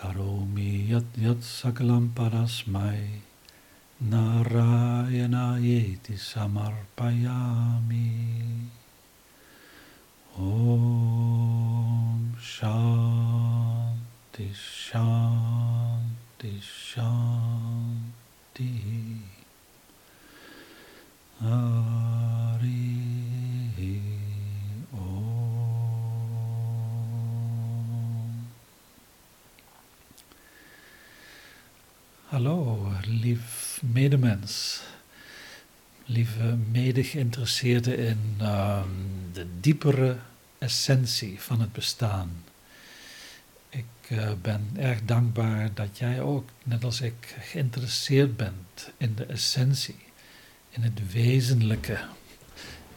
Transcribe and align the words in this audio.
करोमि 0.00 0.70
यद्यत् 0.92 1.48
सकलं 1.50 2.04
परस्मै 2.18 3.00
नारायणायेति 4.12 5.26
समर्पयामि 6.30 8.08
ॐ 10.38 10.50
शान्ति 12.54 14.48
शान्ति 14.56 16.52
शान्तिः 16.82 17.86
Hallo, 32.26 32.92
lief 33.04 33.80
medemens, 33.82 34.82
lieve 36.04 36.56
mede-geïnteresseerde 36.70 37.96
in 37.96 38.34
ehm, 38.38 38.88
de 39.32 39.46
diepere 39.60 40.16
essentie 40.58 41.40
van 41.40 41.60
het 41.60 41.72
bestaan. 41.72 42.44
Ik 43.68 43.84
eh, 44.08 44.30
ben 44.42 44.70
erg 44.76 45.04
dankbaar 45.04 45.74
dat 45.74 45.98
jij 45.98 46.20
ook, 46.20 46.48
net 46.64 46.84
als 46.84 47.00
ik, 47.00 47.36
geïnteresseerd 47.40 48.36
bent 48.36 48.90
in 48.96 49.14
de 49.14 49.24
essentie, 49.24 50.05
in 50.76 50.82
het 50.82 51.12
wezenlijke, 51.12 51.98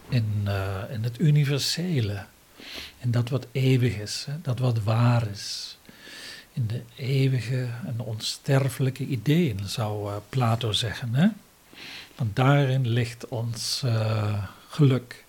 in, 0.09 0.41
eh, 0.45 0.83
in 0.89 1.03
het 1.03 1.19
universele, 1.19 2.25
in 2.99 3.11
dat 3.11 3.29
wat 3.29 3.47
eeuwig 3.51 3.95
is, 3.95 4.25
hè, 4.29 4.41
dat 4.41 4.59
wat 4.59 4.83
waar 4.83 5.27
is. 5.27 5.77
In 6.53 6.67
de 6.67 6.81
eeuwige 6.95 7.67
en 7.85 7.99
onsterfelijke 7.99 9.05
ideeën, 9.05 9.59
zou 9.65 10.09
eh, 10.09 10.15
Plato 10.29 10.71
zeggen. 10.71 11.13
Hè? 11.15 11.27
Want 12.15 12.35
daarin 12.35 12.87
ligt 12.87 13.27
ons 13.27 13.81
eh, 13.85 14.43
geluk. 14.69 15.25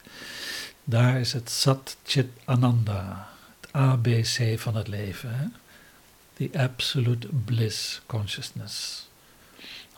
Daar 0.84 1.20
is 1.20 1.32
het 1.32 1.50
Sat 1.50 1.97
Chit 2.04 2.28
Ananda, 2.44 3.28
het 3.60 3.72
ABC 3.72 4.58
van 4.58 4.76
het 4.76 4.88
leven. 4.88 5.34
Hè? 5.34 5.47
The 6.34 6.58
Absolute 6.58 7.28
Bliss 7.44 8.00
Consciousness. 8.06 9.08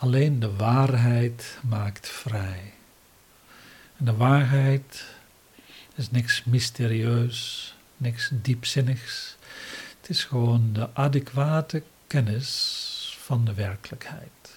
Alleen 0.03 0.41
de 0.41 0.57
waarheid 0.57 1.59
maakt 1.61 2.09
vrij. 2.09 2.73
En 3.97 4.05
de 4.05 4.15
waarheid 4.15 5.05
is 5.95 6.11
niks 6.11 6.45
mysterieus, 6.45 7.75
niks 7.97 8.31
diepzinnigs. 8.33 9.37
Het 10.01 10.11
is 10.11 10.25
gewoon 10.25 10.71
de 10.73 10.95
adequate 10.95 11.83
kennis 12.07 13.17
van 13.19 13.45
de 13.45 13.55
werkelijkheid. 13.55 14.55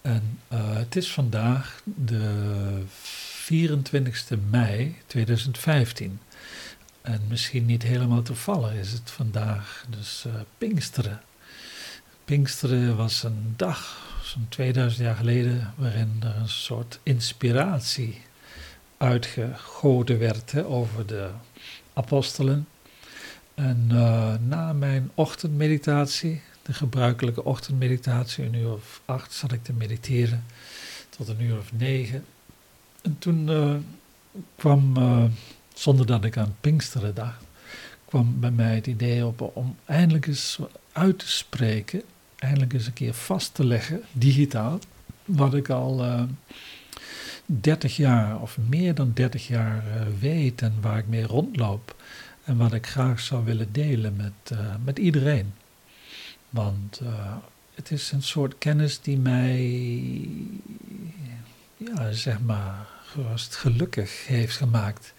En 0.00 0.38
uh, 0.52 0.74
het 0.76 0.96
is 0.96 1.12
vandaag 1.12 1.82
de 1.84 2.82
24 3.02 4.38
mei 4.50 4.96
2015. 5.06 6.20
En 7.00 7.20
misschien 7.28 7.66
niet 7.66 7.82
helemaal 7.82 8.22
toevallig 8.22 8.72
is 8.72 8.92
het 8.92 9.10
vandaag 9.10 9.84
dus 9.88 10.24
uh, 10.26 10.32
Pinksteren. 10.58 11.20
Pinksteren 12.30 12.96
was 12.96 13.22
een 13.22 13.54
dag, 13.56 13.98
zo'n 14.22 14.46
2000 14.48 15.02
jaar 15.04 15.16
geleden, 15.16 15.74
waarin 15.76 16.16
er 16.20 16.36
een 16.36 16.48
soort 16.48 16.98
inspiratie 17.02 18.20
uitgegoten 18.96 20.18
werd 20.18 20.64
over 20.64 21.06
de 21.06 21.30
apostelen. 21.92 22.68
En 23.54 23.88
uh, 23.92 24.34
na 24.46 24.72
mijn 24.72 25.10
ochtendmeditatie, 25.14 26.40
de 26.62 26.72
gebruikelijke 26.72 27.44
ochtendmeditatie, 27.44 28.44
een 28.44 28.54
uur 28.54 28.72
of 28.72 29.00
acht 29.04 29.32
zat 29.32 29.52
ik 29.52 29.64
te 29.64 29.72
mediteren, 29.72 30.44
tot 31.08 31.28
een 31.28 31.40
uur 31.40 31.58
of 31.58 31.72
negen. 31.72 32.24
En 33.02 33.18
toen 33.18 33.48
uh, 33.48 33.74
kwam, 34.56 34.96
uh, 34.96 35.24
zonder 35.74 36.06
dat 36.06 36.24
ik 36.24 36.36
aan 36.36 36.56
Pinksteren 36.60 37.14
dacht, 37.14 37.44
kwam 38.04 38.40
bij 38.40 38.50
mij 38.50 38.74
het 38.74 38.86
idee 38.86 39.26
op 39.26 39.50
om 39.54 39.76
eindelijk 39.84 40.26
eens 40.26 40.58
uit 40.92 41.18
te 41.18 41.28
spreken, 41.28 42.02
eindelijk 42.40 42.72
eens 42.72 42.86
een 42.86 42.92
keer 42.92 43.14
vast 43.14 43.54
te 43.54 43.64
leggen, 43.64 44.02
digitaal, 44.12 44.78
wat 45.24 45.54
ik 45.54 45.68
al 45.68 46.26
30 47.46 47.96
jaar 47.96 48.40
of 48.40 48.58
meer 48.68 48.94
dan 48.94 49.10
30 49.14 49.46
jaar 49.46 49.84
weet 50.18 50.62
en 50.62 50.74
waar 50.80 50.98
ik 50.98 51.06
mee 51.06 51.26
rondloop. 51.26 51.94
En 52.44 52.56
wat 52.56 52.72
ik 52.72 52.86
graag 52.86 53.20
zou 53.20 53.44
willen 53.44 53.72
delen 53.72 54.16
met, 54.16 54.32
uh, 54.52 54.74
met 54.84 54.98
iedereen. 54.98 55.52
Want 56.50 57.00
uh, 57.02 57.36
het 57.74 57.90
is 57.90 58.12
een 58.12 58.22
soort 58.22 58.58
kennis 58.58 59.00
die 59.00 59.18
mij, 59.18 59.60
ja, 61.76 62.12
zeg 62.12 62.40
maar, 62.40 62.88
gerust 63.04 63.56
gelukkig 63.56 64.26
heeft 64.26 64.56
gemaakt. 64.56 65.12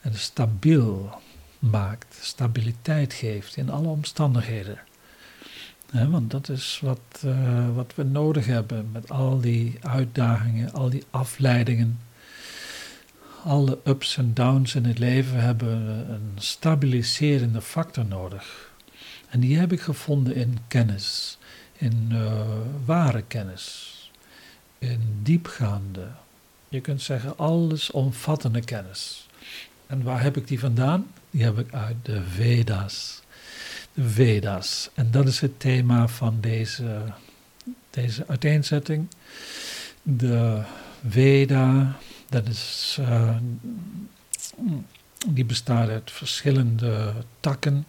En 0.00 0.14
stabiel 0.14 1.10
maakt, 1.58 2.18
stabiliteit 2.20 3.12
geeft 3.12 3.56
in 3.56 3.70
alle 3.70 3.88
omstandigheden. 3.88 4.78
Want 6.10 6.30
dat 6.30 6.48
is 6.48 6.80
wat, 6.82 7.22
uh, 7.24 7.74
wat 7.74 7.92
we 7.94 8.02
nodig 8.02 8.46
hebben 8.46 8.88
met 8.92 9.10
al 9.10 9.40
die 9.40 9.78
uitdagingen, 9.80 10.72
al 10.72 10.90
die 10.90 11.04
afleidingen 11.10 11.98
alle 13.44 13.78
ups 13.84 14.16
en 14.16 14.34
downs 14.34 14.74
in 14.74 14.84
het 14.84 14.98
leven 14.98 15.40
hebben 15.40 15.70
een 16.10 16.32
stabiliserende 16.34 17.60
factor 17.60 18.04
nodig. 18.04 18.72
En 19.28 19.40
die 19.40 19.58
heb 19.58 19.72
ik 19.72 19.80
gevonden 19.80 20.34
in 20.34 20.58
kennis, 20.68 21.38
in 21.72 22.08
uh, 22.12 22.42
ware 22.84 23.22
kennis, 23.22 23.92
in 24.78 25.18
diepgaande, 25.22 26.06
je 26.68 26.80
kunt 26.80 27.02
zeggen 27.02 27.38
allesomvattende 27.38 28.60
kennis. 28.60 29.28
En 29.86 30.02
waar 30.02 30.22
heb 30.22 30.36
ik 30.36 30.48
die 30.48 30.58
vandaan? 30.58 31.06
Die 31.30 31.42
heb 31.42 31.58
ik 31.58 31.74
uit 31.74 31.96
de 32.02 32.22
Veda's. 32.22 33.22
Veda's. 33.96 34.90
En 34.94 35.10
dat 35.10 35.26
is 35.26 35.40
het 35.40 35.60
thema 35.60 36.08
van 36.08 36.38
deze, 36.40 37.02
deze 37.90 38.24
uiteenzetting. 38.28 39.08
De 40.02 40.62
Veda, 41.08 41.96
dat 42.28 42.48
is, 42.48 42.96
uh, 43.00 43.36
die 45.26 45.44
bestaat 45.44 45.88
uit 45.88 46.10
verschillende 46.10 47.12
takken, 47.40 47.86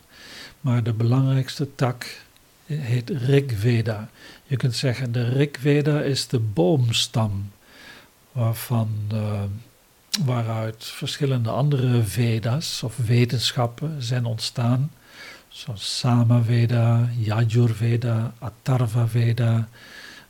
maar 0.62 0.84
de 0.84 0.94
belangrijkste 0.94 1.76
tak 1.76 2.24
heet 2.66 3.10
Rigveda. 3.10 4.10
Je 4.44 4.56
kunt 4.56 4.76
zeggen, 4.76 5.12
de 5.12 5.30
Rigveda 5.30 6.02
is 6.02 6.28
de 6.28 6.40
boomstam 6.40 7.52
waarvan, 8.32 8.90
uh, 9.14 9.44
waaruit 10.26 10.86
verschillende 10.86 11.50
andere 11.50 12.04
Veda's 12.04 12.84
of 12.84 12.98
wetenschappen 12.98 14.04
zijn 14.04 14.26
ontstaan, 14.26 14.92
zoals 15.56 16.00
Samaveda, 16.00 17.10
Yajurveda, 17.18 18.34
Atharva 18.40 19.08
Veda, 19.08 19.68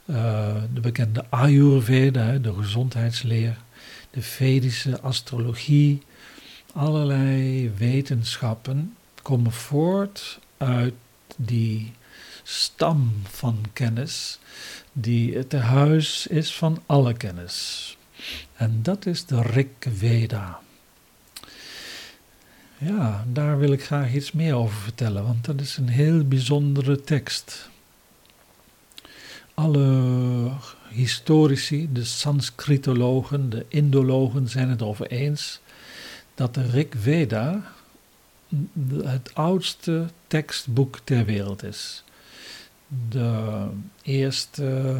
uh, 0.05 0.15
de 0.73 0.79
bekende 0.79 1.25
Ayurveda, 1.29 2.37
de 2.37 2.53
gezondheidsleer 2.53 3.57
de 4.09 4.21
Vedische 4.21 5.01
astrologie, 5.01 6.01
allerlei 6.73 7.71
wetenschappen 7.77 8.95
komen 9.21 9.51
voort 9.51 10.39
uit 10.57 10.93
die 11.35 11.93
stam 12.43 13.13
van 13.23 13.65
kennis, 13.73 14.39
die 14.93 15.37
het 15.37 15.53
huis 15.53 16.27
is 16.27 16.55
van 16.55 16.83
alle 16.85 17.13
kennis. 17.13 17.97
En 18.55 18.79
dat 18.81 19.05
is 19.05 19.25
de 19.25 19.41
Rig 19.41 19.67
Veda. 19.79 20.59
Ja, 22.77 23.25
daar 23.31 23.57
wil 23.57 23.71
ik 23.71 23.83
graag 23.83 24.13
iets 24.13 24.31
meer 24.31 24.55
over 24.55 24.77
vertellen, 24.77 25.23
want 25.23 25.45
dat 25.45 25.61
is 25.61 25.77
een 25.77 25.89
heel 25.89 26.27
bijzondere 26.27 27.01
tekst. 27.01 27.69
Alle 29.53 30.51
historici, 30.89 31.89
de 31.91 32.03
Sanskritologen, 32.03 33.49
de 33.49 33.65
Indologen 33.67 34.49
zijn 34.49 34.69
het 34.69 34.81
over 34.81 35.07
eens 35.07 35.59
dat 36.35 36.53
de 36.53 36.69
Rig 36.69 36.87
Veda 36.97 37.73
het 39.03 39.31
oudste 39.33 40.05
tekstboek 40.27 40.99
ter 41.03 41.25
wereld 41.25 41.63
is. 41.63 42.03
De 43.09 43.67
eerste 44.01 44.95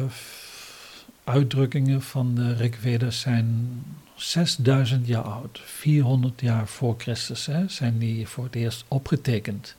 uitdrukkingen 1.24 2.02
van 2.02 2.34
de 2.34 2.54
Rig 2.54 2.76
Veda 2.78 3.10
zijn 3.10 3.68
6000 4.16 5.06
jaar 5.06 5.22
oud, 5.22 5.60
400 5.64 6.40
jaar 6.40 6.68
voor 6.68 6.94
Christus 6.98 7.46
hè, 7.46 7.68
zijn 7.68 7.98
die 7.98 8.26
voor 8.28 8.44
het 8.44 8.54
eerst 8.54 8.84
opgetekend. 8.88 9.74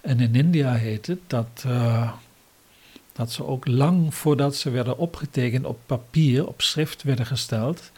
En 0.00 0.20
in 0.20 0.34
India 0.34 0.74
heet 0.74 1.06
het 1.06 1.18
dat, 1.26 1.64
uh, 1.66 2.12
dat 3.12 3.32
ze 3.32 3.44
ook 3.44 3.66
lang 3.66 4.14
voordat 4.14 4.56
ze 4.56 4.70
werden 4.70 4.98
opgetekend 4.98 5.64
op 5.64 5.78
papier, 5.86 6.46
op 6.46 6.62
schrift 6.62 7.02
werden 7.02 7.26
gesteld, 7.26 7.90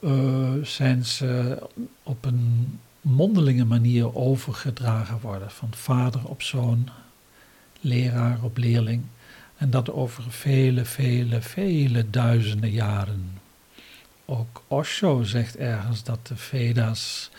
uh, 0.00 0.52
zijn 0.62 1.04
ze 1.04 1.58
op 2.02 2.24
een 2.24 2.78
mondelinge 3.00 3.64
manier 3.64 4.16
overgedragen 4.16 5.20
worden, 5.20 5.50
van 5.50 5.68
vader 5.70 6.20
op 6.24 6.42
zoon, 6.42 6.88
leraar 7.80 8.38
op 8.42 8.56
leerling. 8.56 9.02
En 9.56 9.70
dat 9.70 9.90
over 9.90 10.22
vele, 10.28 10.84
vele, 10.84 11.42
vele 11.42 12.10
duizenden 12.10 12.70
jaren. 12.70 13.41
Ook 14.32 14.62
Osho 14.68 15.22
zegt 15.22 15.56
ergens 15.56 16.02
dat 16.02 16.26
de 16.26 16.36
Veda's, 16.36 17.30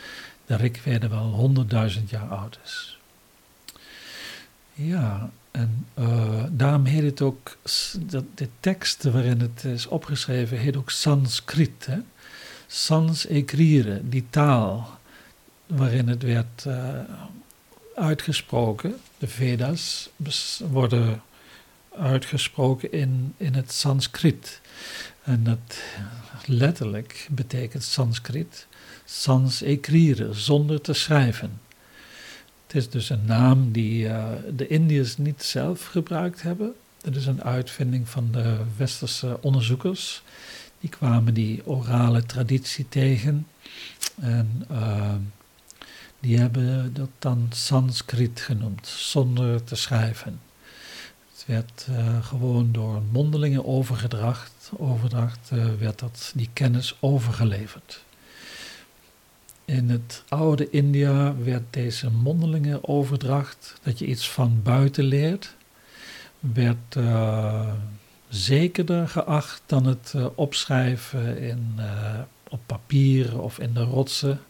de 0.45 0.55
Rigveda 0.55 1.09
wel 1.09 1.29
honderdduizend 1.29 2.09
jaar 2.09 2.27
oud 2.27 2.59
is. 2.63 2.97
Ja, 4.73 5.29
en 5.51 5.87
uh, 5.99 6.43
daarom 6.49 6.85
heet 6.85 7.03
het 7.03 7.21
ook, 7.21 7.57
dat 7.99 8.23
de 8.35 8.49
tekst 8.59 9.03
waarin 9.03 9.39
het 9.39 9.63
is 9.63 9.87
opgeschreven, 9.87 10.57
heet 10.57 10.75
ook 10.75 10.89
Sanskrit. 10.89 11.85
Hè? 11.85 11.97
Sans 12.67 13.27
die 14.03 14.25
taal 14.29 14.99
waarin 15.65 16.07
het 16.07 16.23
werd 16.23 16.65
uh, 16.67 16.99
uitgesproken. 17.95 18.95
De 19.17 19.27
Veda's 19.27 20.09
worden 20.69 21.21
uitgesproken 21.97 22.91
in, 22.91 23.33
in 23.37 23.53
het 23.53 23.71
Sanskriet. 23.71 24.61
En 25.23 25.43
dat 25.43 25.83
letterlijk 26.45 27.27
betekent 27.31 27.83
Sanskriet 27.83 28.67
sans 29.05 29.61
écrire, 29.61 30.33
zonder 30.33 30.81
te 30.81 30.93
schrijven. 30.93 31.61
Het 32.67 32.75
is 32.75 32.89
dus 32.89 33.09
een 33.09 33.25
naam 33.25 33.71
die 33.71 34.05
uh, 34.05 34.25
de 34.55 34.67
Indiërs 34.67 35.17
niet 35.17 35.43
zelf 35.43 35.85
gebruikt 35.85 36.41
hebben. 36.41 36.73
Het 37.01 37.15
is 37.15 37.25
een 37.25 37.43
uitvinding 37.43 38.09
van 38.09 38.27
de 38.31 38.57
westerse 38.77 39.37
onderzoekers. 39.41 40.23
Die 40.79 40.89
kwamen 40.89 41.33
die 41.33 41.65
orale 41.65 42.25
traditie 42.25 42.89
tegen. 42.89 43.47
En 44.21 44.65
uh, 44.71 45.13
die 46.19 46.37
hebben 46.37 46.93
dat 46.93 47.09
dan 47.19 47.47
Sanskriet 47.49 48.39
genoemd, 48.41 48.87
zonder 48.87 49.63
te 49.63 49.75
schrijven. 49.75 50.39
Het 51.45 51.55
werd 51.55 51.87
uh, 51.89 52.25
gewoon 52.25 52.71
door 52.71 53.01
mondelinge 53.11 53.65
overgedracht, 53.65 54.71
overdracht 54.77 55.49
uh, 55.53 55.65
werd 55.79 55.99
dat, 55.99 56.31
die 56.35 56.49
kennis 56.53 56.97
overgeleverd. 56.99 58.03
In 59.65 59.89
het 59.89 60.23
oude 60.27 60.69
India 60.69 61.35
werd 61.37 61.63
deze 61.69 62.11
mondelinge 62.11 62.87
overdracht, 62.87 63.79
dat 63.81 63.99
je 63.99 64.05
iets 64.05 64.29
van 64.29 64.61
buiten 64.63 65.03
leert, 65.03 65.55
werd 66.39 66.95
uh, 66.97 67.73
zekerder 68.29 69.09
geacht 69.09 69.61
dan 69.65 69.85
het 69.85 70.13
opschrijven 70.35 71.37
in, 71.37 71.79
op 72.49 72.59
papier 72.65 73.41
of 73.41 73.59
in 73.59 73.73
de 73.73 73.83
rotsen 73.83 74.41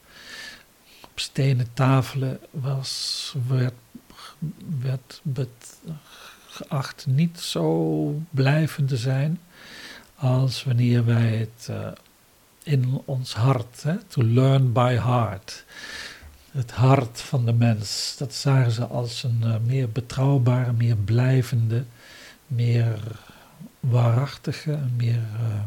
op 1.03 1.19
stenen 1.19 1.67
tafelen 1.73 2.39
was, 2.51 3.35
werd, 4.79 5.21
werd 5.21 5.21
geacht 6.53 7.05
niet 7.07 7.39
zo 7.39 8.21
blijvend 8.29 8.88
te 8.88 8.97
zijn 8.97 9.39
als 10.15 10.63
wanneer 10.63 11.05
wij 11.05 11.38
het 11.38 11.67
uh, 11.69 11.88
in 12.63 13.01
ons 13.05 13.33
hart, 13.33 13.83
hè, 13.83 13.97
to 14.03 14.23
learn 14.23 14.71
by 14.71 14.94
heart, 14.94 15.65
het 16.51 16.71
hart 16.71 17.21
van 17.21 17.45
de 17.45 17.53
mens, 17.53 18.15
dat 18.17 18.33
zagen 18.33 18.71
ze 18.71 18.85
als 18.85 19.23
een 19.23 19.41
uh, 19.44 19.55
meer 19.65 19.89
betrouwbare, 19.89 20.71
meer 20.71 20.95
blijvende, 20.95 21.83
meer 22.47 23.00
waarachtige, 23.79 24.79
meer, 24.97 25.23
uh, 25.41 25.61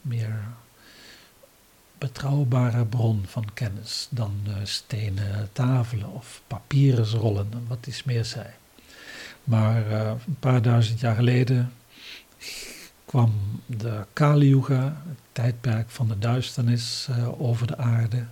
meer 0.00 0.42
betrouwbare 1.98 2.84
bron 2.84 3.24
van 3.26 3.46
kennis 3.54 4.08
dan 4.10 4.32
stenen 4.62 5.48
tafelen 5.52 6.12
of 6.12 6.42
papieren 6.46 7.06
rollen, 7.06 7.50
wat 7.68 7.86
is 7.86 8.04
meer 8.04 8.24
zei. 8.24 8.46
Maar 9.44 9.90
uh, 9.90 10.10
een 10.26 10.38
paar 10.40 10.62
duizend 10.62 11.00
jaar 11.00 11.14
geleden 11.14 11.72
kwam 13.04 13.32
de 13.66 14.04
Kali 14.12 14.48
Yuga, 14.48 15.02
het 15.08 15.18
tijdperk 15.32 15.90
van 15.90 16.08
de 16.08 16.18
duisternis, 16.18 17.08
uh, 17.10 17.40
over 17.40 17.66
de 17.66 17.76
aarde. 17.76 18.24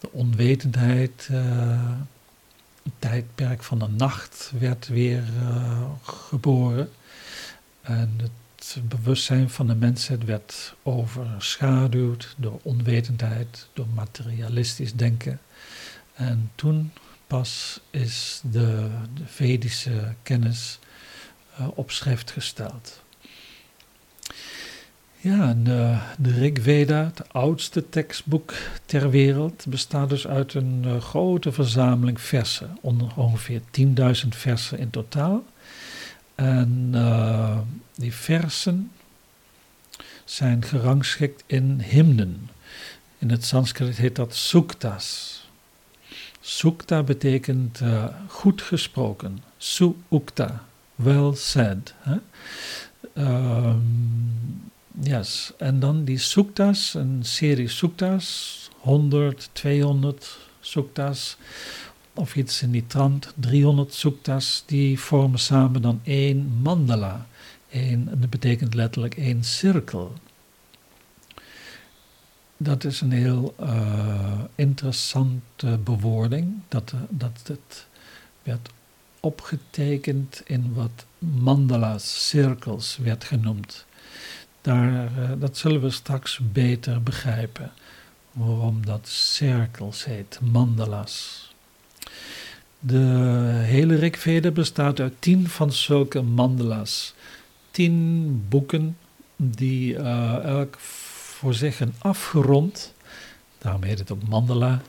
De 0.00 0.12
onwetendheid, 0.12 1.28
het 2.82 2.92
tijdperk 2.98 3.62
van 3.62 3.78
de 3.78 3.88
nacht 3.88 4.52
werd 4.58 4.88
weer 4.88 5.24
geboren. 6.02 6.90
En 7.82 8.14
het 8.18 8.76
bewustzijn 8.88 9.50
van 9.50 9.66
de 9.66 9.74
mensheid 9.74 10.24
werd 10.24 10.74
overschaduwd 10.82 12.34
door 12.36 12.60
onwetendheid, 12.62 13.68
door 13.72 13.86
materialistisch 13.94 14.94
denken. 14.94 15.40
En 16.14 16.50
toen 16.54 16.92
pas 17.26 17.80
is 17.90 18.40
de, 18.50 18.88
Vedische 19.24 20.14
kennis 20.22 20.78
uh, 21.60 21.66
op 21.74 21.90
schrift 21.90 22.30
gesteld. 22.30 23.02
Ja, 25.16 25.54
de, 25.62 25.98
de 26.18 26.30
Rig 26.30 26.62
Veda, 26.62 27.04
het 27.04 27.32
oudste 27.32 27.88
tekstboek 27.88 28.54
ter 28.84 29.10
wereld, 29.10 29.64
bestaat 29.68 30.08
dus 30.08 30.26
uit 30.26 30.54
een 30.54 30.82
uh, 30.86 31.00
grote 31.00 31.52
verzameling 31.52 32.20
versen, 32.20 32.78
ongeveer 33.16 33.60
10.000 33.80 34.28
versen 34.28 34.78
in 34.78 34.90
totaal. 34.90 35.44
En 36.34 36.94
die 37.94 38.14
versen 38.14 38.90
zijn 40.24 40.64
gerangschikt 40.64 41.42
in 41.46 41.80
hymnen. 41.80 42.50
In 43.18 43.30
het 43.30 43.44
Sanskriet 43.44 43.96
heet 43.96 44.16
dat 44.16 44.34
suktas. 44.34 45.35
Sukta 46.46 47.02
betekent 47.02 47.80
uh, 47.80 48.04
goed 48.28 48.62
gesproken. 48.62 49.42
Su-ukta, 49.58 50.64
well 50.94 51.34
said. 51.34 51.94
Hè? 51.98 52.16
Um, 53.14 54.70
yes. 55.02 55.52
En 55.58 55.80
dan 55.80 56.04
die 56.04 56.18
suktas, 56.18 56.94
een 56.94 57.18
serie 57.22 57.68
suktas, 57.68 58.70
100, 58.78 59.48
200 59.52 60.38
suktas 60.60 61.36
of 62.14 62.36
iets 62.36 62.62
in 62.62 62.70
die 62.70 62.86
trant, 62.86 63.32
300 63.34 63.94
suktas, 63.94 64.62
die 64.66 65.00
vormen 65.00 65.38
samen 65.38 65.82
dan 65.82 66.00
één 66.04 66.60
mandala. 66.62 67.26
Eén, 67.70 68.08
dat 68.20 68.30
betekent 68.30 68.74
letterlijk 68.74 69.16
één 69.16 69.44
cirkel. 69.44 70.12
Dat 72.56 72.84
is 72.84 73.00
een 73.00 73.12
heel 73.12 73.54
uh, 73.60 74.40
interessante 74.54 75.78
bewoording, 75.84 76.58
dat, 76.68 76.94
dat 77.08 77.42
het 77.46 77.86
werd 78.42 78.68
opgetekend 79.20 80.42
in 80.44 80.74
wat 80.74 81.06
mandala's, 81.18 82.28
cirkels, 82.28 82.96
werd 82.96 83.24
genoemd. 83.24 83.86
Daar, 84.60 85.12
uh, 85.18 85.30
dat 85.38 85.56
zullen 85.56 85.80
we 85.80 85.90
straks 85.90 86.40
beter 86.52 87.02
begrijpen, 87.02 87.72
waarom 88.32 88.86
dat 88.86 89.08
cirkels 89.08 90.04
heet, 90.04 90.38
mandala's. 90.42 91.46
De 92.80 92.98
hele 93.62 93.94
Rigveda 93.94 94.50
bestaat 94.50 95.00
uit 95.00 95.14
tien 95.18 95.48
van 95.48 95.72
zulke 95.72 96.22
mandala's. 96.22 97.14
Tien 97.70 98.44
boeken 98.48 98.96
die 99.36 99.94
uh, 99.94 100.44
elk 100.44 100.78
voor 101.36 101.54
zich 101.54 101.80
een 101.80 101.94
afgerond, 101.98 102.94
daarom 103.58 103.82
heet 103.82 103.98
het 103.98 104.12
ook 104.12 104.28
mandala, 104.28 104.82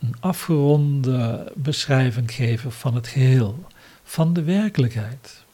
een 0.00 0.14
afgeronde 0.20 1.52
beschrijving 1.54 2.32
geven 2.32 2.72
van 2.72 2.94
het 2.94 3.06
geheel, 3.06 3.64
van 4.04 4.32
de 4.32 4.42
werkelijkheid. 4.42 5.44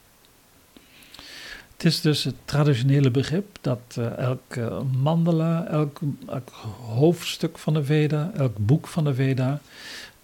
Het 1.72 1.84
is 1.84 2.00
dus 2.00 2.24
het 2.24 2.34
traditionele 2.44 3.10
begrip 3.10 3.58
dat 3.60 3.96
uh, 3.98 4.18
elk 4.18 4.56
mandala, 5.00 5.66
elk, 5.66 6.00
elk, 6.28 6.48
hoofdstuk 6.86 7.58
van 7.58 7.74
de 7.74 7.84
Veda, 7.84 8.30
elk 8.36 8.56
boek 8.58 8.86
van 8.86 9.04
de 9.04 9.14
Veda, 9.14 9.60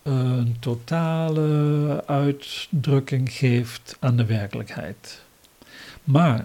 een 0.03 0.57
totale 0.61 2.03
uitdrukking 2.07 3.33
geeft 3.33 3.97
aan 4.01 4.17
de 4.17 4.25
werkelijkheid. 4.25 5.23
Maar 6.05 6.45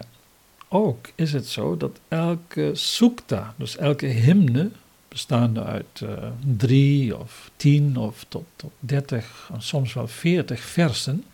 ook 0.72 1.10
is 1.14 1.32
het 1.32 1.46
zo 1.46 1.76
dat 1.76 2.00
elke 2.08 2.70
sukta, 2.72 3.54
dus 3.56 3.76
elke 3.76 4.06
hymne, 4.06 4.70
bestaande 5.08 5.64
uit 5.64 6.00
uh, 6.02 6.10
drie 6.56 7.16
of 7.18 7.50
tien 7.56 7.96
of 7.96 8.24
tot, 8.28 8.44
tot 8.56 8.70
dertig, 8.78 9.50
soms 9.58 9.92
wel 9.92 10.08
veertig 10.08 10.60
versen, 10.60 11.24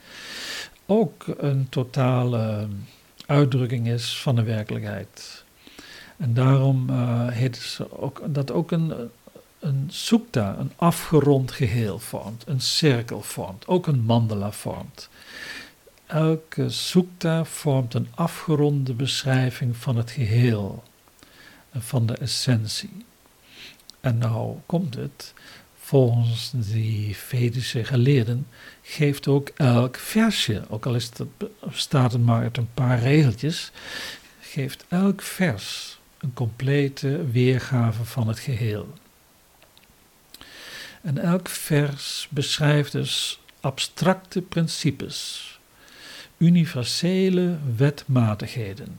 ook 0.87 1.25
een 1.39 1.69
totale 1.69 2.69
uitdrukking 3.27 3.89
is 3.89 4.21
van 4.21 4.35
de 4.35 4.43
werkelijkheid. 4.43 5.45
En 6.17 6.35
daarom 6.35 6.91
uh, 6.91 7.29
heet 7.29 7.81
ook, 7.91 8.23
dat 8.27 8.51
ook 8.51 8.71
een, 8.71 8.93
een 9.59 9.87
sukta, 9.89 10.57
een 10.59 10.73
afgerond 10.77 11.51
geheel 11.51 11.99
vormt, 11.99 12.45
een 12.47 12.61
cirkel 12.61 13.21
vormt, 13.21 13.67
ook 13.67 13.87
een 13.87 14.01
mandala 14.01 14.53
vormt. 14.53 15.09
Elke 16.07 16.71
sukta 16.71 17.45
vormt 17.45 17.95
een 17.95 18.09
afgeronde 18.15 18.95
beschrijving 18.95 19.77
van 19.77 19.97
het 19.97 20.11
geheel 20.11 20.83
van 21.73 22.07
de 22.07 22.17
essentie. 22.17 23.05
En 24.01 24.19
nou 24.19 24.57
komt 24.67 24.95
het, 24.95 25.35
volgens 25.79 26.51
die 26.55 27.17
Vedische 27.17 27.85
geleerden, 27.85 28.47
geeft 28.83 29.29
ook 29.29 29.49
elk 29.49 29.97
versje, 29.97 30.65
ook 30.69 30.87
al 30.87 30.95
is 30.95 31.11
het, 31.17 31.51
staat 31.71 32.13
het 32.13 32.25
maar 32.25 32.43
uit 32.43 32.57
een 32.57 32.75
paar 32.75 32.99
regeltjes, 32.99 33.71
geeft 34.41 34.85
elk 34.89 35.23
vers 35.23 35.99
een 36.19 36.35
complete 36.35 37.31
weergave 37.31 38.05
van 38.05 38.29
het 38.29 38.39
geheel. 38.39 38.93
En 41.03 41.19
elk 41.19 41.49
vers 41.49 42.29
beschrijft 42.31 42.93
dus 42.93 43.41
abstracte 43.61 44.43
principes, 44.43 45.56
universele 46.37 47.57
wetmatigheden. 47.77 48.99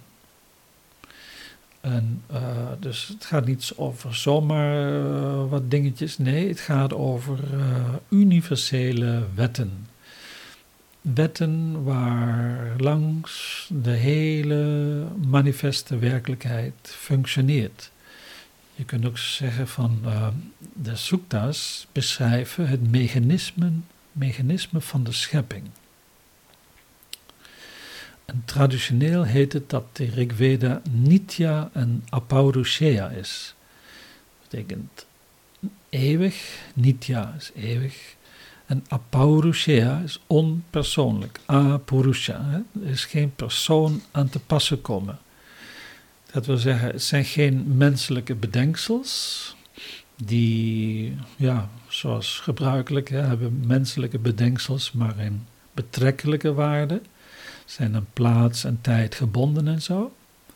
En, 1.81 2.23
uh, 2.31 2.39
dus 2.79 3.07
het 3.07 3.25
gaat 3.25 3.45
niet 3.45 3.73
over 3.75 4.15
zomaar 4.15 5.01
uh, 5.01 5.49
wat 5.49 5.71
dingetjes, 5.71 6.17
nee, 6.17 6.47
het 6.47 6.59
gaat 6.59 6.93
over 6.93 7.39
uh, 7.53 7.93
universele 8.09 9.23
wetten. 9.35 9.87
Wetten 11.01 11.83
waar 11.83 12.73
langs 12.77 13.69
de 13.83 13.91
hele 13.91 15.03
manifeste 15.25 15.97
werkelijkheid 15.97 16.73
functioneert. 16.83 17.91
Je 18.75 18.83
kunt 18.83 19.05
ook 19.05 19.17
zeggen 19.17 19.67
van 19.67 19.99
de 20.73 20.95
suktas 20.95 21.87
beschrijven 21.91 22.67
het 22.67 22.91
mechanisme, 22.91 23.71
mechanisme 24.11 24.81
van 24.81 25.03
de 25.03 25.11
schepping. 25.11 25.63
Traditioneel 28.45 29.23
heet 29.23 29.53
het 29.53 29.69
dat 29.69 29.95
de 29.95 30.05
Rigveda 30.05 30.81
Nitya 30.91 31.69
en 31.73 32.03
Apaurushea 32.09 33.09
is. 33.09 33.55
Dat 34.39 34.49
betekent 34.49 35.05
eeuwig, 35.89 36.59
Nitya 36.73 37.33
is 37.37 37.51
eeuwig, 37.55 38.15
en 38.65 38.85
Apaurushea 38.87 40.01
is 40.03 40.19
onpersoonlijk, 40.27 41.39
apurusha. 41.45 42.63
Er 42.83 42.89
is 42.89 43.05
geen 43.05 43.35
persoon 43.35 44.01
aan 44.11 44.29
te 44.29 44.39
passen 44.39 44.81
komen. 44.81 45.19
Dat 46.31 46.45
wil 46.45 46.57
zeggen, 46.57 46.91
het 46.91 47.03
zijn 47.03 47.25
geen 47.25 47.77
menselijke 47.77 48.35
bedenksels, 48.35 49.55
die, 50.15 51.15
ja, 51.35 51.69
zoals 51.87 52.39
gebruikelijk, 52.39 53.09
hè, 53.09 53.21
hebben 53.21 53.63
menselijke 53.67 54.19
bedenksels 54.19 54.91
maar 54.91 55.19
een 55.19 55.45
betrekkelijke 55.73 56.53
waarde 56.53 57.01
zijn 57.67 57.93
een 57.93 58.07
plaats 58.13 58.63
en 58.63 58.81
tijd 58.81 59.15
gebonden 59.15 59.67
en 59.67 59.81
zo. 59.81 60.15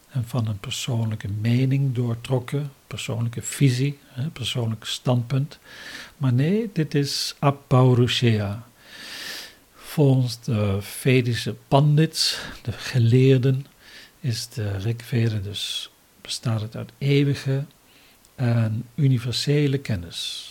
En 0.10 0.28
van 0.28 0.48
een 0.48 0.60
persoonlijke 0.60 1.30
mening 1.42 1.96
doortrokken, 1.96 2.72
persoonlijke 2.88 3.42
visie, 3.42 4.00
persoonlijk 4.34 4.86
standpunt. 4.86 5.60
Maar 6.18 6.34
nee, 6.34 6.70
dit 6.74 6.96
is 6.96 7.36
apaurushea. 7.40 8.64
Volgens 9.74 10.42
de 10.44 10.78
Vedische 10.82 11.56
pandits, 11.68 12.40
de 12.62 12.72
geleerden, 12.72 13.66
is 14.20 14.50
de 14.50 14.78
Rigveda 14.78 15.38
dus 15.38 15.92
bestaat 16.22 16.62
het 16.62 16.76
uit 16.76 16.92
eeuwige 16.98 17.66
en 18.36 18.86
universele 18.96 19.78
kennis. 19.78 20.48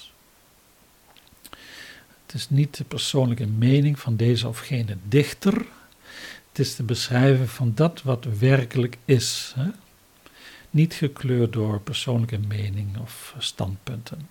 Het 2.27 2.35
is 2.35 2.51
niet 2.51 2.77
de 2.77 2.85
persoonlijke 2.85 3.47
mening 3.47 3.99
van 3.99 4.17
deze 4.17 4.49
of 4.49 4.59
gene 4.59 4.97
dichter, 5.09 5.67
het 6.51 6.59
is 6.59 6.77
de 6.77 6.83
beschrijving 6.83 7.51
van 7.51 7.73
dat 7.75 8.03
wat 8.03 8.27
werkelijk 8.39 8.99
is. 9.05 9.53
Hè? 9.57 9.69
Niet 10.71 10.95
gekleurd 10.95 11.53
door 11.53 11.81
persoonlijke 11.81 12.39
mening 12.39 12.99
of 12.99 13.35
standpunten. 13.39 14.29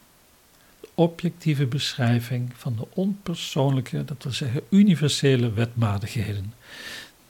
De 0.79 0.89
objectieve 0.93 1.65
beschrijving 1.65 2.51
van 2.55 2.75
de 2.75 2.87
onpersoonlijke, 2.89 4.05
dat 4.05 4.23
wil 4.23 4.31
zeggen 4.31 4.61
universele 4.69 5.51
wetmatigheden. 5.51 6.53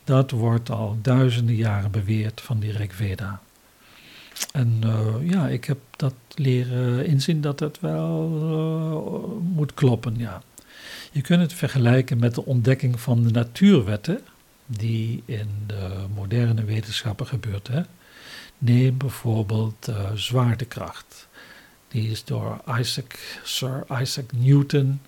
Dat 0.03 0.31
wordt 0.31 0.69
al 0.69 0.97
duizenden 1.01 1.55
jaren 1.55 1.91
beweerd 1.91 2.41
van 2.41 2.59
die 2.59 2.71
Rigveda. 2.71 3.41
En 4.51 4.81
uh, 4.85 5.29
ja, 5.29 5.47
ik 5.47 5.65
heb 5.65 5.77
dat 5.95 6.13
leren 6.35 7.05
inzien 7.05 7.41
dat 7.41 7.59
het 7.59 7.79
wel 7.79 8.31
uh, 8.33 9.55
moet 9.55 9.73
kloppen, 9.73 10.17
ja. 10.17 10.41
Je 11.11 11.21
kunt 11.21 11.41
het 11.41 11.53
vergelijken 11.53 12.19
met 12.19 12.35
de 12.35 12.45
ontdekking 12.45 12.99
van 12.99 13.23
de 13.23 13.31
natuurwetten 13.31 14.21
die 14.71 15.23
in 15.25 15.49
de 15.67 16.05
moderne 16.15 16.63
wetenschappen 16.63 17.27
gebeurt. 17.27 17.67
Hè? 17.67 17.81
Neem 18.57 18.97
bijvoorbeeld 18.97 19.87
uh, 19.89 20.11
zwaartekracht. 20.13 21.27
Die 21.87 22.11
is 22.11 22.23
door 22.23 22.61
Isaac, 22.79 23.39
Sir 23.43 23.85
Isaac 24.01 24.31
Newton 24.31 25.01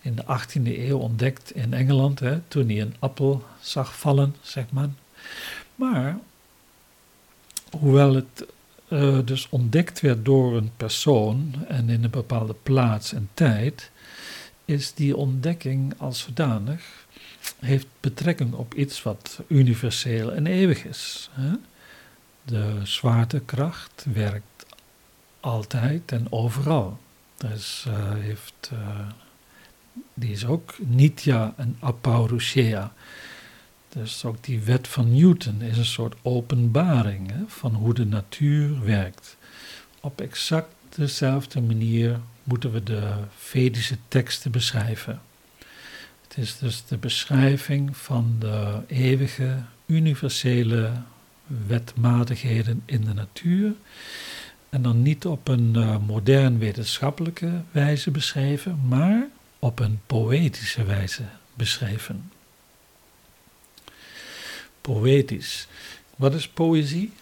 in 0.00 0.16
de 0.16 0.24
18e 0.24 0.62
eeuw 0.62 0.98
ontdekt 0.98 1.54
in 1.54 1.74
Engeland, 1.74 2.20
hè, 2.20 2.40
toen 2.48 2.68
hij 2.68 2.80
een 2.80 2.94
appel 2.98 3.44
zag 3.60 3.98
vallen, 3.98 4.34
zeg 4.40 4.64
maar. 4.70 4.88
Maar, 5.74 6.18
hoewel 7.78 8.14
het 8.14 8.46
uh, 8.88 9.18
dus 9.24 9.48
ontdekt 9.50 10.00
werd 10.00 10.24
door 10.24 10.56
een 10.56 10.70
persoon 10.76 11.54
en 11.68 11.88
in 11.88 12.04
een 12.04 12.10
bepaalde 12.10 12.54
plaats 12.62 13.12
en 13.12 13.28
tijd, 13.34 13.90
is 14.64 14.94
die 14.94 15.16
ontdekking 15.16 15.94
als 15.98 16.20
zodanig 16.20 17.05
heeft 17.58 17.86
betrekking 18.00 18.52
op 18.52 18.74
iets 18.74 19.02
wat 19.02 19.40
universeel 19.46 20.32
en 20.32 20.46
eeuwig 20.46 20.84
is. 20.84 21.30
Hè? 21.32 21.52
De 22.44 22.80
zwaartekracht 22.82 24.06
werkt 24.12 24.66
altijd 25.40 26.12
en 26.12 26.32
overal. 26.32 26.98
Dus, 27.36 27.84
uh, 27.88 27.94
heeft, 28.14 28.70
uh, 28.72 29.08
die 30.14 30.30
is 30.30 30.46
ook 30.46 30.74
Nitya 30.78 31.54
en 31.56 31.76
Apaurushea. 31.80 32.92
Dus 33.88 34.24
ook 34.24 34.44
die 34.44 34.60
wet 34.60 34.88
van 34.88 35.14
Newton 35.14 35.62
is 35.62 35.78
een 35.78 35.84
soort 35.84 36.14
openbaring 36.22 37.30
hè, 37.30 37.42
van 37.46 37.74
hoe 37.74 37.94
de 37.94 38.06
natuur 38.06 38.84
werkt. 38.84 39.36
Op 40.00 40.20
exact 40.20 40.74
dezelfde 40.88 41.60
manier 41.60 42.20
moeten 42.42 42.72
we 42.72 42.82
de 42.82 43.12
Vedische 43.36 43.96
teksten 44.08 44.50
beschrijven. 44.50 45.20
Het 46.36 46.44
is 46.44 46.58
dus 46.58 46.84
de 46.84 46.96
beschrijving 46.96 47.96
van 47.96 48.36
de 48.38 48.80
eeuwige, 48.86 49.62
universele 49.86 50.92
wetmatigheden 51.66 52.82
in 52.84 53.04
de 53.04 53.14
natuur. 53.14 53.72
En 54.68 54.82
dan 54.82 55.02
niet 55.02 55.26
op 55.26 55.48
een 55.48 55.72
uh, 55.76 55.96
modern 56.06 56.58
wetenschappelijke 56.58 57.50
wijze 57.70 58.10
beschreven, 58.10 58.80
maar 58.88 59.28
op 59.58 59.78
een 59.78 60.00
poëtische 60.06 60.84
wijze 60.84 61.22
beschreven. 61.54 62.30
Poëtisch. 64.80 65.66
Wat 66.16 66.34
is 66.34 66.48
poëzie? 66.48 67.12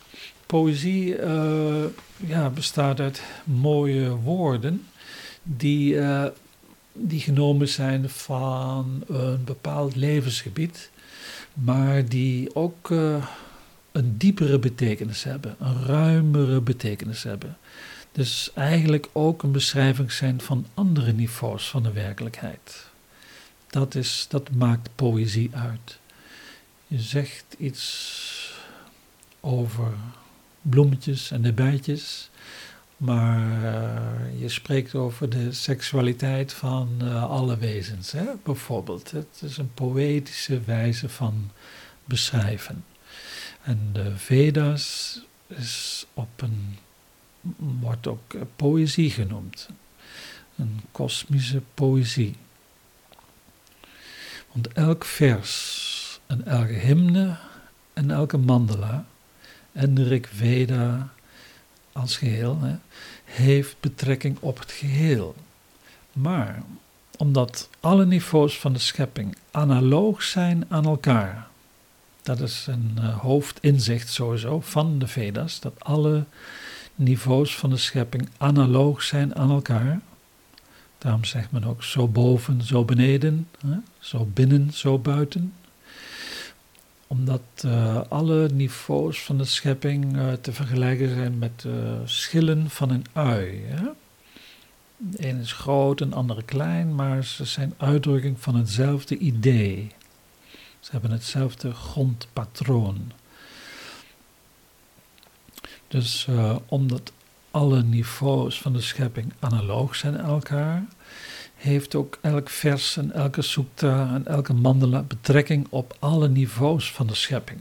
Poëzie 0.46 1.18
uh, 1.18 1.84
ja, 2.16 2.50
bestaat 2.50 3.00
uit 3.00 3.22
mooie 3.44 4.08
woorden 4.08 4.86
die 5.42 5.94
uh, 5.94 6.24
die 6.96 7.20
genomen 7.20 7.68
zijn 7.68 8.10
van 8.10 9.04
een 9.06 9.44
bepaald 9.44 9.96
levensgebied, 9.96 10.90
maar 11.54 12.08
die 12.08 12.54
ook 12.54 12.90
uh, 12.90 13.26
een 13.92 14.18
diepere 14.18 14.58
betekenis 14.58 15.24
hebben, 15.24 15.56
een 15.58 15.84
ruimere 15.84 16.60
betekenis 16.60 17.22
hebben. 17.22 17.56
Dus 18.12 18.50
eigenlijk 18.54 19.08
ook 19.12 19.42
een 19.42 19.52
beschrijving 19.52 20.12
zijn 20.12 20.40
van 20.40 20.66
andere 20.74 21.12
niveaus 21.12 21.68
van 21.68 21.82
de 21.82 21.92
werkelijkheid. 21.92 22.86
Dat, 23.66 23.94
is, 23.94 24.26
dat 24.28 24.50
maakt 24.50 24.88
poëzie 24.94 25.50
uit. 25.52 25.98
Je 26.86 27.00
zegt 27.00 27.44
iets 27.58 28.52
over 29.40 29.92
bloemetjes 30.62 31.30
en 31.30 31.42
de 31.42 31.52
bijtjes, 31.52 32.30
maar 32.96 33.62
uh, 33.62 34.40
je 34.40 34.48
spreekt 34.48 34.94
over 34.94 35.28
de 35.28 35.52
seksualiteit 35.52 36.52
van 36.52 36.88
uh, 37.02 37.30
alle 37.30 37.56
wezens, 37.56 38.12
hè? 38.12 38.24
bijvoorbeeld. 38.42 39.10
Het 39.10 39.40
is 39.42 39.56
een 39.56 39.74
poëtische 39.74 40.60
wijze 40.60 41.08
van 41.08 41.50
beschrijven. 42.04 42.84
En 43.62 43.88
de 43.92 44.16
Vedas 44.16 45.20
is 45.46 46.06
op 46.14 46.42
een, 46.42 46.76
wordt 47.56 48.06
ook 48.06 48.34
poëzie 48.56 49.10
genoemd. 49.10 49.68
Een 50.56 50.80
kosmische 50.92 51.62
poëzie. 51.74 52.36
Want 54.52 54.68
elk 54.68 55.04
vers 55.04 56.20
en 56.26 56.46
elke 56.46 56.72
hymne 56.72 57.36
en 57.92 58.10
elke 58.10 58.36
mandala 58.36 59.06
en 59.72 59.94
de 59.94 60.04
Rig 60.04 60.28
Veda 60.28 61.12
als 61.94 62.16
geheel 62.16 62.58
hè, 62.60 62.74
heeft 63.24 63.76
betrekking 63.80 64.36
op 64.40 64.58
het 64.58 64.72
geheel. 64.72 65.34
Maar 66.12 66.62
omdat 67.16 67.68
alle 67.80 68.06
niveaus 68.06 68.58
van 68.58 68.72
de 68.72 68.78
schepping 68.78 69.36
analoog 69.50 70.22
zijn 70.22 70.64
aan 70.68 70.84
elkaar, 70.84 71.48
dat 72.22 72.40
is 72.40 72.66
een 72.66 72.96
uh, 72.98 73.18
hoofdinzicht 73.18 74.08
sowieso 74.08 74.60
van 74.60 74.98
de 74.98 75.06
Vedas, 75.06 75.60
dat 75.60 75.72
alle 75.78 76.24
niveaus 76.94 77.56
van 77.56 77.70
de 77.70 77.76
schepping 77.76 78.28
analoog 78.36 79.02
zijn 79.02 79.36
aan 79.36 79.50
elkaar. 79.50 80.00
Daarom 80.98 81.24
zegt 81.24 81.52
men 81.52 81.64
ook 81.64 81.82
zo 81.82 82.08
boven, 82.08 82.62
zo 82.62 82.84
beneden, 82.84 83.48
hè? 83.66 83.76
zo 83.98 84.28
binnen, 84.32 84.72
zo 84.72 84.98
buiten 84.98 85.52
omdat 87.06 87.40
uh, 87.64 88.00
alle 88.08 88.48
niveaus 88.48 89.22
van 89.22 89.38
de 89.38 89.44
schepping 89.44 90.16
uh, 90.16 90.32
te 90.32 90.52
vergelijken 90.52 91.08
zijn 91.08 91.38
met 91.38 91.64
uh, 91.66 91.72
schillen 92.04 92.70
van 92.70 92.90
een 92.90 93.04
ui. 93.12 93.64
Hè? 93.64 93.88
De 94.96 95.28
een 95.28 95.40
is 95.40 95.52
groot, 95.52 96.00
een 96.00 96.12
andere 96.12 96.42
klein, 96.42 96.94
maar 96.94 97.24
ze 97.24 97.44
zijn 97.44 97.74
uitdrukking 97.76 98.40
van 98.40 98.54
hetzelfde 98.54 99.18
idee. 99.18 99.90
Ze 100.80 100.90
hebben 100.90 101.10
hetzelfde 101.10 101.74
grondpatroon. 101.74 103.12
Dus 105.88 106.28
omdat 106.66 107.12
alle 107.50 107.82
niveaus 107.82 108.60
van 108.60 108.72
de 108.72 108.80
schepping 108.80 109.32
analoog 109.38 109.96
zijn 109.96 110.18
aan 110.18 110.30
elkaar, 110.30 110.84
heeft 111.64 111.94
ook 111.94 112.18
elk 112.20 112.50
vers 112.50 112.96
en 112.96 113.12
elke 113.12 113.42
sukta 113.42 114.14
en 114.14 114.26
elke 114.26 114.52
mandala 114.52 115.02
betrekking 115.02 115.66
op 115.70 115.96
alle 115.98 116.28
niveaus 116.28 116.92
van 116.92 117.06
de 117.06 117.14
schepping. 117.14 117.60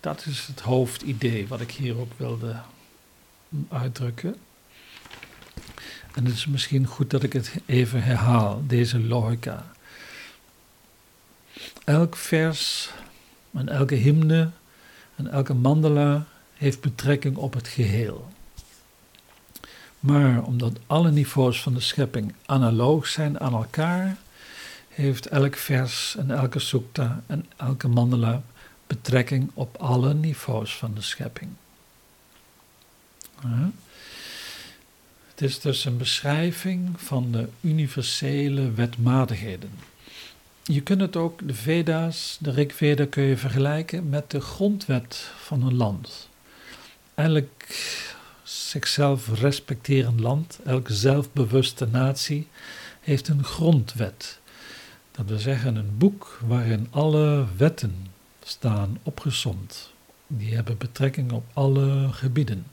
Dat 0.00 0.26
is 0.26 0.46
het 0.46 0.60
hoofdidee 0.60 1.48
wat 1.48 1.60
ik 1.60 1.70
hier 1.70 1.98
ook 1.98 2.12
wilde 2.16 2.56
uitdrukken. 3.68 4.36
En 6.14 6.24
het 6.24 6.34
is 6.34 6.46
misschien 6.46 6.86
goed 6.86 7.10
dat 7.10 7.22
ik 7.22 7.32
het 7.32 7.54
even 7.66 8.02
herhaal, 8.02 8.62
deze 8.66 9.00
logica. 9.00 9.66
Elk 11.84 12.16
vers 12.16 12.90
en 13.52 13.68
elke 13.68 13.94
hymne 13.94 14.50
en 15.16 15.30
elke 15.30 15.54
mandala 15.54 16.26
heeft 16.54 16.80
betrekking 16.80 17.36
op 17.36 17.54
het 17.54 17.68
geheel. 17.68 18.30
Maar 20.00 20.42
omdat 20.42 20.78
alle 20.86 21.10
niveaus 21.10 21.62
van 21.62 21.74
de 21.74 21.80
schepping 21.80 22.34
analoog 22.46 23.06
zijn 23.06 23.40
aan 23.40 23.52
elkaar, 23.52 24.16
heeft 24.88 25.26
elk 25.26 25.56
vers 25.56 26.16
en 26.16 26.30
elke 26.30 26.58
sukta 26.58 27.22
en 27.26 27.46
elke 27.56 27.88
mandala 27.88 28.42
betrekking 28.86 29.50
op 29.54 29.76
alle 29.76 30.14
niveaus 30.14 30.76
van 30.76 30.94
de 30.94 31.02
schepping. 31.02 31.50
Het 35.30 35.48
is 35.48 35.60
dus 35.60 35.84
een 35.84 35.96
beschrijving 35.96 37.00
van 37.00 37.32
de 37.32 37.48
universele 37.60 38.70
wetmatigheden. 38.70 39.70
Je 40.64 40.80
kunt 40.80 41.00
het 41.00 41.16
ook, 41.16 41.48
de 41.48 41.54
Veda's, 41.54 42.36
de 42.40 42.50
Rig 42.50 42.74
Veda 42.74 43.06
kun 43.06 43.22
je 43.22 43.36
vergelijken 43.36 44.08
met 44.08 44.30
de 44.30 44.40
grondwet 44.40 45.30
van 45.38 45.62
een 45.62 45.76
land. 45.76 46.28
Eigenlijk 47.14 47.78
zichzelf 48.50 49.40
respecterend 49.40 50.20
land, 50.20 50.58
elke 50.64 50.94
zelfbewuste 50.94 51.86
natie, 51.86 52.48
heeft 53.00 53.28
een 53.28 53.44
grondwet. 53.44 54.38
Dat 55.10 55.26
wil 55.26 55.38
zeggen 55.38 55.76
een 55.76 55.98
boek 55.98 56.40
waarin 56.46 56.86
alle 56.90 57.46
wetten 57.56 58.06
staan 58.42 58.98
opgesomd. 59.02 59.92
Die 60.26 60.54
hebben 60.54 60.78
betrekking 60.78 61.32
op 61.32 61.44
alle 61.52 62.08
gebieden. 62.12 62.66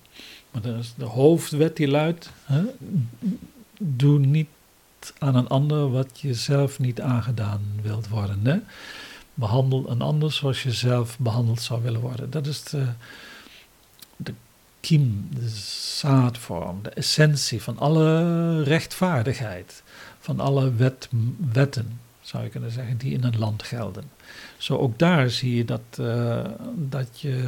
Maar 0.51 0.65
is 0.65 0.93
de 0.97 1.05
hoofdwet 1.05 1.75
die 1.75 1.87
luidt: 1.87 2.29
hè? 2.43 2.63
doe 3.79 4.19
niet 4.19 4.47
aan 5.17 5.35
een 5.35 5.47
ander 5.47 5.91
wat 5.91 6.19
je 6.19 6.33
zelf 6.33 6.79
niet 6.79 7.01
aangedaan 7.01 7.61
wilt 7.81 8.07
worden. 8.07 8.45
Hè? 8.45 8.59
Behandel 9.33 9.89
een 9.89 10.01
ander 10.01 10.31
zoals 10.31 10.63
je 10.63 10.71
zelf 10.71 11.19
behandeld 11.19 11.61
zou 11.61 11.81
willen 11.81 12.01
worden. 12.01 12.29
Dat 12.29 12.47
is 12.47 12.63
de, 12.63 12.85
de 14.15 14.33
de 15.33 15.49
zaadvorm, 15.99 16.79
de 16.83 16.89
essentie 16.89 17.61
van 17.61 17.77
alle 17.77 18.63
rechtvaardigheid, 18.63 19.83
van 20.19 20.39
alle 20.39 20.73
wet, 20.73 21.09
wetten, 21.53 21.99
zou 22.21 22.43
je 22.43 22.49
kunnen 22.49 22.71
zeggen, 22.71 22.97
die 22.97 23.13
in 23.13 23.23
een 23.23 23.37
land 23.37 23.63
gelden. 23.63 24.03
Zo 24.57 24.77
ook 24.77 24.99
daar 24.99 25.29
zie 25.29 25.55
je 25.55 25.65
dat, 25.65 25.81
uh, 25.99 26.45
dat 26.75 27.19
je 27.19 27.43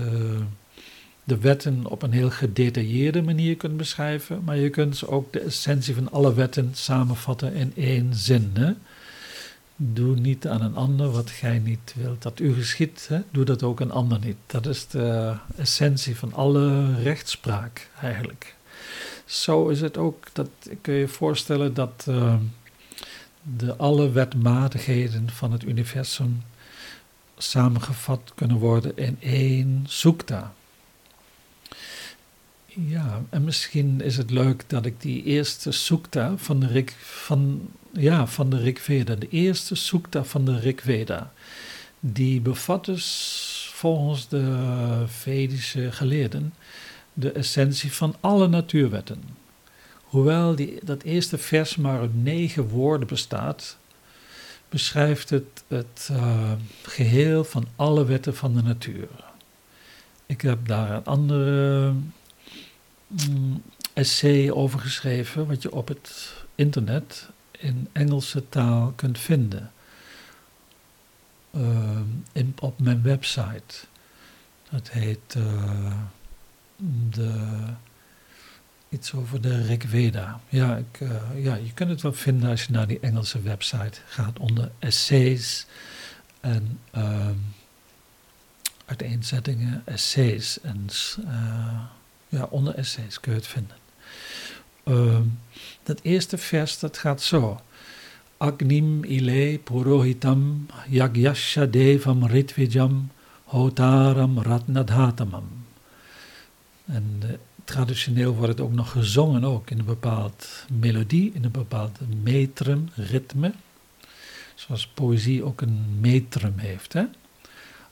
de 1.23 1.38
wetten 1.38 1.86
op 1.86 2.02
een 2.02 2.12
heel 2.12 2.30
gedetailleerde 2.30 3.21
manier 3.21 3.56
kunt 3.56 3.78
beschrijven, 3.78 4.43
maar 4.43 4.58
je 4.58 4.69
kunt 4.69 5.08
ook 5.08 5.34
de 5.34 5.39
essentie 5.39 5.95
van 5.95 6.12
alle 6.12 6.34
wetten 6.34 6.69
samenvatten 6.73 7.54
in 7.54 7.71
één 7.75 8.15
zin. 8.15 8.52
Hè? 8.54 8.71
Doe 9.82 10.15
niet 10.15 10.48
aan 10.48 10.62
een 10.62 10.76
ander 10.76 11.12
wat 11.12 11.30
gij 11.30 11.60
niet 11.60 11.94
wilt 11.98 12.22
dat 12.22 12.39
u 12.39 12.54
geschiet. 12.54 13.06
Hè? 13.10 13.20
Doe 13.32 13.46
dat 13.46 13.63
ook 13.63 13.80
een 13.80 13.92
ander 13.92 14.20
niet. 14.20 14.36
Dat 14.46 14.65
is 14.65 14.88
de 14.88 15.36
essentie 15.56 16.15
van 16.15 16.34
alle 16.34 16.96
rechtspraak 17.02 17.89
eigenlijk. 18.02 18.56
Zo 19.26 19.68
is 19.68 19.82
het 19.82 19.98
ook, 19.98 20.26
dat 20.34 20.50
kun 20.82 20.94
je 20.94 21.08
voorstellen 21.08 21.74
dat 21.74 22.06
uh, 22.10 22.36
de 23.58 23.76
alle 23.76 24.12
wetmatigheden 24.12 25.30
van 25.30 25.52
het 25.52 25.63
universum 25.63 26.44
samengevat 27.38 28.32
kunnen 28.36 28.58
worden 28.58 28.98
in 28.98 29.18
één 29.20 29.84
sukta. 29.88 30.54
Ja, 32.65 33.22
en 33.30 33.44
misschien 33.44 34.02
is 34.02 34.18
het 34.18 34.32
leuk 34.32 34.63
dat 34.68 34.86
ik 34.86 35.02
die 35.02 35.24
eerste 35.24 35.72
sukta 35.72 36.38
van 36.38 36.65
Rik, 36.65 36.96
van, 37.00 37.70
ja, 37.91 38.28
van 38.28 38.49
de 38.49 38.58
Rik 38.58 38.80
Veda, 38.80 39.15
de 39.15 39.30
eerste 39.30 39.75
sukta 39.75 40.23
van 40.23 40.45
de 40.45 40.60
Rik 40.60 40.82
Veda, 40.82 41.32
die 41.99 42.41
bevat 42.41 42.86
dus 42.86 43.69
volgens 43.73 44.28
de 44.28 45.04
Vedische 45.08 45.91
geleerden 45.91 46.54
de 47.13 47.32
essentie 47.32 47.93
van 47.93 48.15
alle 48.19 48.47
natuurwetten. 48.47 49.23
Hoewel 50.04 50.56
die, 50.56 50.80
dat 50.84 51.04
eerste 51.04 51.38
vers 51.38 51.75
maar 51.75 51.99
uit 51.99 52.23
negen 52.23 52.67
woorden 52.67 53.08
bestaat, 53.08 53.78
beschrijft 54.69 55.30
het 55.30 55.63
het 55.67 56.10
uh, 56.12 56.52
geheel 56.84 57.43
van 57.43 57.67
alle 57.75 58.06
wetten 58.06 58.36
van 58.36 58.54
de 58.54 58.62
natuur. 58.62 59.08
Ik 60.25 60.41
heb 60.41 60.67
daar 60.67 60.91
een 60.91 61.06
andere 61.06 61.91
mm, 63.08 63.62
essay 63.93 64.52
over 64.52 64.80
geschreven, 64.80 65.47
wat 65.47 65.62
je 65.62 65.71
op 65.71 65.88
het 65.88 66.34
internet 66.56 67.30
in 67.60 67.88
Engelse 67.91 68.50
taal 68.50 68.93
kunt 68.95 69.19
vinden. 69.19 69.72
Uh, 71.52 72.00
in, 72.32 72.56
op 72.60 72.80
mijn 72.80 73.02
website. 73.02 73.86
Dat 74.69 74.89
heet 74.89 75.36
uh, 75.38 75.93
de, 77.10 77.58
iets 78.89 79.13
over 79.13 79.41
de 79.41 79.62
Rig 79.62 79.84
Veda. 79.88 80.39
Ja, 80.50 80.76
ik, 80.76 81.00
uh, 81.00 81.43
ja, 81.43 81.56
je 81.56 81.74
kunt 81.74 81.89
het 81.89 82.02
wel 82.02 82.13
vinden 82.13 82.50
als 82.50 82.63
je 82.63 82.72
naar 82.72 82.88
die 82.88 83.00
Engelse 83.00 83.41
website 83.41 84.02
gaat 84.08 84.39
onder 84.39 84.72
essays 84.80 85.65
en 86.39 86.80
uiteenzettingen, 88.86 89.82
essays. 89.86 90.62
En 90.62 90.88
ja, 92.28 92.43
onder 92.43 92.76
essays 92.76 93.19
kun 93.19 93.32
je 93.32 93.38
het 93.38 93.48
vinden. 93.48 93.76
Ehm, 94.89 95.23
dat 95.84 95.99
eerste 96.02 96.38
vers, 96.38 96.80
dat 96.80 96.97
gaat 96.97 97.21
zo. 97.21 97.60
Agnim 98.38 99.04
ile 99.04 99.60
purohitam 99.63 100.65
yagyasha 100.89 101.65
devam 101.65 102.25
ritvijam 102.25 103.12
hotaram 103.43 104.39
ratnadhatamam. 104.39 105.47
En 106.86 107.19
uh, 107.23 107.30
traditioneel 107.63 108.34
wordt 108.36 108.52
het 108.52 108.62
ook 108.62 108.73
nog 108.73 108.91
gezongen, 108.91 109.43
ook 109.43 109.69
in 109.69 109.80
een 109.80 109.86
bepaald 109.86 110.65
melodie, 110.80 111.32
in 111.34 111.43
een 111.43 111.52
bepaald 111.52 111.99
metrum, 112.23 112.89
ritme. 112.95 113.54
Zoals 114.56 114.88
poëzie 114.88 115.43
ook 115.43 115.62
een 115.62 115.86
metrum 115.99 116.58
heeft. 116.58 116.93
Hè? 116.93 117.04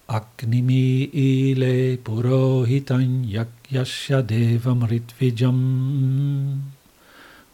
Aknimi 0.06 1.10
ile 1.10 1.98
purohitan 2.04 3.28
yakyasya 3.28 4.22
devam 4.22 4.84
ritvijam 4.84 5.60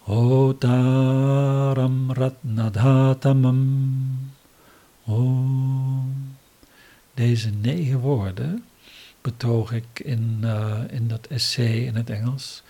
Otaram 0.05 1.95
ratnadhatamam 2.11 3.59
Om. 5.03 6.35
Deze 7.13 7.49
negen 7.49 7.99
woorden 7.99 8.63
betoog 9.21 9.71
ik 9.71 9.99
in, 9.99 10.39
uh, 10.41 10.79
in 10.89 11.07
dat 11.07 11.27
essay 11.27 11.77
in 11.77 11.95
het 11.95 12.09
Engels. 12.09 12.63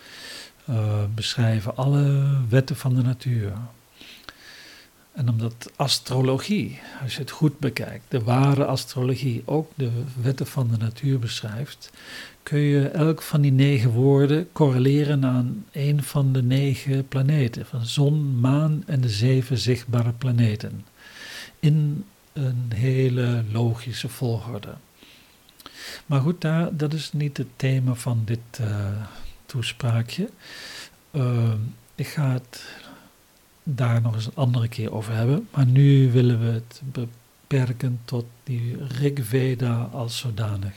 Uh, 0.70 1.04
beschrijven 1.16 1.78
alle 1.78 2.38
wetten 2.50 2.76
van 2.76 2.96
de 2.96 3.02
natuur. 3.02 3.54
En 5.14 5.30
omdat 5.30 5.72
astrologie, 5.76 6.80
als 7.02 7.14
je 7.14 7.20
het 7.20 7.32
goed 7.32 7.60
bekijkt, 7.60 8.04
de 8.08 8.24
ware 8.24 8.66
astrologie 8.66 9.42
ook 9.46 9.72
de 9.76 9.92
wetten 10.22 10.48
van 10.48 10.68
de 10.68 10.78
natuur 10.78 11.20
beschrijft, 11.20 11.92
kun 12.44 12.60
je 12.60 12.88
elk 12.88 13.22
van 13.22 13.42
die 13.42 13.52
negen 13.52 13.90
woorden 13.90 14.50
correleren 14.52 15.26
aan 15.26 15.66
een 15.72 16.04
van 16.04 16.34
de 16.34 16.44
negen 16.44 17.08
planeten, 17.08 17.66
van 17.66 17.86
zon, 17.86 18.40
maan 18.40 18.84
en 18.86 19.02
de 19.02 19.10
zeven 19.10 19.58
zichtbare 19.58 20.12
planeten. 20.12 20.86
In 21.60 22.06
een 22.34 22.72
hele 22.76 23.44
logische 23.52 24.10
volgorde. 24.10 24.74
Maar 26.06 26.22
goed, 26.22 26.42
daar, 26.42 26.78
dat 26.78 26.94
is 26.94 27.12
niet 27.14 27.38
het 27.38 27.48
thema 27.56 27.94
van 27.94 28.22
dit 28.26 28.60
uh, 28.62 28.88
toespraakje. 29.46 30.30
Uh, 31.12 31.54
ik 31.96 32.08
ga 32.08 32.32
het 32.32 32.66
daar 33.64 34.02
nog 34.02 34.16
eens 34.16 34.26
een 34.26 34.36
andere 34.36 34.68
keer 34.68 34.94
over 34.94 35.14
hebben. 35.14 35.48
Maar 35.52 35.66
nu 35.66 36.12
willen 36.12 36.40
we 36.40 36.52
het 36.52 36.82
beperken 36.84 38.00
tot 38.06 38.26
die 38.44 38.78
Rig 38.88 39.26
Veda 39.26 39.90
als 39.92 40.18
zodanig. 40.18 40.74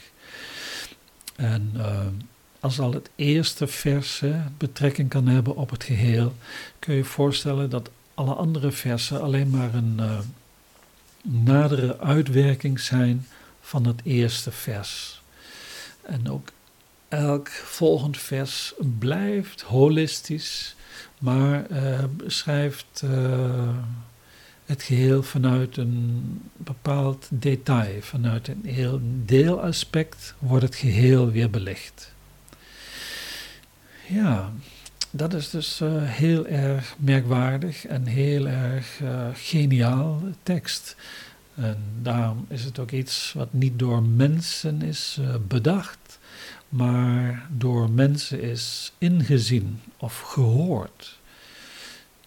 En 1.37 1.73
uh, 1.77 2.01
als 2.61 2.81
al 2.81 2.93
het 2.93 3.11
eerste 3.15 3.67
verse 3.67 4.43
betrekking 4.59 5.09
kan 5.09 5.27
hebben 5.27 5.57
op 5.57 5.71
het 5.71 5.85
geheel, 5.85 6.35
kun 6.79 6.93
je 6.93 6.99
je 6.99 7.05
voorstellen 7.05 7.71
dat 7.71 7.91
alle 8.15 8.35
andere 8.35 8.71
versen 8.71 9.21
alleen 9.23 9.51
maar 9.51 9.75
een 9.75 9.97
uh, 9.99 10.19
nadere 11.23 11.99
uitwerking 11.99 12.81
zijn 12.81 13.27
van 13.61 13.85
het 13.85 14.01
eerste 14.05 14.53
vers. 14.53 15.23
En 16.03 16.31
ook 16.31 16.49
elk 17.09 17.49
volgend 17.49 18.19
vers 18.19 18.75
blijft 18.99 19.61
holistisch 19.63 20.77
maar 21.19 21.71
uh, 21.71 22.05
beschrijft 22.17 23.03
uh, 23.05 23.69
het 24.65 24.83
geheel 24.83 25.23
vanuit 25.23 25.77
een 25.77 26.23
bepaald 26.57 27.27
detail, 27.31 28.01
vanuit 28.01 28.49
een 28.49 28.63
heel 28.65 29.01
deelaspect 29.25 30.35
wordt 30.39 30.65
het 30.65 30.75
geheel 30.75 31.31
weer 31.31 31.51
belicht. 31.51 32.13
Ja, 34.09 34.53
dat 35.11 35.35
is 35.35 35.51
dus 35.51 35.81
uh, 35.81 35.91
heel 36.03 36.47
erg 36.47 36.95
merkwaardig 36.99 37.87
en 37.87 38.07
heel 38.07 38.47
erg 38.47 39.01
geniaal 39.35 40.23
tekst. 40.43 40.97
En 41.55 41.77
daarom 42.03 42.47
is 42.49 42.65
het 42.65 42.79
ook 42.79 42.91
iets 42.91 43.33
wat 43.33 43.53
niet 43.53 43.79
door 43.79 44.03
mensen 44.03 44.83
is 44.83 45.21
bedacht 45.49 46.19
maar 46.69 47.47
door 47.51 47.91
mensen 47.91 48.41
is 48.41 48.93
ingezien 48.99 49.81
of 49.97 50.21
gehoord. 50.21 51.19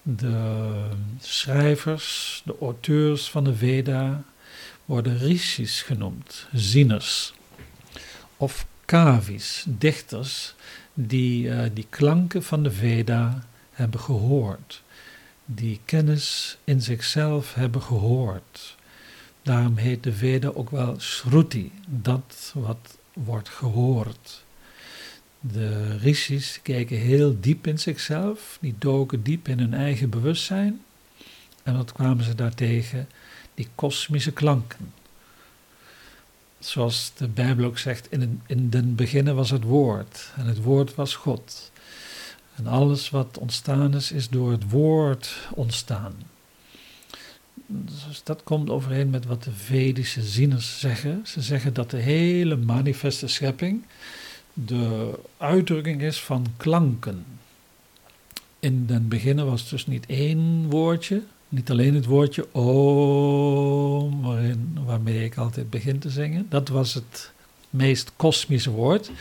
De 0.02 0.71
schrijvers, 1.19 2.41
de 2.45 2.56
auteurs 2.62 3.30
van 3.30 3.43
de 3.43 3.56
Veda 3.56 4.23
worden 4.86 5.17
rishis 5.17 5.82
genoemd, 5.82 6.47
zieners. 6.54 7.34
Of 8.38 8.65
kavis, 8.86 9.65
dichters, 9.67 10.54
die 10.93 11.47
uh, 11.47 11.62
die 11.73 11.86
klanken 11.89 12.43
van 12.43 12.63
de 12.63 12.71
Veda 12.71 13.47
hebben 13.71 13.99
gehoord. 13.99 14.82
Die 15.45 15.80
kennis 15.86 16.58
in 16.63 16.82
zichzelf 16.82 17.54
hebben 17.54 17.82
gehoord. 17.82 18.75
Daarom 19.41 19.78
heet 19.78 20.04
de 20.04 20.13
Veda 20.13 20.47
ook 20.47 20.69
wel 20.69 20.99
Shruti, 20.99 21.71
dat 21.88 22.52
wat 22.54 22.97
wordt 23.13 23.50
gehoord. 23.50 24.43
De 25.39 25.98
rishis 25.98 26.60
kijken 26.62 26.98
heel 26.98 27.39
diep 27.39 27.67
in 27.67 27.80
zichzelf, 27.80 28.58
die 28.62 28.76
doken 28.78 29.24
diep 29.24 29.48
in 29.48 29.60
hun 29.60 29.74
eigen 29.74 30.10
bewustzijn. 30.10 30.82
En 31.63 31.78
wat 31.78 31.91
kwamen 31.91 32.24
ze 32.24 32.36
daartegen? 32.36 33.10
Die 33.54 33.67
kosmische 33.76 34.32
klanken. 34.32 34.93
Zoals 36.60 37.12
de 37.17 37.28
Bijbel 37.28 37.65
ook 37.65 37.78
zegt, 37.78 38.12
in, 38.12 38.41
in 38.45 38.69
den 38.69 38.95
beginnen 38.95 39.36
was 39.36 39.50
het 39.50 39.63
woord 39.63 40.32
en 40.36 40.45
het 40.45 40.62
woord 40.62 40.95
was 40.95 41.15
God. 41.15 41.72
En 42.56 42.67
alles 42.67 43.10
wat 43.10 43.38
ontstaan 43.38 43.95
is, 43.95 44.12
is 44.12 44.30
door 44.30 44.52
het 44.52 44.69
woord 44.69 45.36
ontstaan. 45.52 46.13
Dus 47.71 48.21
dat 48.23 48.43
komt 48.43 48.69
overeen 48.69 49.10
met 49.10 49.25
wat 49.25 49.43
de 49.43 49.51
Vedische 49.51 50.21
zieners 50.21 50.79
zeggen. 50.79 51.21
Ze 51.23 51.41
zeggen 51.41 51.73
dat 51.73 51.89
de 51.89 51.97
hele 51.97 52.55
manifeste 52.55 53.27
schepping 53.27 53.84
de 54.53 55.13
uitdrukking 55.38 56.01
is 56.01 56.19
van 56.21 56.45
klanken. 56.58 57.25
In 58.60 58.86
den 58.86 59.08
beginnen 59.08 59.45
was 59.45 59.62
het 59.62 59.69
dus 59.69 59.88
niet 59.88 60.05
één 60.05 60.69
woordje, 60.69 61.23
niet 61.49 61.71
alleen 61.71 61.95
het 61.95 62.05
woordje 62.05 62.53
om, 62.53 64.21
waarin, 64.21 64.77
waarmee 64.86 65.23
ik 65.23 65.38
altijd 65.38 65.69
begin 65.69 65.99
te 65.99 66.10
zingen. 66.10 66.45
Dat 66.49 66.69
was 66.69 66.93
het 66.93 67.32
meest 67.69 68.12
kosmische 68.15 68.71
woord. 68.71 69.12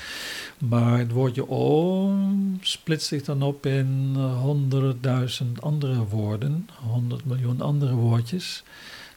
Maar 0.59 0.99
het 0.99 1.13
woordje 1.13 1.47
om 1.47 2.59
splitst 2.61 3.07
zich 3.07 3.25
dan 3.25 3.43
op 3.43 3.67
in 3.67 4.15
honderdduizend 4.17 5.63
andere 5.63 6.05
woorden, 6.05 6.69
honderd 6.75 7.25
miljoen 7.25 7.61
andere 7.61 7.95
woordjes, 7.95 8.63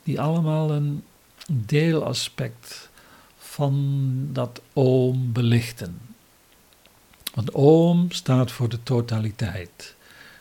die 0.03 0.21
allemaal 0.21 0.71
een 0.71 1.03
deelaspect 1.51 2.89
van 3.37 4.11
dat 4.31 4.61
oom 4.73 5.31
belichten. 5.31 5.99
Want 7.33 7.53
oom 7.53 8.11
staat 8.11 8.51
voor 8.51 8.69
de 8.69 8.83
totaliteit. 8.83 9.95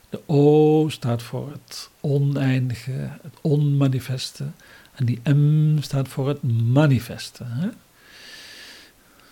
De 0.09 0.21
O 0.27 0.89
staat 0.89 1.23
voor 1.23 1.51
het 1.51 1.91
oneindige, 2.01 3.19
het 3.23 3.35
onmanifeste. 3.41 4.47
En 4.95 5.07
die 5.07 5.21
M 5.35 5.83
staat 5.83 6.09
voor 6.09 6.29
het 6.29 6.43
manifeste. 6.73 7.45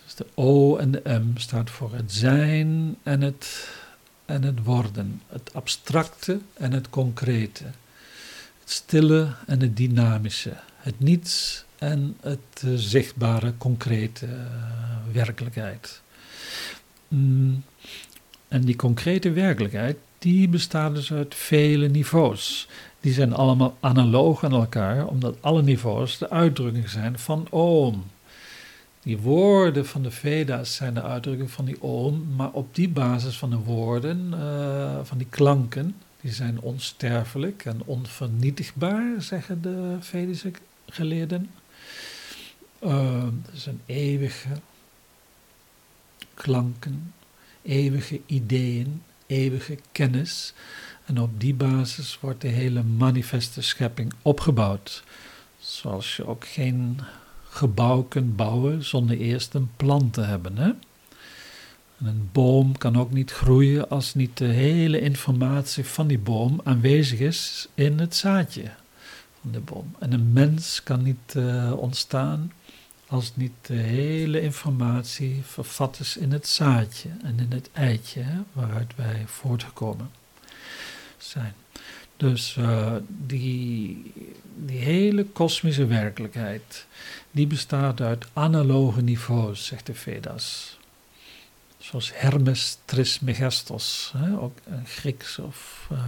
Dus 0.08 0.16
de 0.16 0.26
O 0.34 0.76
en 0.76 0.90
de 0.90 1.02
M 1.04 1.36
staat 1.36 1.70
voor 1.70 1.94
het 1.94 2.12
zijn 2.12 2.96
en 3.02 3.20
het, 3.20 3.68
en 4.24 4.42
het 4.42 4.64
worden. 4.64 5.20
Het 5.26 5.50
abstracte 5.54 6.38
en 6.54 6.72
het 6.72 6.90
concrete. 6.90 7.64
Het 8.58 8.70
stille 8.70 9.28
en 9.46 9.60
het 9.60 9.76
dynamische. 9.76 10.52
Het 10.76 11.00
niets 11.00 11.64
en 11.78 12.16
het 12.20 12.62
uh, 12.64 12.72
zichtbare, 12.76 13.52
concrete 13.58 14.26
uh, 14.26 14.32
werkelijkheid. 15.12 16.00
Mm, 17.08 17.64
en 18.48 18.60
die 18.60 18.76
concrete 18.76 19.30
werkelijkheid, 19.30 19.96
die 20.18 20.48
bestaat 20.48 20.94
dus 20.94 21.12
uit 21.12 21.34
vele 21.34 21.88
niveaus. 21.88 22.68
Die 23.00 23.12
zijn 23.12 23.32
allemaal 23.34 23.76
analoog 23.80 24.44
aan 24.44 24.52
elkaar, 24.52 25.06
omdat 25.06 25.36
alle 25.40 25.62
niveaus 25.62 26.18
de 26.18 26.30
uitdrukking 26.30 26.88
zijn 26.88 27.18
van 27.18 27.46
oom. 27.50 28.04
Die 29.02 29.18
woorden 29.18 29.86
van 29.86 30.02
de 30.02 30.10
Veda's 30.10 30.74
zijn 30.74 30.94
de 30.94 31.02
uitdrukking 31.02 31.50
van 31.50 31.64
die 31.64 31.82
oom, 31.82 32.34
maar 32.36 32.50
op 32.50 32.74
die 32.74 32.88
basis 32.88 33.38
van 33.38 33.50
de 33.50 33.56
woorden, 33.56 34.30
uh, 34.34 34.98
van 35.02 35.18
die 35.18 35.26
klanken, 35.30 35.96
die 36.20 36.32
zijn 36.32 36.60
onsterfelijk 36.60 37.64
en 37.64 37.82
onvernietigbaar, 37.84 39.22
zeggen 39.22 39.62
de 39.62 39.96
Vedische 40.00 40.52
geleerden. 40.86 41.50
Uh, 42.84 43.22
dat 43.22 43.64
een 43.66 43.80
eeuwige 43.86 44.48
klanken, 46.34 47.14
eeuwige 47.62 48.20
ideeën, 48.26 49.02
eeuwige 49.26 49.78
kennis. 49.92 50.52
En 51.04 51.20
op 51.20 51.40
die 51.40 51.54
basis 51.54 52.18
wordt 52.20 52.40
de 52.40 52.48
hele 52.48 52.82
manifeste 52.82 53.62
schepping 53.62 54.12
opgebouwd. 54.22 55.04
Zoals 55.58 56.16
je 56.16 56.26
ook 56.26 56.46
geen 56.46 57.00
gebouw 57.58 58.02
kunt 58.02 58.36
bouwen 58.36 58.84
zonder 58.84 59.16
eerst 59.16 59.54
een 59.54 59.70
plant 59.76 60.12
te 60.12 60.20
hebben. 60.20 60.56
Hè? 60.56 60.68
En 61.98 62.06
een 62.06 62.28
boom 62.32 62.78
kan 62.78 62.98
ook 62.98 63.12
niet 63.12 63.30
groeien 63.30 63.88
als 63.90 64.14
niet 64.14 64.36
de 64.36 64.44
hele 64.44 65.00
informatie 65.00 65.84
van 65.84 66.06
die 66.06 66.18
boom 66.18 66.60
aanwezig 66.64 67.18
is 67.18 67.68
in 67.74 67.98
het 67.98 68.14
zaadje 68.14 68.70
van 69.40 69.50
de 69.52 69.60
boom. 69.60 69.94
En 69.98 70.12
een 70.12 70.32
mens 70.32 70.82
kan 70.82 71.02
niet 71.02 71.34
uh, 71.36 71.72
ontstaan 71.76 72.52
als 73.08 73.32
niet 73.36 73.52
de 73.62 73.74
hele 73.74 74.40
informatie 74.40 75.40
vervat 75.44 75.98
is 76.00 76.16
in 76.16 76.32
het 76.32 76.46
zaadje 76.46 77.08
en 77.22 77.38
in 77.38 77.52
het 77.52 77.70
eitje 77.72 78.20
hè, 78.20 78.38
waaruit 78.52 78.92
wij 78.96 79.24
voortgekomen 79.26 80.10
zijn. 81.16 81.54
Dus 82.18 82.56
uh, 82.56 82.92
die, 83.08 84.12
hele 84.66 85.24
kosmische 85.24 85.86
werkelijkheid, 85.86 86.86
die 87.30 87.46
bestaat 87.46 88.00
uit 88.00 88.26
analoge 88.32 89.02
niveaus, 89.02 89.66
zegt 89.66 89.86
de 89.86 89.94
Vedas. 89.94 90.78
Zoals 91.78 92.10
Hermes 92.14 92.78
Trismegistos, 92.84 94.12
hè, 94.16 94.38
ook 94.38 94.58
een 94.64 94.86
Grieks 94.86 95.38
of 95.38 95.88
uh, 95.92 95.98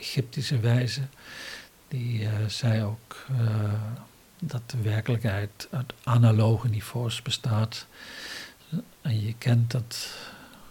Egyptische 0.00 0.58
wijze, 0.58 1.00
die 1.88 2.20
uh, 2.20 2.28
zei 2.46 2.82
ook 2.82 3.26
dat 4.38 4.70
de 4.70 4.80
werkelijkheid 4.82 5.68
uit 5.70 5.92
analoge 6.04 6.68
niveaus 6.68 7.22
bestaat. 7.22 7.86
En 9.00 9.24
je 9.24 9.34
kent 9.38 9.70
dat 9.70 10.08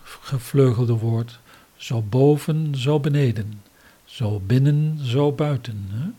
gevleugelde 0.03 0.93
woord, 0.93 1.39
zo 1.75 2.01
boven, 2.01 2.75
zo 2.75 2.99
beneden, 2.99 3.61
zo 4.11 4.41
binnen, 4.45 4.99
zo 5.05 5.31
buiten. 5.31 5.87
Hè? 5.91 6.09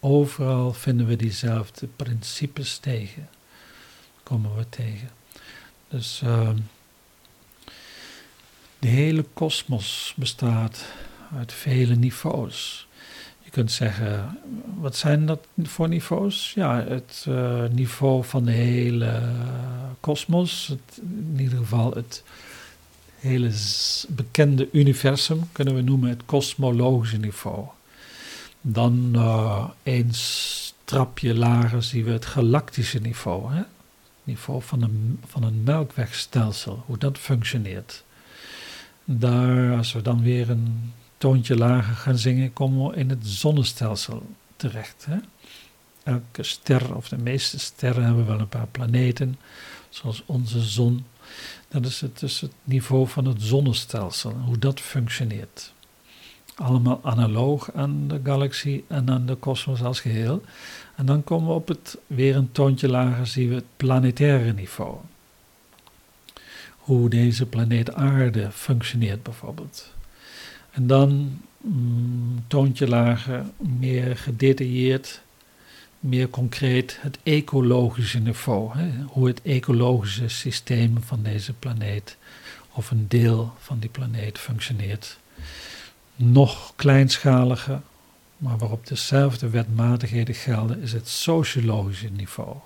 Overal 0.00 0.72
vinden 0.72 1.06
we 1.06 1.16
diezelfde 1.16 1.86
principes 1.86 2.78
tegen, 2.78 3.28
komen 4.22 4.56
we 4.56 4.68
tegen. 4.68 5.10
Dus 5.88 6.20
uh, 6.24 6.50
de 8.78 8.88
hele 8.88 9.24
kosmos 9.32 10.14
bestaat 10.16 10.84
uit 11.36 11.52
vele 11.52 11.94
niveaus. 11.94 12.88
Je 13.42 13.50
kunt 13.50 13.72
zeggen, 13.72 14.38
wat 14.76 14.96
zijn 14.96 15.26
dat 15.26 15.46
voor 15.62 15.88
niveaus? 15.88 16.52
Ja, 16.54 16.84
het 16.84 17.24
uh, 17.28 17.64
niveau 17.70 18.24
van 18.24 18.44
de 18.44 18.50
hele 18.52 19.22
kosmos, 20.00 20.74
in 21.00 21.36
ieder 21.38 21.58
geval 21.58 21.94
het 21.94 22.22
hele 23.26 23.52
bekende 24.08 24.68
universum, 24.72 25.48
kunnen 25.52 25.74
we 25.74 25.80
noemen 25.80 26.08
het 26.08 26.22
kosmologische 26.26 27.16
niveau. 27.16 27.64
Dan 28.60 29.10
uh, 29.14 29.68
een 29.82 30.10
trapje 30.84 31.34
lager 31.34 31.82
zien 31.82 32.04
we 32.04 32.10
het 32.10 32.26
galactische 32.26 32.98
niveau, 32.98 33.52
hè? 33.52 33.62
niveau 34.24 34.62
van 34.62 34.82
een, 34.82 35.20
van 35.26 35.42
een 35.42 35.62
melkwegstelsel, 35.62 36.82
hoe 36.86 36.98
dat 36.98 37.18
functioneert. 37.18 38.04
Daar, 39.04 39.76
als 39.76 39.92
we 39.92 40.02
dan 40.02 40.22
weer 40.22 40.50
een 40.50 40.92
toontje 41.18 41.56
lager 41.56 41.94
gaan 41.94 42.18
zingen, 42.18 42.52
komen 42.52 42.90
we 42.90 42.96
in 42.96 43.10
het 43.10 43.26
zonnestelsel 43.26 44.26
terecht. 44.56 45.06
Hè? 45.08 45.16
Elke 46.02 46.42
ster, 46.42 46.96
of 46.96 47.08
de 47.08 47.18
meeste 47.18 47.58
sterren, 47.58 48.04
hebben 48.04 48.26
wel 48.26 48.40
een 48.40 48.48
paar 48.48 48.66
planeten, 48.66 49.38
zoals 49.88 50.22
onze 50.26 50.60
zon. 50.60 51.04
Dat 51.68 51.86
is 51.86 52.00
het, 52.00 52.18
dus 52.18 52.40
het 52.40 52.52
niveau 52.64 53.08
van 53.08 53.24
het 53.24 53.42
zonnestelsel, 53.42 54.32
hoe 54.32 54.58
dat 54.58 54.80
functioneert. 54.80 55.72
Allemaal 56.54 57.00
analoog 57.02 57.72
aan 57.72 58.08
de 58.08 58.20
galaxie 58.24 58.84
en 58.88 59.10
aan 59.10 59.26
de 59.26 59.34
kosmos 59.34 59.82
als 59.82 60.00
geheel. 60.00 60.42
En 60.94 61.06
dan 61.06 61.24
komen 61.24 61.48
we 61.48 61.54
op 61.54 61.68
het 61.68 61.98
weer 62.06 62.36
een 62.36 62.52
toontje 62.52 62.88
lager, 62.88 63.26
zien 63.26 63.48
we 63.48 63.54
het 63.54 63.64
planetaire 63.76 64.52
niveau. 64.52 64.96
Hoe 66.76 67.08
deze 67.08 67.46
planeet 67.46 67.94
Aarde 67.94 68.50
functioneert 68.50 69.22
bijvoorbeeld. 69.22 69.94
En 70.70 70.86
dan 70.86 71.40
mm, 71.60 72.44
toontje 72.46 72.88
lager, 72.88 73.44
meer 73.56 74.16
gedetailleerd, 74.16 75.22
meer 76.06 76.28
concreet 76.28 76.98
het 77.00 77.18
ecologische 77.22 78.18
niveau. 78.18 78.78
Hè? 78.78 78.90
Hoe 79.06 79.26
het 79.26 79.42
ecologische 79.42 80.28
systeem 80.28 81.02
van 81.02 81.22
deze 81.22 81.52
planeet 81.52 82.16
of 82.72 82.90
een 82.90 83.08
deel 83.08 83.54
van 83.58 83.78
die 83.78 83.90
planeet 83.90 84.38
functioneert. 84.38 85.18
Nog 86.16 86.72
kleinschaliger, 86.76 87.80
maar 88.36 88.58
waarop 88.58 88.86
dezelfde 88.86 89.50
wetmatigheden 89.50 90.34
gelden, 90.34 90.82
is 90.82 90.92
het 90.92 91.08
sociologische 91.08 92.10
niveau. 92.10 92.56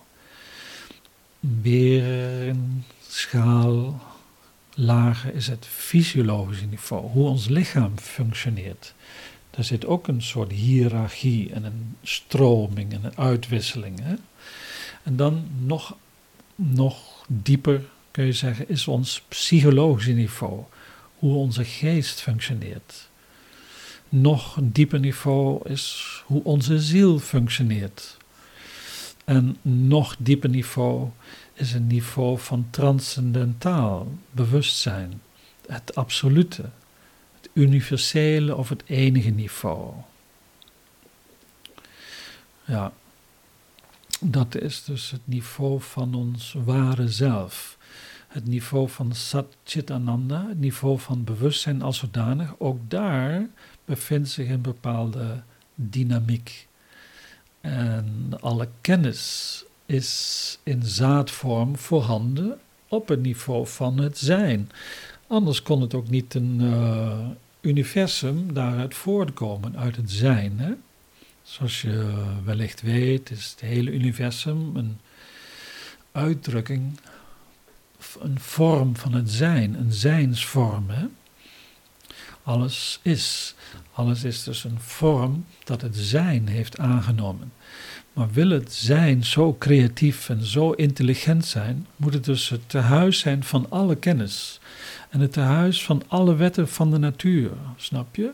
Weer 1.40 2.54
schaal 3.08 4.00
lager 4.74 5.34
is 5.34 5.46
het 5.46 5.66
fysiologische 5.66 6.66
niveau, 6.66 7.10
hoe 7.10 7.28
ons 7.28 7.48
lichaam 7.48 7.98
functioneert. 7.98 8.94
Daar 9.50 9.64
zit 9.64 9.86
ook 9.86 10.08
een 10.08 10.22
soort 10.22 10.52
hiërarchie 10.52 11.52
en 11.52 11.64
een 11.64 11.96
stroming 12.02 12.92
en 12.92 13.04
een 13.04 13.18
uitwisseling. 13.18 14.00
Hè? 14.02 14.14
En 15.02 15.16
dan 15.16 15.46
nog, 15.58 15.96
nog 16.54 17.24
dieper 17.28 17.82
kun 18.10 18.24
je 18.24 18.32
zeggen, 18.32 18.68
is 18.68 18.88
ons 18.88 19.22
psychologische 19.28 20.12
niveau, 20.12 20.62
hoe 21.18 21.34
onze 21.34 21.64
geest 21.64 22.20
functioneert. 22.20 23.08
Nog 24.08 24.58
dieper 24.62 25.00
niveau 25.00 25.68
is 25.68 26.22
hoe 26.26 26.44
onze 26.44 26.80
ziel 26.80 27.18
functioneert. 27.18 28.16
En 29.24 29.56
nog 29.62 30.16
dieper 30.18 30.48
niveau 30.48 31.08
is 31.54 31.72
een 31.72 31.86
niveau 31.86 32.38
van 32.38 32.66
transcendentaal 32.70 34.12
bewustzijn, 34.30 35.20
het 35.66 35.94
absolute, 35.94 36.70
het 37.40 37.50
universele 37.52 38.56
of 38.56 38.68
het 38.68 38.82
enige 38.86 39.30
niveau. 39.30 39.92
Ja, 42.64 42.92
dat 44.20 44.54
is 44.54 44.84
dus 44.84 45.10
het 45.10 45.20
niveau 45.24 45.80
van 45.80 46.14
ons 46.14 46.54
ware 46.64 47.08
zelf. 47.08 47.78
Het 48.28 48.46
niveau 48.46 48.88
van 48.88 49.14
Satchitananda, 49.14 50.46
het 50.48 50.58
niveau 50.58 50.98
van 50.98 51.24
bewustzijn 51.24 51.82
als 51.82 51.98
zodanig. 51.98 52.54
Ook 52.58 52.78
daar 52.90 53.46
bevindt 53.84 54.28
zich 54.28 54.48
een 54.48 54.60
bepaalde 54.60 55.42
dynamiek. 55.74 56.68
En 57.60 58.32
alle 58.40 58.68
kennis 58.80 59.64
is 59.86 60.58
in 60.62 60.82
zaadvorm 60.82 61.76
voorhanden 61.76 62.60
op 62.88 63.08
het 63.08 63.22
niveau 63.22 63.66
van 63.66 63.98
het 63.98 64.18
zijn. 64.18 64.70
Anders 65.30 65.62
kon 65.62 65.80
het 65.80 65.94
ook 65.94 66.08
niet 66.08 66.34
een 66.34 66.60
uh, 66.60 67.18
universum 67.60 68.52
daaruit 68.52 68.94
voortkomen, 68.94 69.76
uit 69.76 69.96
het 69.96 70.10
zijn. 70.10 70.58
Hè? 70.58 70.72
Zoals 71.42 71.82
je 71.82 72.24
wellicht 72.44 72.82
weet, 72.82 73.30
is 73.30 73.50
het 73.50 73.60
hele 73.60 73.90
universum 73.90 74.76
een 74.76 74.98
uitdrukking, 76.12 77.00
een 78.20 78.40
vorm 78.40 78.96
van 78.96 79.12
het 79.12 79.30
zijn, 79.30 79.74
een 79.74 79.92
zijnsvorm. 79.92 80.90
Hè? 80.90 81.06
Alles 82.42 83.00
is. 83.02 83.54
Alles 83.92 84.24
is 84.24 84.42
dus 84.42 84.64
een 84.64 84.80
vorm 84.80 85.44
dat 85.64 85.80
het 85.80 85.96
zijn 85.96 86.48
heeft 86.48 86.78
aangenomen. 86.78 87.52
Maar 88.12 88.30
wil 88.30 88.50
het 88.50 88.72
zijn 88.72 89.24
zo 89.24 89.56
creatief 89.58 90.28
en 90.28 90.44
zo 90.44 90.70
intelligent 90.70 91.44
zijn, 91.44 91.86
moet 91.96 92.14
het 92.14 92.24
dus 92.24 92.48
het 92.48 92.68
tehuis 92.68 93.18
zijn 93.18 93.44
van 93.44 93.66
alle 93.68 93.96
kennis. 93.96 94.59
En 95.10 95.20
het 95.20 95.32
tehuis 95.32 95.84
van 95.84 96.02
alle 96.08 96.34
wetten 96.34 96.68
van 96.68 96.90
de 96.90 96.98
natuur, 96.98 97.50
snap 97.76 98.16
je? 98.16 98.30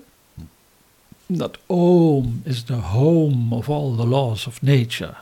Dat 1.26 1.58
oom 1.66 2.40
is 2.44 2.62
the 2.62 2.72
home 2.72 3.54
of 3.54 3.68
all 3.68 3.96
the 3.96 4.06
laws 4.06 4.46
of 4.46 4.62
nature. 4.62 5.14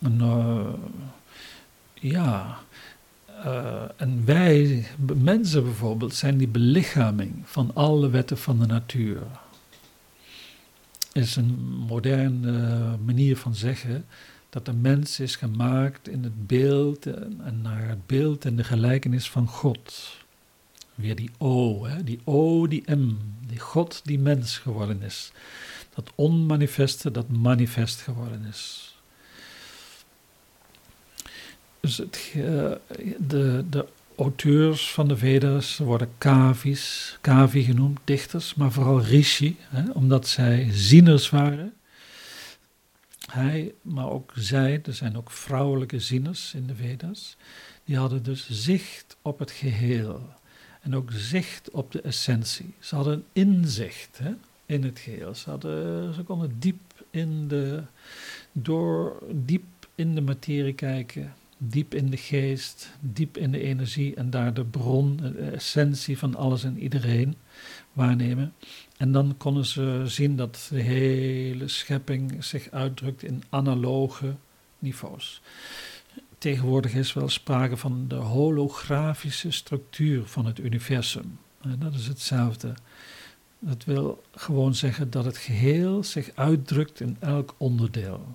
En, 0.00 0.18
uh, 0.20 0.66
ja, 1.94 2.58
uh, 3.44 3.82
en 3.96 4.22
wij, 4.24 4.86
mensen 5.14 5.64
bijvoorbeeld, 5.64 6.14
zijn 6.14 6.36
die 6.36 6.48
belichaming 6.48 7.32
van 7.44 7.70
alle 7.74 8.08
wetten 8.08 8.38
van 8.38 8.58
de 8.58 8.66
natuur 8.66 9.22
is 11.12 11.36
een 11.36 11.58
moderne 11.88 12.96
manier 13.04 13.36
van 13.36 13.54
zeggen 13.54 14.06
dat 14.50 14.66
de 14.66 14.72
mens 14.72 15.20
is 15.20 15.36
gemaakt 15.36 16.08
in 16.08 16.22
het 16.22 16.46
beeld 16.46 17.06
en 17.06 17.60
naar 17.62 17.88
het 17.88 18.06
beeld 18.06 18.44
en 18.44 18.56
de 18.56 18.64
gelijkenis 18.64 19.30
van 19.30 19.48
God. 19.48 20.16
Weer 20.94 21.16
die 21.16 21.30
O, 21.38 21.84
hè? 21.84 22.04
die 22.04 22.20
O, 22.24 22.66
die 22.66 22.82
M, 22.86 23.16
die 23.46 23.58
God 23.58 24.00
die 24.04 24.18
mens 24.18 24.58
geworden 24.58 25.02
is. 25.02 25.32
Dat 25.94 26.10
onmanifeste 26.14 27.10
dat 27.10 27.28
manifest 27.28 28.00
geworden 28.00 28.44
is. 28.44 28.92
Dus 31.80 31.96
het, 31.96 32.30
de, 33.18 33.64
de 33.70 33.86
auteurs 34.16 34.92
van 34.92 35.08
de 35.08 35.16
Vedas 35.16 35.78
worden 35.78 36.10
kavis, 36.18 37.16
kavi 37.20 37.62
genoemd, 37.62 37.98
dichters, 38.04 38.54
maar 38.54 38.72
vooral 38.72 39.02
rishi, 39.02 39.56
hè, 39.68 39.90
omdat 39.90 40.28
zij 40.28 40.68
zieners 40.70 41.30
waren. 41.30 41.72
Hij, 43.32 43.74
maar 43.82 44.10
ook 44.10 44.32
zij, 44.36 44.80
er 44.82 44.94
zijn 44.94 45.16
ook 45.16 45.30
vrouwelijke 45.30 46.00
zieners 46.00 46.54
in 46.54 46.66
de 46.66 46.74
Vedas, 46.74 47.36
die 47.84 47.96
hadden 47.96 48.22
dus 48.22 48.48
zicht 48.50 49.16
op 49.22 49.38
het 49.38 49.50
geheel 49.50 50.28
en 50.80 50.94
ook 50.94 51.10
zicht 51.12 51.70
op 51.70 51.92
de 51.92 52.00
essentie. 52.00 52.74
Ze 52.78 52.94
hadden 52.94 53.24
inzicht 53.32 54.18
hè, 54.18 54.32
in 54.66 54.82
het 54.84 54.98
geheel. 54.98 55.34
Ze, 55.34 56.10
ze 56.14 56.22
konden 56.22 56.58
diep 56.58 57.04
in 57.10 57.48
de, 57.48 57.82
door 58.52 59.22
diep 59.30 59.64
in 59.94 60.14
de 60.14 60.20
materie 60.20 60.74
kijken 60.74 61.34
diep 61.58 61.94
in 61.94 62.10
de 62.10 62.16
geest, 62.16 62.90
diep 63.00 63.36
in 63.36 63.50
de 63.50 63.62
energie 63.62 64.14
en 64.14 64.30
daar 64.30 64.54
de 64.54 64.64
bron, 64.64 65.16
de 65.16 65.50
essentie 65.50 66.18
van 66.18 66.34
alles 66.34 66.64
en 66.64 66.78
iedereen 66.78 67.34
waarnemen. 67.92 68.52
En 68.98 69.12
dan 69.12 69.34
konden 69.36 69.66
ze 69.66 70.02
zien 70.06 70.36
dat 70.36 70.66
de 70.70 70.80
hele 70.80 71.68
schepping 71.68 72.44
zich 72.44 72.70
uitdrukt 72.70 73.22
in 73.22 73.42
analoge 73.48 74.34
niveaus. 74.78 75.40
Tegenwoordig 76.38 76.94
is 76.94 77.12
wel 77.12 77.28
sprake 77.28 77.76
van 77.76 78.04
de 78.08 78.14
holografische 78.14 79.50
structuur 79.50 80.26
van 80.26 80.46
het 80.46 80.58
universum. 80.58 81.38
Dat 81.78 81.94
is 81.94 82.06
hetzelfde. 82.06 82.74
Dat 83.58 83.84
wil 83.84 84.22
gewoon 84.34 84.74
zeggen 84.74 85.10
dat 85.10 85.24
het 85.24 85.36
geheel 85.36 86.04
zich 86.04 86.30
uitdrukt 86.34 87.00
in 87.00 87.16
elk 87.20 87.54
onderdeel. 87.56 88.34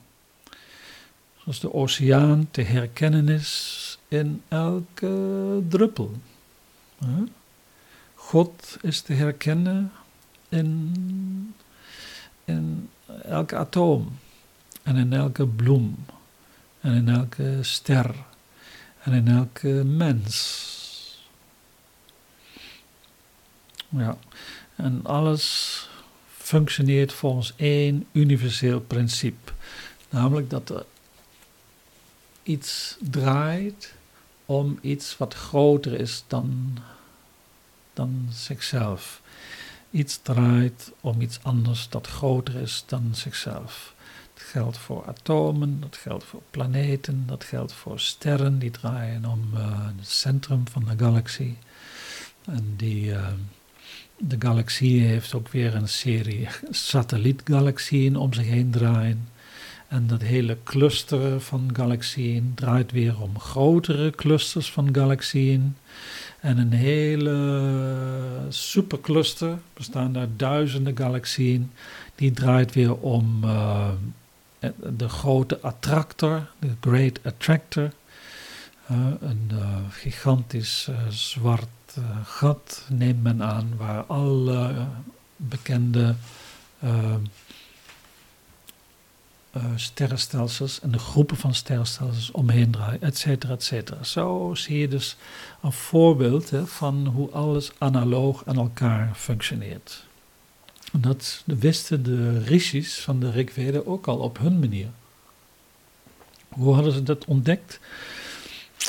Zoals 1.37 1.59
de 1.59 1.73
oceaan 1.73 2.47
te 2.51 2.61
herkennen 2.61 3.29
is 3.29 3.97
in 4.07 4.41
elke 4.47 5.61
druppel. 5.67 6.11
God 8.13 8.77
is 8.81 9.01
te 9.01 9.13
herkennen 9.13 9.91
in, 10.53 11.55
in 12.45 12.89
elke 13.23 13.55
atoom 13.55 14.19
en 14.83 14.95
in 14.95 15.13
elke 15.13 15.47
bloem 15.47 16.05
en 16.81 16.93
in 16.93 17.09
elke 17.09 17.57
ster 17.61 18.15
en 19.03 19.13
in 19.13 19.27
elke 19.27 19.67
mens. 19.83 20.61
Ja, 23.89 24.17
en 24.75 25.05
alles 25.05 25.87
functioneert 26.37 27.13
volgens 27.13 27.53
één 27.55 28.07
universeel 28.11 28.81
principe, 28.81 29.51
namelijk 30.09 30.49
dat 30.49 30.69
er 30.69 30.85
iets 32.43 32.97
draait 32.99 33.93
om 34.45 34.77
iets 34.81 35.17
wat 35.17 35.33
groter 35.33 35.99
is 35.99 36.23
dan, 36.27 36.77
dan 37.93 38.27
zichzelf. 38.31 39.21
Iets 39.93 40.19
draait 40.21 40.91
om 41.01 41.21
iets 41.21 41.39
anders 41.43 41.89
dat 41.89 42.07
groter 42.07 42.55
is 42.55 42.83
dan 42.87 43.09
zichzelf. 43.11 43.93
Dat 44.33 44.43
geldt 44.43 44.77
voor 44.77 45.05
atomen, 45.05 45.79
dat 45.79 45.97
geldt 45.97 46.23
voor 46.23 46.41
planeten, 46.51 47.23
dat 47.25 47.43
geldt 47.43 47.73
voor 47.73 47.99
sterren 47.99 48.59
die 48.59 48.71
draaien 48.71 49.25
om 49.25 49.49
uh, 49.53 49.87
het 49.97 50.07
centrum 50.07 50.67
van 50.67 50.83
de 50.83 51.03
galaxie. 51.03 51.57
En 52.45 52.73
die, 52.77 53.05
uh, 53.05 53.27
de 54.17 54.35
galaxie 54.39 55.01
heeft 55.01 55.33
ook 55.33 55.47
weer 55.49 55.75
een 55.75 55.89
serie 55.89 56.47
satellietgalaxieën 56.69 58.15
om 58.15 58.33
zich 58.33 58.45
heen 58.45 58.71
draaien. 58.71 59.27
En 59.87 60.07
dat 60.07 60.21
hele 60.21 60.57
cluster 60.63 61.41
van 61.41 61.69
galaxieën 61.73 62.51
draait 62.55 62.91
weer 62.91 63.21
om 63.21 63.39
grotere 63.39 64.11
clusters 64.11 64.71
van 64.71 64.89
galaxieën. 64.95 65.75
En 66.43 66.57
een 66.57 66.71
hele 66.71 68.45
supercluster, 68.49 69.57
bestaan 69.73 70.13
daar 70.13 70.27
duizenden 70.35 70.97
galaxieën, 70.97 71.71
die 72.15 72.31
draait 72.31 72.73
weer 72.73 72.95
om 72.95 73.43
uh, 73.43 73.89
de 74.97 75.09
grote 75.09 75.59
attractor, 75.61 76.47
de 76.59 76.69
Great 76.81 77.19
Attractor. 77.23 77.91
Uh, 78.91 78.97
een 79.19 79.49
uh, 79.53 79.77
gigantisch 79.89 80.89
zwart 81.09 81.97
gat 82.23 82.85
neemt 82.89 83.23
men 83.23 83.43
aan 83.43 83.73
waar 83.77 84.03
alle 84.03 84.87
bekende 85.35 86.15
uh, 89.57 89.63
sterrenstelsels 89.75 90.79
en 90.79 90.91
de 90.91 90.99
groepen 90.99 91.37
van 91.37 91.53
sterrenstelsels 91.53 92.31
omheen 92.31 92.71
draaien, 92.71 93.01
et 93.01 93.17
cetera, 93.17 93.53
et 93.53 93.63
cetera. 93.63 94.03
Zo 94.03 94.51
zie 94.55 94.77
je 94.77 94.87
dus 94.87 95.17
een 95.61 95.71
voorbeeld 95.71 96.51
van 96.65 97.07
hoe 97.07 97.29
alles 97.29 97.71
analoog 97.77 98.43
aan 98.45 98.57
elkaar 98.57 99.11
functioneert. 99.15 100.05
En 100.91 101.01
dat 101.01 101.43
wisten 101.45 102.03
de 102.03 102.39
rishis 102.39 102.99
van 102.99 103.19
de 103.19 103.31
Rigveda 103.31 103.79
ook 103.85 104.07
al 104.07 104.17
op 104.17 104.37
hun 104.37 104.59
manier. 104.59 104.89
Hoe 106.49 106.73
hadden 106.73 106.93
ze 106.93 107.03
dat 107.03 107.25
ontdekt? 107.25 107.79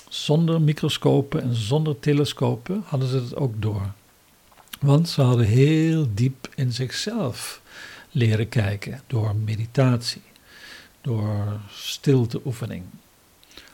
Zonder 0.08 0.60
microscopen 0.60 1.42
en 1.42 1.54
zonder 1.54 2.00
telescopen 2.00 2.82
hadden 2.86 3.08
ze 3.08 3.16
het 3.16 3.36
ook 3.36 3.62
door. 3.62 3.92
Want 4.80 5.08
ze 5.08 5.22
hadden 5.22 5.46
heel 5.46 6.08
diep 6.14 6.48
in 6.54 6.72
zichzelf 6.72 7.60
leren 8.10 8.48
kijken 8.48 9.00
door 9.06 9.36
meditatie 9.36 10.22
door 11.04 11.60
stilteoefening. 11.70 12.84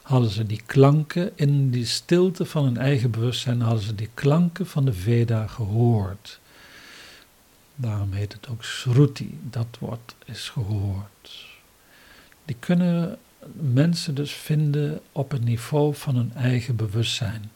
Hadden 0.03 0.31
ze 0.31 0.47
die 0.47 0.63
klanken 0.67 1.33
in 1.35 1.71
die 1.71 1.87
stilte 1.87 2.45
van 2.45 2.65
hun 2.65 2.77
eigen 2.77 3.11
bewustzijn, 3.11 3.61
hadden 3.61 3.83
ze 3.83 3.95
die 3.95 4.11
klanken 4.15 4.67
van 4.67 4.85
de 4.85 4.93
Veda 4.93 5.47
gehoord. 5.47 6.41
Daarom 7.75 8.13
heet 8.13 8.33
het 8.33 8.49
ook 8.49 8.65
Shruti, 8.65 9.39
dat 9.43 9.67
woord 9.79 10.15
is 10.25 10.49
gehoord. 10.49 11.47
Die 12.45 12.57
kunnen 12.59 13.19
mensen 13.53 14.15
dus 14.15 14.33
vinden 14.33 15.01
op 15.13 15.31
het 15.31 15.45
niveau 15.45 15.95
van 15.95 16.17
hun 16.17 16.33
eigen 16.35 16.77
bewustzijn. 16.77 17.51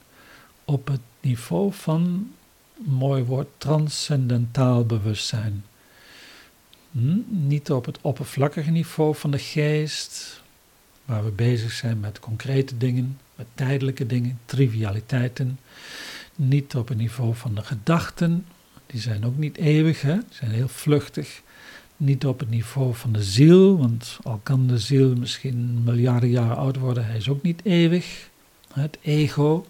Op 0.64 0.86
het 0.86 1.00
niveau 1.20 1.72
van, 1.72 2.32
mooi 2.76 3.22
woord, 3.24 3.48
transcendentaal 3.58 4.86
bewustzijn. 4.86 5.64
Hm? 6.98 7.18
Niet 7.28 7.70
op 7.70 7.84
het 7.84 7.98
oppervlakkige 8.00 8.70
niveau 8.70 9.14
van 9.14 9.30
de 9.30 9.38
geest, 9.38 10.42
waar 11.04 11.24
we 11.24 11.30
bezig 11.30 11.72
zijn 11.72 12.00
met 12.00 12.20
concrete 12.20 12.76
dingen, 12.76 13.18
met 13.34 13.46
tijdelijke 13.54 14.06
dingen, 14.06 14.38
trivialiteiten. 14.44 15.58
Niet 16.34 16.74
op 16.74 16.88
het 16.88 16.98
niveau 16.98 17.34
van 17.34 17.54
de 17.54 17.62
gedachten, 17.62 18.46
die 18.86 19.00
zijn 19.00 19.24
ook 19.24 19.36
niet 19.36 19.56
eeuwig, 19.56 20.00
zijn 20.30 20.50
heel 20.50 20.68
vluchtig. 20.68 21.42
Niet 21.96 22.26
op 22.26 22.38
het 22.38 22.50
niveau 22.50 22.94
van 22.94 23.12
de 23.12 23.22
ziel, 23.22 23.78
want 23.78 24.18
al 24.22 24.40
kan 24.42 24.66
de 24.66 24.78
ziel 24.78 25.16
misschien 25.16 25.82
miljarden 25.82 26.28
jaren 26.30 26.56
oud 26.56 26.76
worden, 26.76 27.06
hij 27.06 27.16
is 27.16 27.28
ook 27.28 27.42
niet 27.42 27.60
eeuwig. 27.64 28.28
Het 28.72 28.98
ego 29.02 29.66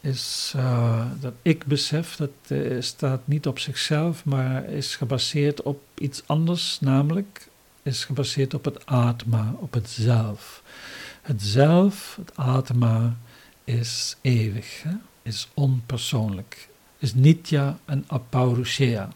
is 0.00 0.52
uh, 0.56 1.06
dat 1.20 1.32
ik-besef, 1.42 2.16
dat 2.16 2.30
uh, 2.48 2.80
staat 2.80 3.20
niet 3.24 3.46
op 3.46 3.58
zichzelf, 3.58 4.24
maar 4.24 4.64
is 4.64 4.96
gebaseerd 4.96 5.62
op 5.62 5.80
iets 6.02 6.22
anders, 6.26 6.80
namelijk 6.80 7.48
is 7.82 8.04
gebaseerd 8.04 8.54
op 8.54 8.64
het 8.64 8.86
atma, 8.86 9.54
op 9.58 9.72
het 9.72 9.90
zelf. 9.90 10.62
Het 11.22 11.42
zelf, 11.42 12.16
het 12.16 12.36
atma, 12.36 13.16
is 13.64 14.16
eeuwig, 14.20 14.84
is 15.22 15.48
onpersoonlijk, 15.54 16.68
is 16.98 17.14
nitya 17.14 17.78
en 17.84 18.04
apaurushea. 18.06 19.08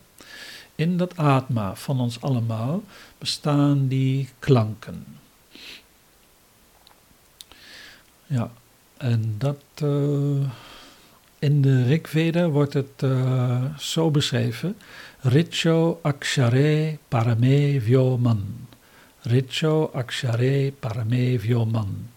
In 0.75 0.97
dat 0.97 1.17
atma 1.17 1.75
van 1.75 2.01
ons 2.01 2.21
allemaal 2.21 2.83
bestaan 3.19 3.89
die 3.89 4.29
klanken. 4.39 5.07
Ja, 8.27 8.51
en 8.97 9.35
dat... 9.39 9.63
Uh, 9.83 10.51
in 11.39 11.63
de 11.63 11.85
Rigveda 11.85 12.49
wordt 12.49 12.73
het 12.73 13.03
uh, 13.05 13.65
zo 13.79 14.11
beschreven: 14.11 14.77
Richo 15.21 15.99
Akshare 16.03 16.99
Parame 17.09 17.81
Vyoman. 17.81 18.69
Richo 19.21 19.91
Akshare 19.95 20.73
Parame 20.81 21.41
Vyoman. 21.41 22.09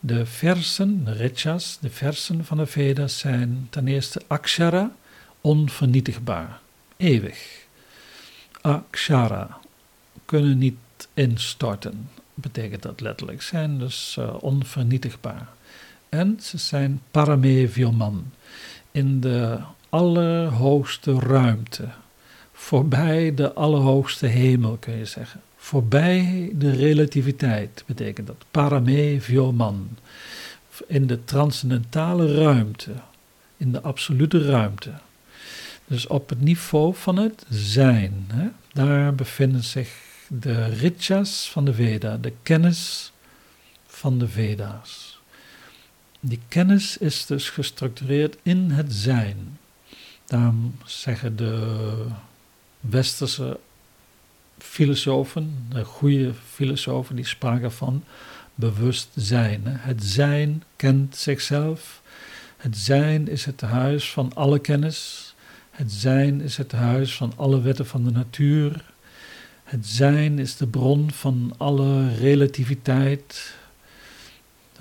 De 0.00 0.26
versen, 0.26 1.04
de 1.04 1.12
Richas, 1.12 1.78
de 1.80 1.90
versen 1.90 2.44
van 2.44 2.56
de 2.56 2.66
Vedas 2.66 3.18
zijn 3.18 3.66
ten 3.70 3.88
eerste 3.88 4.22
Akshara, 4.26 4.92
onvernietigbaar, 5.40 6.60
eeuwig. 6.96 7.66
Akshara, 8.60 9.58
kunnen 10.24 10.58
niet 10.58 10.74
instorten, 11.14 12.10
betekent 12.34 12.82
dat 12.82 13.00
letterlijk, 13.00 13.42
zijn 13.42 13.78
dus 13.78 14.16
uh, 14.18 14.34
onvernietigbaar. 14.40 15.48
En 16.12 16.38
ze 16.40 16.58
zijn 16.58 17.00
Parame 17.10 17.68
Vyoman 17.68 18.32
in 18.90 19.20
de 19.20 19.58
allerhoogste 19.88 21.18
ruimte, 21.18 21.88
voorbij 22.52 23.34
de 23.34 23.52
allerhoogste 23.52 24.26
hemel 24.26 24.76
kun 24.76 24.96
je 24.96 25.04
zeggen, 25.04 25.40
voorbij 25.56 26.50
de 26.54 26.70
relativiteit 26.70 27.84
betekent 27.86 28.26
dat, 28.26 28.44
parame 28.50 29.20
vioman, 29.20 29.88
in 30.86 31.06
de 31.06 31.24
transcendentale 31.24 32.34
ruimte, 32.34 32.92
in 33.56 33.72
de 33.72 33.80
absolute 33.80 34.44
ruimte. 34.44 34.92
Dus 35.86 36.06
op 36.06 36.28
het 36.28 36.40
niveau 36.40 36.94
van 36.94 37.16
het 37.16 37.46
zijn, 37.48 38.24
hè, 38.32 38.48
daar 38.72 39.14
bevinden 39.14 39.64
zich 39.64 39.94
de 40.28 40.66
richas 40.66 41.50
van 41.50 41.64
de 41.64 41.74
Veda, 41.74 42.16
de 42.16 42.32
kennis 42.42 43.12
van 43.86 44.18
de 44.18 44.28
Veda's. 44.28 45.11
Die 46.24 46.40
kennis 46.48 46.96
is 46.96 47.26
dus 47.26 47.50
gestructureerd 47.50 48.36
in 48.42 48.70
het 48.70 48.92
zijn. 48.92 49.58
Daarom 50.24 50.74
zeggen 50.84 51.36
de 51.36 52.06
westerse 52.80 53.58
filosofen, 54.58 55.66
de 55.68 55.84
goede 55.84 56.34
filosofen, 56.34 57.16
die 57.16 57.26
spraken 57.26 57.72
van 57.72 58.04
bewustzijn. 58.54 59.62
Het 59.64 60.04
zijn 60.04 60.62
kent 60.76 61.16
zichzelf. 61.16 62.02
Het 62.56 62.76
zijn 62.76 63.28
is 63.28 63.44
het 63.44 63.60
huis 63.60 64.10
van 64.10 64.34
alle 64.34 64.58
kennis. 64.58 65.34
Het 65.70 65.92
zijn 65.92 66.40
is 66.40 66.56
het 66.56 66.72
huis 66.72 67.16
van 67.16 67.32
alle 67.36 67.60
wetten 67.60 67.86
van 67.86 68.04
de 68.04 68.10
natuur. 68.10 68.84
Het 69.64 69.86
zijn 69.86 70.38
is 70.38 70.56
de 70.56 70.66
bron 70.66 71.10
van 71.10 71.54
alle 71.56 72.14
relativiteit, 72.14 73.54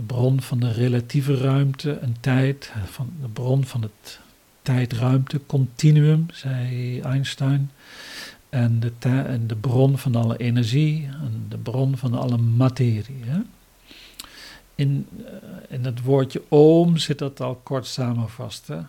de 0.01 0.13
bron 0.13 0.41
van 0.41 0.59
de 0.59 0.71
relatieve 0.71 1.37
ruimte 1.37 1.91
en 1.91 2.15
tijd, 2.19 2.71
van 2.85 3.13
de 3.21 3.27
bron 3.27 3.65
van 3.65 3.81
het 3.81 4.19
tijd-ruimte 4.61 5.41
continuum, 5.45 6.25
zei 6.33 7.01
Einstein. 7.01 7.71
En 8.49 8.79
de, 8.79 8.91
en 9.09 9.47
de 9.47 9.55
bron 9.55 9.97
van 9.97 10.15
alle 10.15 10.37
energie 10.37 11.05
en 11.05 11.45
de 11.49 11.57
bron 11.57 11.97
van 11.97 12.13
alle 12.13 12.37
materie. 12.37 13.23
Hè? 13.25 13.39
In, 14.75 15.07
eh, 15.25 15.33
in 15.69 15.85
het 15.85 16.01
woordje 16.01 16.41
oom 16.49 16.97
zit 16.97 17.17
dat 17.17 17.41
al 17.41 17.55
kort 17.55 17.85
samenvast. 17.85 18.67
Hè? 18.67 18.79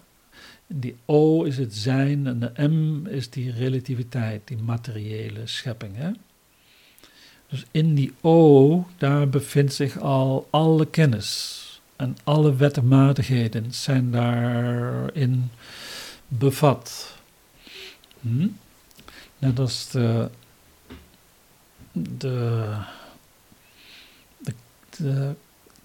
Die 0.67 0.97
O 1.05 1.45
is 1.45 1.57
het 1.57 1.75
zijn 1.75 2.27
en 2.27 2.39
de 2.39 2.69
M 2.69 3.07
is 3.07 3.31
die 3.31 3.53
relativiteit, 3.53 4.41
die 4.45 4.59
materiële 4.59 5.47
schepping. 5.47 5.97
Hè? 5.97 6.11
Dus 7.53 7.65
in 7.71 7.95
die 7.95 8.13
O, 8.21 8.87
daar 8.99 9.29
bevindt 9.29 9.75
zich 9.75 9.99
al 9.99 10.49
alle 10.51 10.87
kennis. 10.87 11.59
En 11.97 12.17
alle 12.25 12.57
wetmatigheden 12.57 13.73
zijn 13.75 14.11
daarin 14.11 15.51
bevat. 16.29 17.17
Hm? 18.21 18.49
Net 19.39 19.59
als 19.59 19.91
de, 19.91 20.31
de, 21.93 22.77
de, 24.97 25.35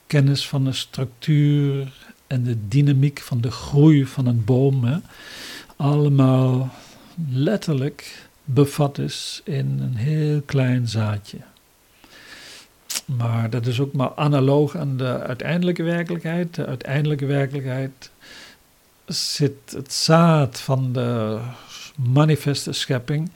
kennis 0.07 0.47
van 0.47 0.63
de 0.63 0.73
structuur 0.73 1.93
en 2.27 2.43
de 2.43 2.67
dynamiek 2.67 3.19
van 3.19 3.41
de 3.41 3.51
groei 3.51 4.05
van 4.05 4.25
een 4.25 4.43
boom, 4.43 5.01
allemaal 5.75 6.73
letterlijk 7.29 8.29
bevat 8.43 8.97
is 8.97 9.41
in 9.43 9.79
een 9.79 9.95
heel 9.95 10.41
klein 10.41 10.87
zaadje. 10.87 11.37
Maar 13.15 13.49
dat 13.49 13.65
is 13.65 13.79
ook 13.79 13.93
maar 13.93 14.15
analoog 14.15 14.75
aan 14.75 14.97
de 14.97 15.19
uiteindelijke 15.19 15.83
werkelijkheid. 15.83 16.55
De 16.55 16.65
uiteindelijke 16.65 17.25
werkelijkheid 17.25 18.11
zit 19.05 19.71
het 19.71 19.93
zaad 19.93 20.59
van 20.59 20.93
de 20.93 21.39
manifeste 21.95 22.71
schepping, 22.71 23.31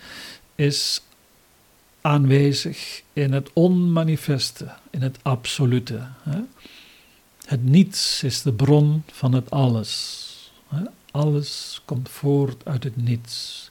is 0.56 1.02
aanwezig 2.02 3.02
in 3.14 3.34
het 3.34 3.50
onmanifeste, 3.54 4.72
in 4.90 5.02
het 5.02 5.18
absolute. 5.22 6.02
Het 7.46 7.64
niets 7.64 8.24
is 8.24 8.42
de 8.42 8.54
bron 8.54 9.04
van 9.12 9.34
het 9.34 9.50
alles. 9.50 10.30
Alles 11.12 11.82
komt 11.86 12.10
voort 12.10 12.66
uit 12.66 12.84
het 12.84 12.98
niets. 12.98 13.71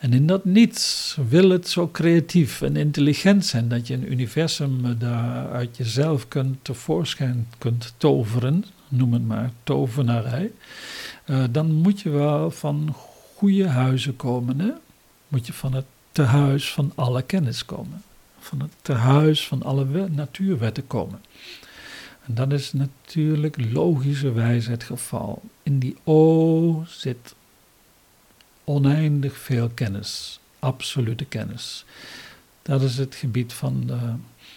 En 0.00 0.12
in 0.12 0.26
dat 0.26 0.44
niets 0.44 1.16
wil 1.28 1.50
het 1.50 1.68
zo 1.68 1.88
creatief 1.92 2.62
en 2.62 2.76
intelligent 2.76 3.46
zijn 3.46 3.68
dat 3.68 3.86
je 3.86 3.94
een 3.94 4.12
universum 4.12 4.98
daar 4.98 5.52
uit 5.52 5.76
jezelf 5.76 6.28
kunt 6.28 6.64
tevoorschijn 6.64 7.46
kunt 7.58 7.94
toveren, 7.96 8.64
noem 8.88 9.12
het 9.12 9.26
maar 9.26 9.50
tovenarij. 9.62 10.52
Uh, 11.26 11.44
dan 11.50 11.72
moet 11.72 12.00
je 12.00 12.10
wel 12.10 12.50
van 12.50 12.94
goede 13.36 13.68
huizen 13.68 14.16
komen. 14.16 14.60
Hè? 14.60 14.70
Moet 15.28 15.46
je 15.46 15.52
van 15.52 15.74
het 15.74 15.86
tehuis 16.12 16.72
van 16.72 16.92
alle 16.94 17.22
kennis 17.22 17.64
komen. 17.64 18.02
Van 18.38 18.60
het 18.60 18.72
tehuis 18.82 19.46
van 19.46 19.62
alle 19.62 20.08
natuurwetten 20.08 20.86
komen. 20.86 21.20
En 22.26 22.34
dat 22.34 22.52
is 22.52 22.72
natuurlijk 22.72 23.72
logischerwijs 23.72 24.66
het 24.66 24.84
geval. 24.84 25.42
In 25.62 25.78
die 25.78 25.96
O 26.04 26.84
zit 26.86 27.34
oneindig 28.70 29.38
veel 29.38 29.68
kennis, 29.74 30.40
absolute 30.58 31.24
kennis. 31.24 31.84
Dat 32.62 32.82
is 32.82 32.98
het 32.98 33.14
gebied 33.14 33.52
van 33.52 33.82
de, 33.86 33.98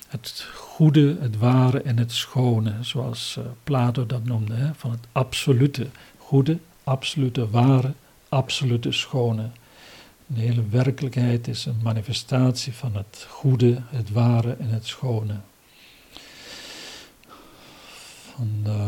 het 0.07 0.47
goede, 0.55 1.17
het 1.19 1.37
ware 1.37 1.81
en 1.81 1.97
het 1.97 2.11
schone, 2.11 2.73
zoals 2.81 3.35
uh, 3.39 3.45
Plato 3.63 4.05
dat 4.05 4.23
noemde, 4.23 4.53
hè? 4.53 4.73
van 4.73 4.91
het 4.91 5.05
absolute 5.11 5.87
goede, 6.17 6.57
absolute 6.83 7.49
ware, 7.49 7.93
absolute 8.29 8.91
schone. 8.91 9.49
De 10.27 10.41
hele 10.41 10.63
werkelijkheid 10.69 11.47
is 11.47 11.65
een 11.65 11.79
manifestatie 11.83 12.73
van 12.73 12.95
het 12.95 13.27
goede, 13.29 13.81
het 13.85 14.11
ware 14.11 14.55
en 14.59 14.69
het 14.69 14.87
schone 14.87 15.35
van 18.35 18.63
uh, 18.67 18.85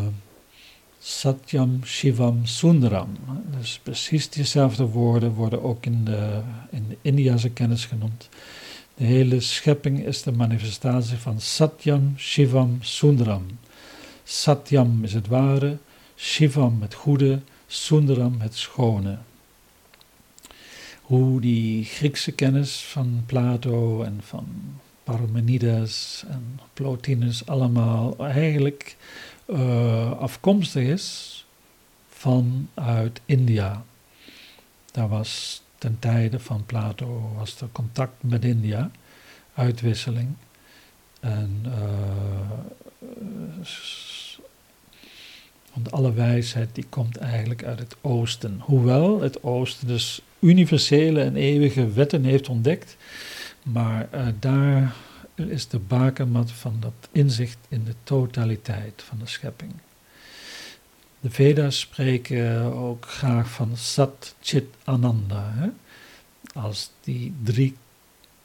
Satyam 1.08 1.84
Shivam 1.84 2.45
Sundaram. 2.45 3.18
Dus 3.58 3.80
precies 3.84 4.30
diezelfde 4.30 4.86
woorden 4.86 5.34
worden 5.34 5.64
ook 5.64 5.86
in 5.86 6.03
de, 6.03 6.41
in 6.70 6.86
de 6.89 6.97
Indiase 7.01 7.49
kennis 7.49 7.86
genoemd. 7.86 8.30
De 8.95 9.03
hele 9.03 9.39
schepping 9.39 10.06
is 10.06 10.24
de 10.24 10.32
manifestatie 10.32 11.18
van 11.18 11.41
Satyam 11.41 12.14
Shivam 12.18 12.78
Sundaram. 12.82 13.45
Satyam 14.24 15.03
is 15.03 15.14
het 15.14 15.28
ware, 15.28 15.78
Shivam 16.16 16.82
het 16.82 16.93
goede, 16.93 17.39
Sundaram 17.68 18.41
het 18.41 18.56
schone. 18.56 19.18
Hoe 21.01 21.41
die 21.41 21.84
Griekse 21.84 22.32
kennis 22.32 22.84
van 22.84 23.24
Plato 23.26 24.03
en 24.03 24.20
van 24.24 24.47
Parmenides 25.03 26.24
en 26.28 26.60
Plotinus 26.74 27.45
allemaal 27.45 28.16
eigenlijk 28.18 28.95
uh, 29.46 30.12
afkomstig 30.20 30.84
is 30.84 31.46
vanuit 32.10 33.22
India. 33.26 33.84
Daar 34.91 35.08
was 35.08 35.62
ten 35.78 36.00
tijde 36.00 36.39
van 36.39 36.66
Plato 36.66 37.34
was 37.38 37.62
er 37.62 37.68
contact 37.72 38.24
met 38.24 38.46
India, 38.46 38.91
uitwisseling. 39.54 40.34
En 41.20 41.66
uh, 41.66 41.74
want 45.74 45.91
alle 45.91 46.14
wijsheid 46.14 46.70
die 46.76 46.86
komt 46.89 47.18
eigenlijk 47.18 47.64
uit 47.64 47.80
het 47.80 47.96
oosten. 48.02 48.60
Hoewel 48.60 49.22
het 49.22 49.43
oosten 49.43 49.88
dus 49.88 50.22
universele 50.39 51.22
en 51.22 51.36
eeuwige 51.36 51.91
wetten 51.91 52.24
heeft 52.24 52.50
ontdekt, 52.50 52.98
maar 53.64 54.08
uh, 54.14 54.28
daar 54.39 54.96
is 55.36 55.68
de 55.68 55.80
bakermat 55.80 56.52
van 56.52 56.78
dat 56.80 56.94
inzicht 57.12 57.58
in 57.68 57.84
de 57.84 57.96
totaliteit 58.04 59.04
van 59.08 59.18
de 59.20 59.28
schepping. 59.28 59.74
De 61.20 61.30
Veda's 61.30 61.80
spreken 61.80 62.74
ook 62.74 63.06
graag 63.06 63.50
van 63.50 63.78
Sat, 63.78 64.36
Chit, 64.42 64.66
Ananda, 64.84 65.52
hè? 65.56 65.70
als 66.54 66.92
die 67.02 67.34
drie 67.44 67.76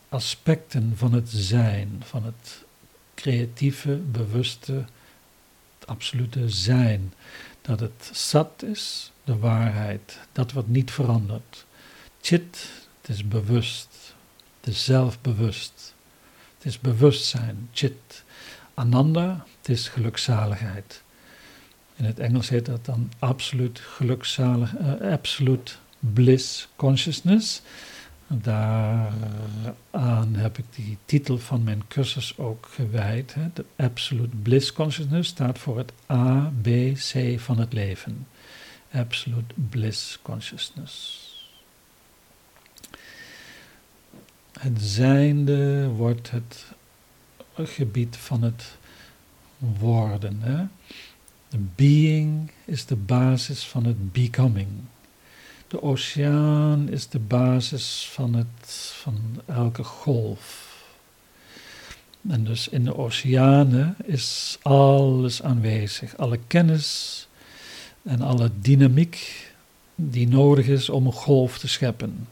aspecten 0.09 0.93
van 0.97 1.13
het 1.13 1.29
zijn, 1.29 2.03
van 2.05 2.25
het 2.25 2.65
creatieve, 3.15 3.97
bewuste, 3.97 4.73
het 5.79 5.89
absolute 5.89 6.49
zijn. 6.49 7.13
Dat 7.63 7.81
het 7.81 8.11
Sat 8.13 8.63
is, 8.63 9.13
de 9.25 9.39
waarheid, 9.39 10.19
dat 10.33 10.53
wat 10.53 10.69
niet 10.69 10.91
verandert. 10.91 11.67
Chit, 12.21 12.71
het 13.01 13.11
is 13.11 13.29
bewust, 13.29 14.15
het 14.61 14.71
is 14.71 14.85
zelfbewust. 14.85 15.95
Het 16.61 16.69
is 16.69 16.79
bewustzijn, 16.79 17.69
chit. 17.73 18.25
Ananda, 18.75 19.45
het 19.59 19.69
is 19.69 19.89
gelukzaligheid. 19.89 21.03
In 21.97 22.05
het 22.05 22.19
Engels 22.19 22.49
heet 22.49 22.67
dat 22.67 22.85
dan 22.85 23.13
absoluut 23.19 23.79
gelukzalig, 23.79 24.79
uh, 24.79 25.13
absolute 25.13 25.73
bliss 25.99 26.69
consciousness. 26.77 27.63
Daaraan 28.27 30.35
heb 30.35 30.59
ik 30.59 30.65
die 30.75 30.99
titel 31.05 31.39
van 31.39 31.63
mijn 31.63 31.83
cursus 31.89 32.39
ook 32.39 32.69
gewijd. 32.73 33.35
Hè. 33.35 33.49
De 33.55 33.65
Absolute 33.77 34.37
Bliss 34.37 34.73
Consciousness 34.73 35.29
staat 35.29 35.59
voor 35.59 35.79
het 35.79 35.93
A, 36.11 36.53
B, 36.63 36.67
C 36.95 37.41
van 37.41 37.59
het 37.59 37.73
leven. 37.73 38.27
Absolute 38.93 39.55
Bliss 39.55 40.19
Consciousness. 40.23 41.29
Het 44.61 44.83
zijnde 44.83 45.89
wordt 45.89 46.31
het 46.31 46.65
gebied 47.55 48.17
van 48.17 48.43
het 48.43 48.79
worden. 49.59 50.39
Hè? 50.41 50.65
De 51.49 51.59
being 51.75 52.51
is 52.65 52.87
de 52.87 52.97
basis 52.97 53.67
van 53.67 53.85
het 53.85 54.13
becoming. 54.13 54.69
De 55.69 55.83
oceaan 55.83 56.89
is 56.89 57.09
de 57.09 57.19
basis 57.19 58.09
van, 58.13 58.35
het, 58.35 58.93
van 59.03 59.21
elke 59.47 59.85
golf. 59.85 60.75
En 62.29 62.45
dus 62.45 62.69
in 62.69 62.85
de 62.85 62.97
oceanen 62.97 63.97
is 64.05 64.59
alles 64.63 65.43
aanwezig, 65.43 66.17
alle 66.17 66.39
kennis 66.47 67.29
en 68.03 68.21
alle 68.21 68.51
dynamiek 68.61 69.51
die 69.95 70.29
nodig 70.29 70.67
is 70.67 70.89
om 70.89 71.07
een 71.07 71.13
golf 71.13 71.59
te 71.59 71.69
scheppen. 71.69 72.27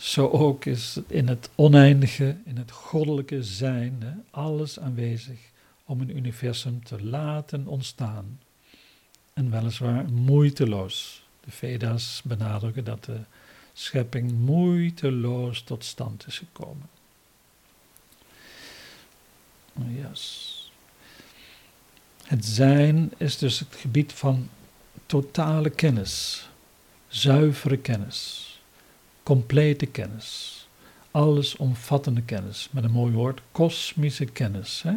Zo 0.00 0.28
ook 0.28 0.64
is 0.64 0.98
in 1.06 1.28
het 1.28 1.50
oneindige, 1.54 2.36
in 2.44 2.56
het 2.56 2.70
goddelijke 2.70 3.42
zijn, 3.42 3.96
hè, 4.02 4.12
alles 4.30 4.78
aanwezig 4.78 5.38
om 5.84 6.00
een 6.00 6.16
universum 6.16 6.84
te 6.84 7.04
laten 7.04 7.66
ontstaan. 7.66 8.40
En 9.32 9.50
weliswaar 9.50 10.04
moeiteloos. 10.04 11.22
De 11.44 11.50
Veda's 11.50 12.22
benadrukken 12.24 12.84
dat 12.84 13.04
de 13.04 13.20
schepping 13.72 14.32
moeiteloos 14.32 15.62
tot 15.62 15.84
stand 15.84 16.26
is 16.26 16.38
gekomen. 16.38 16.88
Yes. 19.88 20.70
Het 22.24 22.44
zijn 22.44 23.12
is 23.16 23.38
dus 23.38 23.58
het 23.58 23.76
gebied 23.76 24.12
van 24.12 24.48
totale 25.06 25.70
kennis, 25.70 26.48
zuivere 27.08 27.76
kennis, 27.76 28.49
complete 29.22 29.86
kennis, 29.86 30.58
allesomvattende 31.10 32.22
kennis, 32.22 32.68
met 32.70 32.84
een 32.84 32.90
mooi 32.90 33.12
woord, 33.12 33.40
kosmische 33.52 34.24
kennis. 34.24 34.82
Hè? 34.82 34.94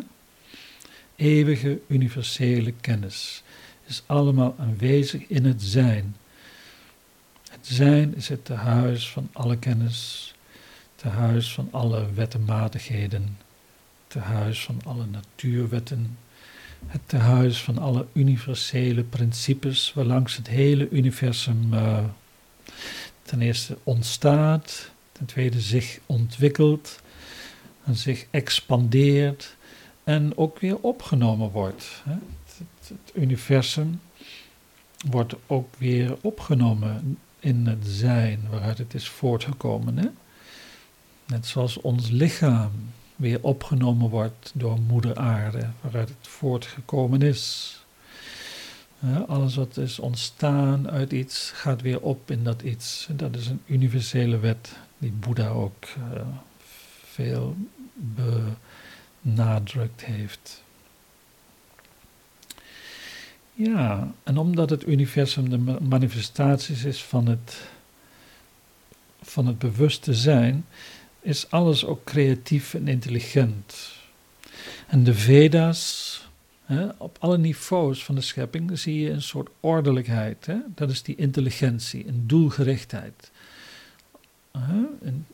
Eeuwige 1.15 1.81
universele 1.87 2.73
kennis 2.81 3.43
is 3.85 4.03
allemaal 4.05 4.55
aanwezig 4.59 5.27
in 5.27 5.45
het 5.45 5.61
zijn. 5.61 6.15
Het 7.51 7.67
zijn 7.67 8.15
is 8.15 8.27
het 8.27 8.45
tehuis 8.45 9.09
van 9.09 9.29
alle 9.31 9.57
kennis, 9.57 10.33
tehuis 10.95 11.53
van 11.53 11.67
alle 11.71 12.13
wettenmatigheden, 12.13 13.37
tehuis 14.07 14.63
van 14.63 14.81
alle 14.85 15.05
natuurwetten, 15.05 16.17
het 16.85 17.01
tehuis 17.05 17.63
van 17.63 17.77
alle 17.77 18.05
universele 18.13 19.03
principes 19.03 19.93
waarlangs 19.93 20.35
het 20.35 20.47
hele 20.47 20.89
universum 20.89 21.73
uh, 21.73 22.03
ten 23.23 23.41
eerste 23.41 23.77
ontstaat, 23.83 24.91
ten 25.11 25.25
tweede 25.25 25.61
zich 25.61 25.99
ontwikkelt 26.05 27.01
en 27.83 27.95
zich 27.95 28.25
expandeert 28.29 29.55
en 30.03 30.37
ook 30.37 30.59
weer 30.59 30.77
opgenomen 30.79 31.49
wordt. 31.49 32.03
Het, 32.03 32.93
universum 33.13 34.01
wordt 35.09 35.35
ook 35.47 35.75
weer 35.77 36.17
opgenomen 36.21 37.17
in 37.39 37.67
het 37.67 37.85
zijn 37.87 38.47
waaruit 38.49 38.77
het 38.77 38.93
is 38.93 39.09
voortgekomen. 39.09 40.15
Net 41.27 41.45
zoals 41.45 41.81
ons 41.81 42.09
lichaam 42.09 42.71
weer 43.15 43.39
opgenomen 43.41 44.09
wordt 44.09 44.51
door 44.53 44.79
moeder 44.79 45.15
aarde, 45.15 45.69
waaruit 45.81 46.09
het 46.09 46.27
voortgekomen 46.27 47.21
is. 47.21 47.77
Alles 49.27 49.55
wat 49.55 49.77
is 49.77 49.99
ontstaan 49.99 50.89
uit 50.89 51.11
iets 51.11 51.51
gaat 51.51 51.81
weer 51.81 52.01
op 52.01 52.31
in 52.31 52.43
dat 52.43 52.61
iets. 52.61 53.07
Dat 53.11 53.35
is 53.35 53.47
een 53.47 53.61
universele 53.65 54.39
wet 54.39 54.75
die 54.97 55.11
Boeddha 55.11 55.47
ook 55.47 55.85
uh, 55.97 56.21
veel 57.03 57.55
benadrukt 59.21 60.05
heeft. 60.05 60.63
Ja, 63.53 64.13
en 64.23 64.37
omdat 64.37 64.69
het 64.69 64.87
universum 64.87 65.49
de 65.49 65.77
manifestaties 65.81 66.83
is 66.83 67.03
van 67.03 67.27
het, 67.27 67.61
van 69.21 69.47
het 69.47 69.59
bewuste 69.59 70.13
zijn, 70.13 70.65
is 71.21 71.49
alles 71.49 71.85
ook 71.85 72.03
creatief 72.03 72.73
en 72.73 72.87
intelligent. 72.87 73.91
En 74.87 75.03
de 75.03 75.13
Veda's, 75.13 76.12
op 76.97 77.17
alle 77.19 77.37
niveaus 77.37 78.03
van 78.03 78.15
de 78.15 78.21
schepping, 78.21 78.79
zie 78.79 78.99
je 78.99 79.09
een 79.09 79.21
soort 79.21 79.49
ordelijkheid. 79.59 80.47
Dat 80.75 80.89
is 80.89 81.01
die 81.01 81.15
intelligentie, 81.15 82.07
een 82.07 82.23
doelgerichtheid. 82.27 83.31
Een 85.01 85.25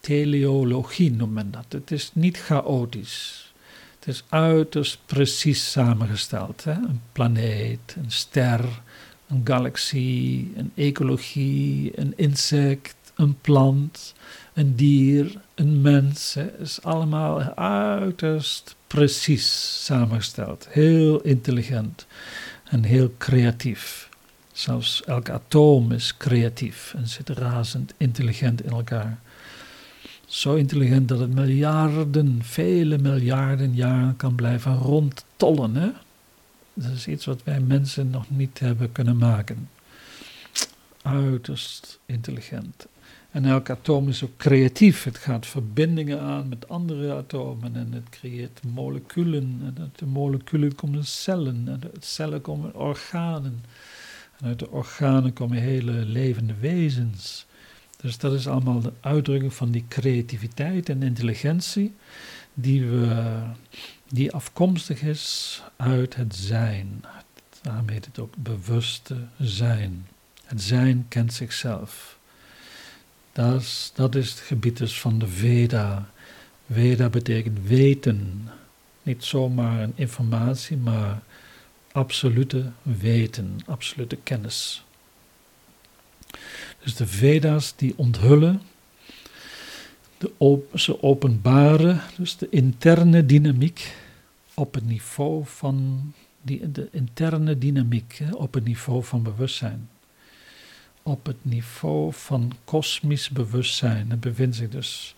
teleologie 0.00 1.12
noemt 1.12 1.32
men 1.32 1.50
dat. 1.50 1.64
Het 1.68 1.90
is 1.90 2.10
niet 2.14 2.38
chaotisch. 2.38 3.52
Het 3.98 4.14
is 4.14 4.24
uiterst 4.28 4.98
precies 5.06 5.70
samengesteld. 5.70 6.64
Een 6.64 7.00
planeet, 7.12 7.96
een 8.02 8.10
ster, 8.10 8.80
een 9.28 9.40
galaxie, 9.44 10.52
een 10.56 10.72
ecologie, 10.74 11.98
een 11.98 12.12
insect, 12.16 12.96
een 13.14 13.40
plant, 13.40 14.14
een 14.54 14.76
dier, 14.76 15.40
een 15.54 15.80
mens. 15.80 16.34
Het 16.34 16.54
is 16.60 16.82
allemaal 16.82 17.40
uiterst 17.54 18.76
precies 18.92 19.84
samengesteld. 19.84 20.66
Heel 20.70 21.20
intelligent 21.20 22.06
en 22.64 22.84
heel 22.84 23.14
creatief. 23.18 24.08
Zelfs 24.52 25.04
elk 25.04 25.28
atoom 25.28 25.92
is 25.92 26.16
creatief 26.16 26.94
en 26.96 27.08
zit 27.08 27.28
razend 27.28 27.94
intelligent 27.96 28.62
in 28.62 28.70
elkaar. 28.70 29.18
Zo 30.26 30.54
intelligent 30.54 31.08
dat 31.08 31.18
het 31.18 31.34
miljarden, 31.34 32.42
vele 32.42 32.98
miljarden 32.98 33.74
jaren 33.74 34.16
kan 34.16 34.34
blijven 34.34 34.76
rondtollen. 34.76 35.76
Hè? 35.76 35.90
Dat 36.74 36.92
is 36.92 37.06
iets 37.06 37.24
wat 37.24 37.42
wij 37.44 37.60
mensen 37.60 38.10
nog 38.10 38.24
niet 38.30 38.58
hebben 38.58 38.92
kunnen 38.92 39.16
maken. 39.16 39.68
Uiterst 41.02 41.98
intelligent. 42.06 42.86
En 43.32 43.44
elk 43.44 43.70
atoom 43.70 44.08
is 44.08 44.24
ook 44.24 44.36
creatief. 44.36 45.04
Het 45.04 45.18
gaat 45.18 45.46
verbindingen 45.46 46.20
aan 46.20 46.48
met 46.48 46.68
andere 46.68 47.14
atomen 47.14 47.76
en 47.76 47.92
het 47.92 48.08
creëert 48.10 48.60
moleculen. 48.74 49.60
En 49.64 49.82
uit 49.82 49.98
de 49.98 50.06
moleculen 50.06 50.74
komen 50.74 51.04
cellen 51.04 51.62
en 51.66 51.80
uit 51.92 52.04
cellen 52.04 52.40
komen 52.40 52.74
organen. 52.74 53.64
En 54.38 54.46
uit 54.46 54.58
de 54.58 54.70
organen 54.70 55.32
komen 55.32 55.56
hele 55.56 55.92
levende 55.92 56.54
wezens. 56.60 57.46
Dus 57.96 58.18
dat 58.18 58.32
is 58.32 58.48
allemaal 58.48 58.80
de 58.80 58.92
uitdrukking 59.00 59.54
van 59.54 59.70
die 59.70 59.84
creativiteit 59.88 60.88
en 60.88 61.02
intelligentie 61.02 61.94
die, 62.54 62.86
we, 62.86 63.42
die 64.08 64.32
afkomstig 64.32 65.02
is 65.02 65.62
uit 65.76 66.16
het 66.16 66.34
zijn. 66.34 67.04
Daarom 67.62 67.88
heet 67.88 68.04
het 68.04 68.18
ook 68.18 68.34
bewuste 68.36 69.16
zijn. 69.38 70.06
Het 70.44 70.62
zijn 70.62 71.06
kent 71.08 71.32
zichzelf. 71.32 72.20
Dat 73.32 73.60
is, 73.60 73.92
dat 73.94 74.14
is 74.14 74.30
het 74.30 74.38
gebied 74.38 74.76
dus 74.76 75.00
van 75.00 75.18
de 75.18 75.28
Veda. 75.28 76.10
Veda 76.70 77.08
betekent 77.08 77.58
weten. 77.66 78.48
Niet 79.02 79.24
zomaar 79.24 79.82
een 79.82 79.92
informatie, 79.94 80.76
maar 80.76 81.22
absolute 81.92 82.70
weten, 82.82 83.58
absolute 83.66 84.16
kennis. 84.22 84.84
Dus 86.82 86.94
de 86.94 87.06
Veda's 87.06 87.76
die 87.76 87.94
onthullen, 87.96 88.62
de 90.18 90.32
op, 90.36 90.78
ze 90.78 91.02
openbaren 91.02 92.00
dus 92.16 92.36
de 92.36 92.48
interne 92.50 93.26
dynamiek 93.26 93.94
op 94.54 94.74
het 94.74 94.86
niveau 94.86 95.42
van 95.44 96.12
die, 96.42 96.72
de 96.72 96.88
interne 96.92 97.58
dynamiek, 97.58 98.22
op 98.32 98.54
het 98.54 98.64
niveau 98.64 99.04
van 99.04 99.22
bewustzijn 99.22 99.88
op 101.02 101.26
het 101.26 101.44
niveau 101.44 102.12
van 102.12 102.52
kosmisch 102.64 103.28
bewustzijn. 103.28 104.10
Er 104.10 104.18
bevindt 104.18 104.56
zich 104.56 104.68
dus 104.68 105.14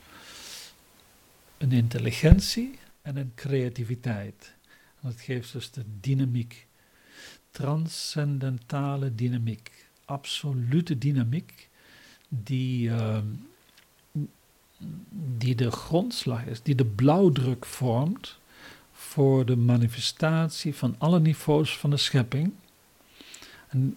een 1.59 1.73
intelligentie 1.73 2.79
en 3.03 3.17
een 3.17 3.33
creativiteit. 3.35 4.55
En 5.01 5.11
dat 5.11 5.21
geeft 5.21 5.53
dus 5.53 5.71
de 5.71 5.85
dynamiek, 6.01 6.67
transcendentale 7.51 9.15
dynamiek, 9.15 9.87
absolute 10.05 10.99
dynamiek, 10.99 11.69
die, 12.29 12.89
uh, 12.89 13.19
die 15.37 15.55
de 15.55 15.71
grondslag 15.71 16.45
is, 16.45 16.63
die 16.63 16.75
de 16.75 16.85
blauwdruk 16.85 17.65
vormt 17.65 18.39
voor 18.93 19.47
de 19.47 19.57
manifestatie 19.57 20.75
van 20.75 20.95
alle 20.99 21.21
niveaus 21.21 21.79
van 21.79 21.91
de 21.91 21.97
schepping. 21.97 22.53
En 23.69 23.97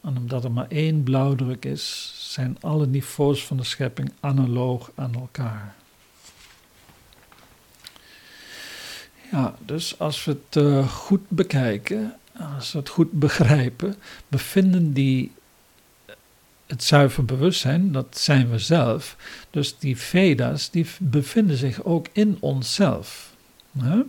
en 0.00 0.16
omdat 0.16 0.44
er 0.44 0.52
maar 0.52 0.68
één 0.68 1.02
blauwdruk 1.02 1.64
is, 1.64 2.14
zijn 2.16 2.56
alle 2.60 2.86
niveaus 2.86 3.44
van 3.44 3.56
de 3.56 3.64
schepping 3.64 4.12
analoog 4.20 4.90
aan 4.94 5.14
elkaar. 5.14 5.74
Ja, 9.30 9.54
dus 9.64 9.98
als 9.98 10.24
we 10.24 10.30
het 10.30 10.64
uh, 10.64 10.88
goed 10.88 11.28
bekijken, 11.28 12.14
als 12.56 12.72
we 12.72 12.78
het 12.78 12.88
goed 12.88 13.12
begrijpen, 13.12 13.96
bevinden 14.28 14.92
die 14.92 15.32
het 16.66 16.84
zuiver 16.84 17.24
bewustzijn, 17.24 17.92
dat 17.92 18.18
zijn 18.18 18.50
we 18.50 18.58
zelf. 18.58 19.16
Dus 19.50 19.78
die 19.78 19.96
Veda's, 19.96 20.70
die 20.70 20.86
bevinden 20.98 21.56
zich 21.56 21.84
ook 21.84 22.06
in 22.12 22.36
onszelf. 22.40 23.34
Hè? 23.78 24.00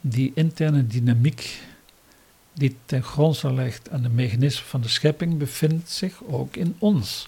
Die 0.00 0.32
interne 0.34 0.86
dynamiek 0.86 1.60
die 2.58 2.76
ten 2.84 3.02
grondslag 3.02 3.52
legt 3.52 3.90
aan 3.90 4.02
de 4.02 4.08
mechanismen 4.08 4.68
van 4.68 4.80
de 4.80 4.88
schepping, 4.88 5.38
bevindt 5.38 5.90
zich 5.90 6.24
ook 6.24 6.56
in 6.56 6.76
ons, 6.78 7.26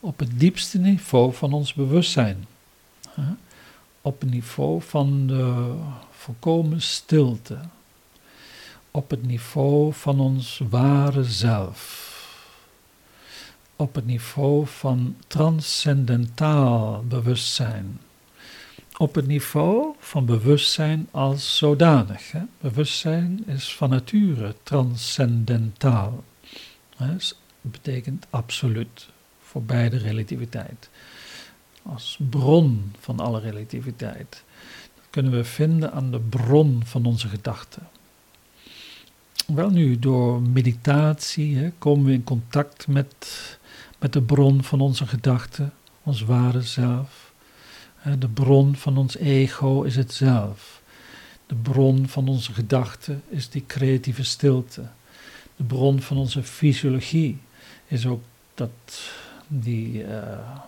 op 0.00 0.18
het 0.18 0.40
diepste 0.40 0.78
niveau 0.78 1.34
van 1.34 1.52
ons 1.52 1.74
bewustzijn. 1.74 2.46
Op 4.02 4.20
het 4.20 4.30
niveau 4.30 4.82
van 4.82 5.26
de 5.26 5.74
volkomen 6.10 6.82
stilte, 6.82 7.58
op 8.90 9.10
het 9.10 9.26
niveau 9.26 9.92
van 9.92 10.20
ons 10.20 10.60
ware 10.70 11.24
zelf, 11.24 12.08
op 13.76 13.94
het 13.94 14.06
niveau 14.06 14.66
van 14.66 15.16
transcendentaal 15.26 17.04
bewustzijn, 17.08 18.00
op 19.00 19.14
het 19.14 19.26
niveau 19.26 19.94
van 19.98 20.24
bewustzijn 20.24 21.08
als 21.10 21.56
zodanig. 21.56 22.32
Hè. 22.32 22.40
Bewustzijn 22.60 23.42
is 23.46 23.74
van 23.76 23.90
nature 23.90 24.54
transcendentaal. 24.62 26.24
Dat 26.96 27.36
betekent 27.60 28.26
absoluut, 28.30 29.08
voorbij 29.42 29.88
de 29.88 29.96
relativiteit. 29.96 30.90
Als 31.82 32.18
bron 32.30 32.92
van 32.98 33.20
alle 33.20 33.40
relativiteit. 33.40 34.44
Dat 34.94 35.04
kunnen 35.10 35.32
we 35.32 35.44
vinden 35.44 35.92
aan 35.92 36.10
de 36.10 36.20
bron 36.20 36.82
van 36.84 37.04
onze 37.04 37.28
gedachten. 37.28 37.88
Wel 39.46 39.70
nu, 39.70 39.98
door 39.98 40.42
meditatie 40.42 41.56
hè, 41.56 41.70
komen 41.78 42.04
we 42.04 42.12
in 42.12 42.24
contact 42.24 42.88
met, 42.88 43.58
met 43.98 44.12
de 44.12 44.22
bron 44.22 44.64
van 44.64 44.80
onze 44.80 45.06
gedachten, 45.06 45.72
ons 46.02 46.22
ware 46.22 46.62
zelf. 46.62 47.29
De 48.18 48.28
bron 48.28 48.76
van 48.76 48.96
ons 48.96 49.16
ego 49.16 49.82
is 49.82 49.96
het 49.96 50.12
zelf. 50.12 50.82
De 51.46 51.54
bron 51.54 52.08
van 52.08 52.28
onze 52.28 52.52
gedachten 52.52 53.22
is 53.28 53.48
die 53.48 53.64
creatieve 53.66 54.24
stilte. 54.24 54.82
De 55.56 55.64
bron 55.64 56.00
van 56.00 56.16
onze 56.16 56.42
fysiologie 56.42 57.38
is 57.86 58.06
ook 58.06 58.22
dat, 58.54 58.70
die, 59.48 60.04
uh, 60.04 60.58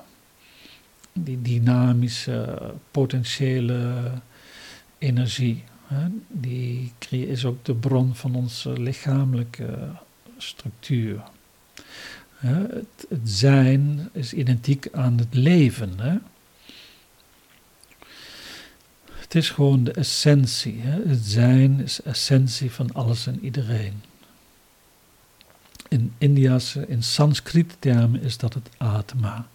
die 1.12 1.43
dynamische, 1.43 2.59
potentiële 2.91 4.12
energie. 4.99 5.64
Hè? 5.87 6.07
Die 6.28 6.93
is 7.11 7.45
ook 7.45 7.64
de 7.64 7.74
bron 7.74 8.14
van 8.14 8.35
onze 8.35 8.80
lichamelijke 8.80 9.89
structuur. 10.37 11.22
Het, 12.37 13.07
het, 13.09 13.20
zijn 13.24 14.09
is 14.12 14.33
identiek 14.33 14.89
aan 14.93 15.18
het 15.18 15.35
leven. 15.35 15.93
Hè? 16.01 16.16
Het 19.33 19.43
is 19.43 19.51
gewoon 19.51 19.85
de 19.85 19.93
essentie. 19.93 20.80
Hè? 20.80 21.09
Het 21.09 21.24
zijn 21.24 21.80
is 21.80 22.03
essentie 22.03 22.70
van 22.70 22.93
alles 22.93 23.26
en 23.26 23.45
iedereen. 23.45 24.03
In 25.89 26.12
Indiase, 26.18 26.85
in 26.89 27.03
Sanskriet 27.03 27.76
termen 27.78 28.22
is 28.22 28.37
dat 28.39 28.55
het 28.55 28.68
atma. 28.76 29.47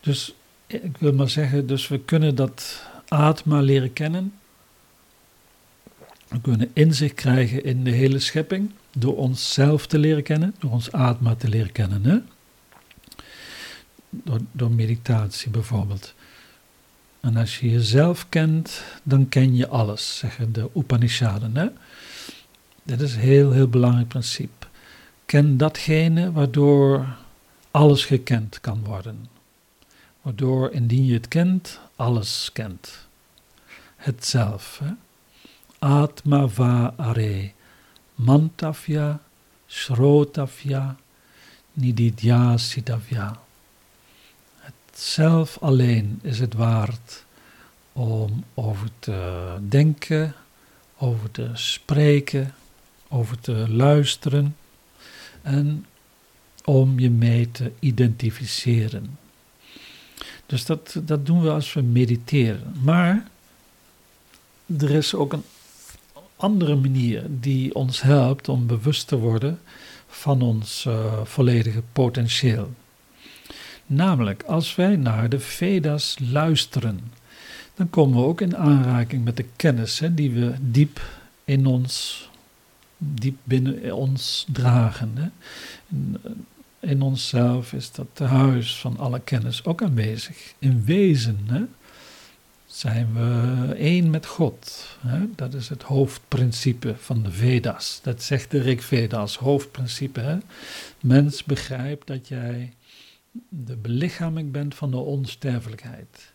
Dus 0.00 0.34
ik 0.66 0.96
wil 0.98 1.12
maar 1.12 1.28
zeggen, 1.28 1.66
dus 1.66 1.88
we 1.88 2.00
kunnen 2.00 2.34
dat 2.34 2.86
atma 3.08 3.60
leren 3.60 3.92
kennen. 3.92 4.32
We 6.28 6.40
kunnen 6.40 6.70
inzicht 6.72 7.14
krijgen 7.14 7.64
in 7.64 7.84
de 7.84 7.90
hele 7.90 8.18
schepping 8.18 8.70
door 8.98 9.16
onszelf 9.16 9.86
te 9.86 9.98
leren 9.98 10.22
kennen, 10.22 10.54
door 10.58 10.70
ons 10.70 10.92
atma 10.92 11.34
te 11.34 11.48
leren 11.48 11.72
kennen. 11.72 12.04
Hè? 12.04 12.18
Door, 14.10 14.40
door 14.52 14.70
meditatie 14.70 15.50
bijvoorbeeld. 15.50 16.14
En 17.24 17.36
als 17.36 17.58
je 17.58 17.70
jezelf 17.70 18.28
kent, 18.28 18.82
dan 19.02 19.28
ken 19.28 19.56
je 19.56 19.68
alles, 19.68 20.18
zeggen 20.18 20.52
de 20.52 20.70
Upanishaden. 20.76 21.56
Hè? 21.56 21.68
Dit 22.82 23.00
is 23.00 23.14
een 23.14 23.20
heel, 23.20 23.50
heel 23.50 23.68
belangrijk 23.68 24.08
principe. 24.08 24.66
Ken 25.26 25.56
datgene 25.56 26.32
waardoor 26.32 27.06
alles 27.70 28.04
gekend 28.04 28.60
kan 28.60 28.84
worden. 28.84 29.28
Waardoor, 30.22 30.72
indien 30.72 31.04
je 31.04 31.14
het 31.14 31.28
kent, 31.28 31.80
alles 31.96 32.50
kent. 32.52 33.06
Het 33.96 34.26
zelf. 34.26 34.80
Hè? 34.84 34.90
Atma 35.78 36.48
va 36.48 36.94
are, 36.96 37.52
mantavya, 38.14 39.20
shrotavya, 39.66 40.96
nididya 41.72 42.56
siddhavya 42.56 43.43
zelf 44.98 45.58
alleen 45.60 46.18
is 46.22 46.38
het 46.38 46.54
waard 46.54 47.24
om 47.92 48.44
over 48.54 48.88
te 48.98 49.44
denken, 49.68 50.34
over 50.98 51.30
te 51.30 51.50
spreken, 51.52 52.54
over 53.08 53.40
te 53.40 53.68
luisteren 53.68 54.56
en 55.42 55.86
om 56.64 56.98
je 56.98 57.10
mee 57.10 57.50
te 57.50 57.72
identificeren. 57.78 59.18
Dus 60.46 60.64
dat, 60.64 60.96
dat 61.02 61.26
doen 61.26 61.42
we 61.42 61.50
als 61.50 61.72
we 61.72 61.82
mediteren. 61.82 62.74
Maar 62.82 63.26
er 64.78 64.90
is 64.90 65.14
ook 65.14 65.32
een 65.32 65.44
andere 66.36 66.74
manier 66.74 67.26
die 67.28 67.74
ons 67.74 68.02
helpt 68.02 68.48
om 68.48 68.66
bewust 68.66 69.06
te 69.06 69.18
worden 69.18 69.60
van 70.06 70.42
ons 70.42 70.84
uh, 70.88 71.24
volledige 71.24 71.82
potentieel. 71.92 72.70
Namelijk, 73.86 74.42
als 74.42 74.74
wij 74.74 74.96
naar 74.96 75.28
de 75.28 75.40
Veda's 75.40 76.16
luisteren, 76.30 77.00
dan 77.74 77.90
komen 77.90 78.18
we 78.18 78.24
ook 78.24 78.40
in 78.40 78.56
aanraking 78.56 79.24
met 79.24 79.36
de 79.36 79.46
kennis 79.56 79.98
hè, 79.98 80.14
die 80.14 80.30
we 80.30 80.54
diep 80.60 81.00
in 81.44 81.66
ons, 81.66 82.28
diep 82.98 83.36
binnen 83.44 83.94
ons 83.96 84.46
dragen. 84.52 85.10
Hè. 85.14 85.28
In, 85.88 86.16
in 86.80 87.02
onszelf 87.02 87.72
is 87.72 87.92
dat 87.92 88.28
huis 88.28 88.76
van 88.76 88.98
alle 88.98 89.20
kennis 89.20 89.64
ook 89.64 89.82
aanwezig. 89.82 90.54
In 90.58 90.84
wezen 90.84 91.38
hè, 91.46 91.62
zijn 92.66 93.12
we 93.12 93.74
één 93.74 94.10
met 94.10 94.26
God. 94.26 94.86
Dat 95.36 95.54
is 95.54 95.68
het 95.68 95.82
hoofdprincipe 95.82 96.94
van 96.98 97.22
de 97.22 97.30
Veda's. 97.30 98.00
Dat 98.02 98.22
zegt 98.22 98.50
de 98.50 98.60
Rig 98.60 98.84
Veda 98.84 99.18
als 99.18 99.36
hoofdprincipe. 99.36 100.40
Mens 101.00 101.44
begrijpt 101.44 102.06
dat 102.06 102.28
jij 102.28 102.72
de 103.48 103.76
belichaming 103.76 104.52
bent 104.52 104.74
van 104.74 104.90
de 104.90 104.96
onsterfelijkheid. 104.96 106.32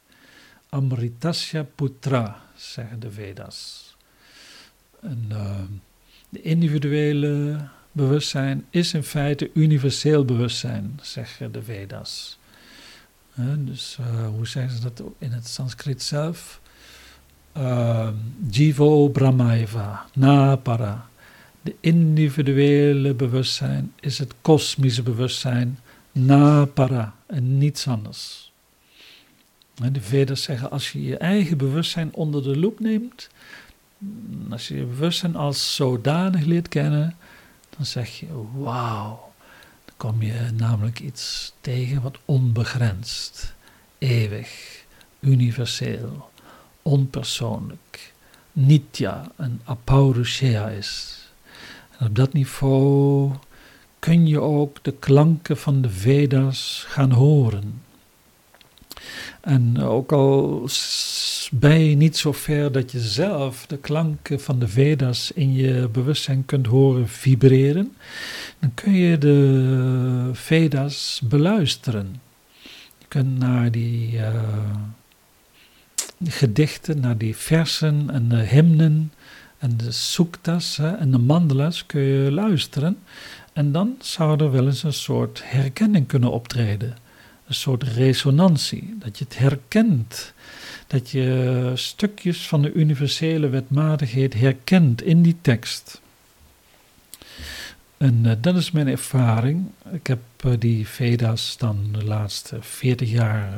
Amritasya 0.70 1.66
Putra, 1.76 2.42
zeggen 2.56 3.00
de 3.00 3.12
Vedas. 3.12 3.96
En, 5.02 5.26
uh, 5.32 5.60
de 6.30 6.42
individuele 6.42 7.68
bewustzijn 7.92 8.66
is 8.70 8.94
in 8.94 9.04
feite 9.04 9.52
universeel 9.54 10.26
bewustzijn, 10.26 11.00
zeggen 11.02 11.52
de 11.52 11.64
Vedas. 11.64 12.40
dus 13.58 13.98
uh, 14.00 14.28
hoe 14.28 14.48
zeggen 14.48 14.76
ze 14.76 14.82
dat 14.82 15.04
in 15.18 15.32
het 15.32 15.48
Sanskriet 15.48 16.04
zelf? 16.04 16.62
Uh, 17.58 18.10
Jivo 18.50 19.10
Brahmaiva, 19.10 20.06
Napara. 20.14 21.10
De 21.62 21.76
individuele 21.80 23.14
bewustzijn 23.14 23.94
is 24.00 24.18
het 24.18 24.34
kosmische 24.42 25.04
bewustzijn 25.04 25.80
na 26.26 26.66
para 26.66 27.14
en 27.26 27.58
niets 27.58 27.88
anders. 27.88 28.52
de 29.92 30.02
Vedas 30.02 30.44
zeggen, 30.44 30.72
als 30.72 30.92
je 30.92 31.04
je 31.04 31.18
eigen 31.18 31.58
bewustzijn 31.58 32.14
onder 32.14 32.44
de 32.44 32.58
loep 32.58 32.80
neemt, 32.80 33.30
als 34.50 34.68
je 34.68 34.76
je 34.76 34.84
bewustzijn 34.84 35.36
als 35.36 35.76
zodanig 35.76 36.46
leert 36.46 36.68
kennen, 36.68 37.16
dan 37.78 37.86
zeg 37.86 38.20
je, 38.20 38.28
wauw, 38.54 39.32
dan 39.86 39.96
kom 39.98 40.22
je 40.22 40.50
namelijk 40.54 41.00
iets 41.00 41.54
tegen 41.62 42.02
wat 42.02 42.18
onbegrensd, 42.26 43.54
eeuwig, 43.98 44.84
universeel, 45.20 46.30
onpersoonlijk, 46.82 48.14
nitya 48.52 49.32
en 49.36 49.62
apaurushea 49.64 50.70
is. 50.70 51.18
En 51.98 52.08
op 52.08 52.16
dat 52.16 52.34
niveau 52.34 53.32
kun 54.00 54.28
je 54.28 54.40
ook 54.40 54.78
de 54.82 54.94
klanken 55.00 55.58
van 55.58 55.82
de 55.82 55.90
Veda's 55.90 56.86
gaan 56.88 57.12
horen. 57.12 57.82
En 59.42 59.82
ook 59.82 60.12
al 60.12 60.68
ben 61.52 61.80
je 61.80 61.96
niet 61.96 62.18
zo 62.18 62.32
ver 62.32 62.72
dat 62.72 62.92
je 62.92 63.00
zelf 63.00 63.66
de 63.66 63.78
klanken 63.78 64.40
van 64.42 64.60
de 64.60 64.68
Veda's 64.68 65.32
in 65.32 65.54
je 65.54 65.90
bewustzijn 65.92 66.46
kunt 66.46 66.66
horen 66.66 67.08
vibreren, 67.08 67.96
dan 68.60 68.74
kun 68.74 68.94
je 68.94 69.18
de 69.18 70.30
Veda's 70.34 71.22
beluisteren. 71.24 72.22
Je 72.98 73.06
kunt 73.08 73.40
naar 73.40 73.72
die, 73.72 74.20
die 76.18 76.32
gedichten, 76.32 77.00
naar 77.00 77.18
die 77.18 77.36
versen 77.36 78.10
en 78.10 78.30
de 78.30 78.36
hymnen 78.36 79.12
en 79.58 79.78
de 79.78 79.92
suktas 79.92 80.78
en 80.78 81.12
de 81.12 81.18
mandalas 81.18 81.86
kun 81.86 82.02
je 82.02 82.32
luisteren. 82.32 82.98
En 83.60 83.72
dan 83.72 83.96
zou 84.02 84.44
er 84.44 84.52
wel 84.52 84.66
eens 84.66 84.84
een 84.84 84.94
soort 84.94 85.42
herkenning 85.44 86.08
kunnen 86.08 86.32
optreden. 86.32 86.98
Een 87.48 87.54
soort 87.54 87.84
resonantie. 87.84 88.96
Dat 89.00 89.18
je 89.18 89.24
het 89.24 89.38
herkent. 89.38 90.34
Dat 90.88 91.10
je 91.10 91.72
stukjes 91.76 92.48
van 92.48 92.62
de 92.62 92.74
universele 92.74 93.50
wetmatigheid 93.50 94.34
herkent 94.34 95.02
in 95.02 95.22
die 95.22 95.38
tekst. 95.42 96.02
En 97.98 98.20
uh, 98.26 98.32
dat 98.42 98.56
is 98.56 98.72
mijn 98.72 98.88
ervaring. 98.88 99.66
Ik 99.92 100.08
heb 100.08 100.20
uh, 100.46 100.54
die 100.60 100.88
Veda's 100.88 101.58
dan 101.58 101.88
de 101.92 102.04
laatste 102.04 102.58
40 102.62 103.10
jaar 103.10 103.54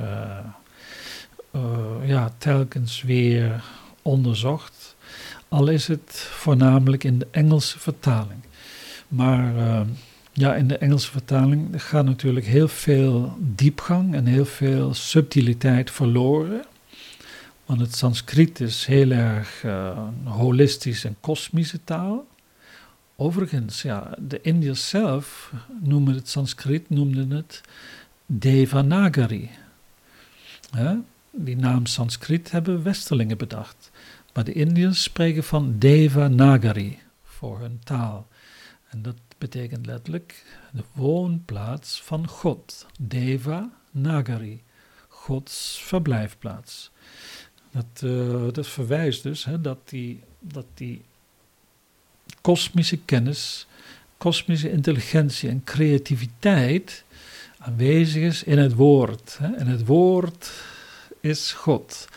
uh, 1.55 1.61
ja, 2.05 2.33
telkens 2.37 3.01
weer 3.01 3.63
onderzocht. 4.01 4.95
Al 5.47 5.67
is 5.67 5.87
het 5.87 6.27
voornamelijk 6.31 7.03
in 7.03 7.19
de 7.19 7.27
Engelse 7.31 7.79
vertaling. 7.79 8.39
Maar 9.11 9.55
uh, 9.55 9.81
ja, 10.31 10.55
in 10.55 10.67
de 10.67 10.77
Engelse 10.77 11.11
vertaling 11.11 11.83
gaat 11.83 12.05
natuurlijk 12.05 12.45
heel 12.45 12.67
veel 12.67 13.37
diepgang 13.39 14.13
en 14.13 14.25
heel 14.25 14.45
veel 14.45 14.93
subtiliteit 14.93 15.91
verloren. 15.91 16.65
Want 17.65 17.79
het 17.79 17.95
Sanskriet 17.95 18.59
is 18.59 18.85
heel 18.85 19.11
erg 19.11 19.63
uh, 19.63 19.97
holistisch 20.23 21.03
en 21.03 21.15
kosmische 21.19 21.79
taal. 21.83 22.27
Overigens, 23.15 23.81
ja, 23.81 24.15
de 24.19 24.41
Indiërs 24.41 24.89
zelf 24.89 25.53
noemen 25.79 26.15
het 26.15 26.29
Sanskriet, 26.29 26.89
noemden 26.89 27.31
het 27.31 27.61
Devanagari. 28.25 29.49
die 31.31 31.55
naam 31.55 31.85
Sanskriet 31.85 32.51
hebben 32.51 32.83
Westerlingen 32.83 33.37
bedacht. 33.37 33.91
Maar 34.33 34.43
de 34.43 34.53
Indiërs 34.53 35.03
spreken 35.03 35.43
van 35.43 35.75
Devanagari 35.77 36.99
voor 37.23 37.59
hun 37.59 37.79
taal. 37.83 38.27
En 38.91 39.01
dat 39.01 39.15
betekent 39.37 39.85
letterlijk 39.85 40.45
de 40.71 40.83
woonplaats 40.93 42.01
van 42.01 42.27
God. 42.27 42.85
Deva 42.99 43.69
Nagari, 43.91 44.63
Gods 45.07 45.81
verblijfplaats. 45.83 46.91
Dat, 47.71 48.01
uh, 48.03 48.47
dat 48.51 48.67
verwijst 48.67 49.23
dus 49.23 49.45
hè, 49.45 49.61
dat, 49.61 49.89
die, 49.89 50.23
dat 50.39 50.65
die 50.73 51.01
kosmische 52.41 52.97
kennis, 52.97 53.67
kosmische 54.17 54.71
intelligentie 54.71 55.49
en 55.49 55.63
creativiteit 55.63 57.03
aanwezig 57.57 58.23
is 58.23 58.43
in 58.43 58.57
het 58.57 58.73
woord. 58.73 59.37
Hè. 59.37 59.53
En 59.53 59.67
het 59.67 59.85
woord 59.85 60.51
is 61.19 61.51
God. 61.51 62.07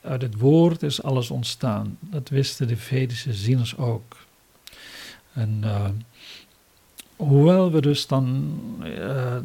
Uit 0.00 0.22
het 0.22 0.34
woord 0.38 0.82
is 0.82 1.02
alles 1.02 1.30
ontstaan. 1.30 1.98
Dat 2.00 2.28
wisten 2.28 2.68
de 2.68 2.76
Vedische 2.76 3.32
zieners 3.32 3.76
ook. 3.76 4.16
En 5.32 5.60
uh, 5.64 5.88
hoewel 7.16 7.70
we 7.70 7.80
dus 7.80 8.06
dan 8.06 8.56
uh, 8.84 9.36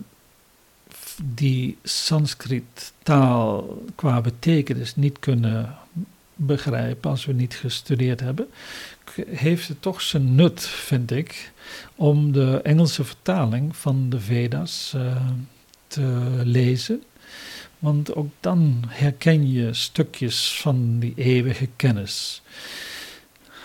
die 1.23 1.77
Sanskriet 1.83 2.93
taal 3.03 3.83
qua 3.95 4.21
betekenis 4.21 4.95
niet 4.95 5.19
kunnen 5.19 5.75
begrijpen 6.35 7.09
als 7.09 7.25
we 7.25 7.33
niet 7.33 7.53
gestudeerd 7.53 8.19
hebben, 8.19 8.47
heeft 9.29 9.67
het 9.67 9.81
toch 9.81 10.01
zijn 10.01 10.35
nut, 10.35 10.67
vind 10.67 11.11
ik, 11.11 11.51
om 11.95 12.31
de 12.31 12.59
Engelse 12.63 13.03
vertaling 13.03 13.75
van 13.75 14.09
de 14.09 14.19
Veda's 14.19 14.93
uh, 14.95 15.27
te 15.87 16.41
lezen. 16.43 17.03
Want 17.79 18.15
ook 18.15 18.31
dan 18.39 18.83
herken 18.87 19.51
je 19.51 19.73
stukjes 19.73 20.59
van 20.61 20.99
die 20.99 21.13
eeuwige 21.15 21.67
kennis. 21.75 22.41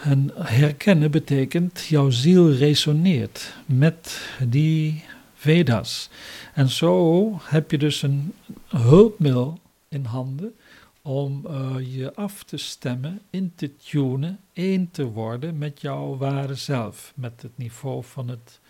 En 0.03 0.31
herkennen 0.35 1.11
betekent 1.11 1.87
jouw 1.87 2.11
ziel 2.11 2.53
resoneert 2.53 3.55
met 3.67 4.29
die 4.49 5.05
Veda's. 5.35 6.11
En 6.55 6.69
zo 6.69 7.31
heb 7.43 7.71
je 7.71 7.79
dus 7.79 8.03
een 8.03 8.35
hulpmiddel 8.69 9.59
in 9.89 10.05
handen 10.05 10.55
om 11.03 11.47
uh, 11.47 11.97
je 11.97 12.15
af 12.15 12.45
te 12.45 12.57
stemmen, 12.57 13.21
in 13.31 13.53
te 13.55 13.77
tunen, 13.77 14.39
één 14.53 14.91
te 14.91 15.05
worden 15.05 15.59
met 15.59 15.81
jouw 15.81 16.17
ware 16.17 16.55
zelf, 16.55 17.13
met 17.15 17.43
het 17.43 17.59
niveau 17.59 18.05
van 18.05 18.29
het 18.29 18.61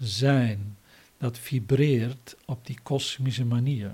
zijn 0.00 0.76
dat 1.18 1.38
vibreert 1.38 2.36
op 2.44 2.66
die 2.66 2.78
kosmische 2.82 3.44
manier. 3.44 3.92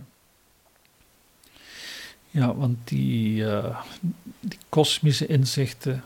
Ja, 2.31 2.55
want 2.55 2.79
die, 2.85 3.43
uh, 3.43 3.81
die 4.41 4.59
kosmische 4.69 5.27
inzichten, 5.27 6.05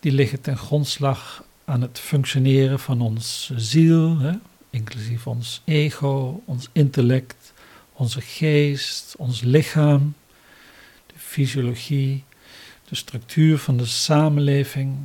die 0.00 0.12
liggen 0.12 0.40
ten 0.40 0.56
grondslag 0.56 1.44
aan 1.64 1.80
het 1.80 1.98
functioneren 1.98 2.78
van 2.78 3.00
ons 3.00 3.52
ziel, 3.56 4.18
hè, 4.18 4.32
inclusief 4.70 5.26
ons 5.26 5.62
ego, 5.64 6.42
ons 6.44 6.68
intellect, 6.72 7.52
onze 7.92 8.20
geest, 8.20 9.14
ons 9.16 9.40
lichaam, 9.40 10.14
de 11.06 11.14
fysiologie, 11.16 12.24
de 12.88 12.94
structuur 12.94 13.58
van 13.58 13.76
de 13.76 13.86
samenleving. 13.86 14.96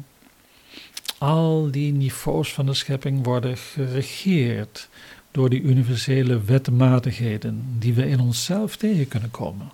Al 1.17 1.71
die 1.71 1.93
niveaus 1.93 2.53
van 2.53 2.65
de 2.65 2.73
schepping 2.73 3.23
worden 3.23 3.57
geregeerd 3.57 4.89
door 5.31 5.49
die 5.49 5.61
universele 5.61 6.41
wetmatigheden 6.41 7.75
die 7.79 7.93
we 7.93 8.07
in 8.07 8.19
onszelf 8.19 8.75
tegen 8.75 9.07
kunnen 9.07 9.31
komen. 9.31 9.71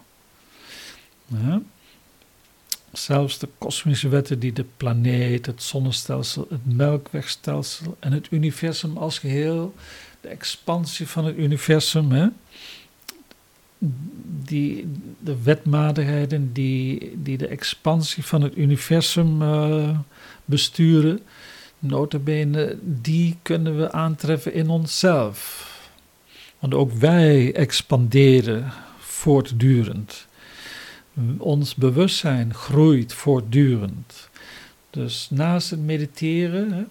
Ja? 1.27 1.61
Zelfs 2.93 3.39
de 3.39 3.49
kosmische 3.57 4.09
wetten 4.09 4.39
die 4.39 4.53
de 4.53 4.65
planeet, 4.77 5.45
het 5.45 5.63
zonnestelsel, 5.63 6.47
het 6.49 6.75
melkwegstelsel 6.75 7.97
en 7.99 8.11
het 8.11 8.27
universum 8.31 8.97
als 8.97 9.19
geheel, 9.19 9.73
de 10.21 10.27
expansie 10.27 11.07
van 11.07 11.25
het 11.25 11.37
universum, 11.37 12.11
hè, 12.11 12.27
die, 14.45 14.87
de 15.19 15.41
wetmatigheden 15.43 16.53
die, 16.53 17.11
die 17.23 17.37
de 17.37 17.47
expansie 17.47 18.25
van 18.25 18.41
het 18.41 18.57
universum 18.57 19.41
uh, 19.41 19.99
besturen, 20.45 21.19
notabene, 21.79 22.77
die 22.81 23.37
kunnen 23.41 23.77
we 23.77 23.91
aantreffen 23.91 24.53
in 24.53 24.69
onszelf. 24.69 25.67
Want 26.59 26.73
ook 26.73 26.91
wij 26.91 27.53
expanderen 27.55 28.71
voortdurend 28.99 30.27
ons 31.37 31.75
bewustzijn 31.75 32.53
groeit 32.53 33.13
voortdurend. 33.13 34.29
Dus 34.89 35.27
naast 35.29 35.69
het 35.69 35.79
mediteren, 35.79 36.89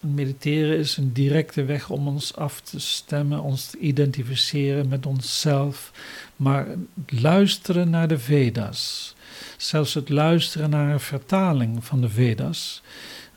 mediteren 0.00 0.78
is 0.78 0.96
een 0.96 1.12
directe 1.12 1.64
weg 1.64 1.90
om 1.90 2.08
ons 2.08 2.36
af 2.36 2.60
te 2.60 2.80
stemmen, 2.80 3.42
ons 3.42 3.66
te 3.66 3.78
identificeren 3.78 4.88
met 4.88 5.06
onszelf, 5.06 5.92
maar 6.36 6.66
luisteren 7.06 7.90
naar 7.90 8.08
de 8.08 8.18
Veda's, 8.18 9.14
zelfs 9.56 9.94
het 9.94 10.08
luisteren 10.08 10.70
naar 10.70 10.92
een 10.92 11.00
vertaling 11.00 11.84
van 11.84 12.00
de 12.00 12.08
Veda's, 12.08 12.82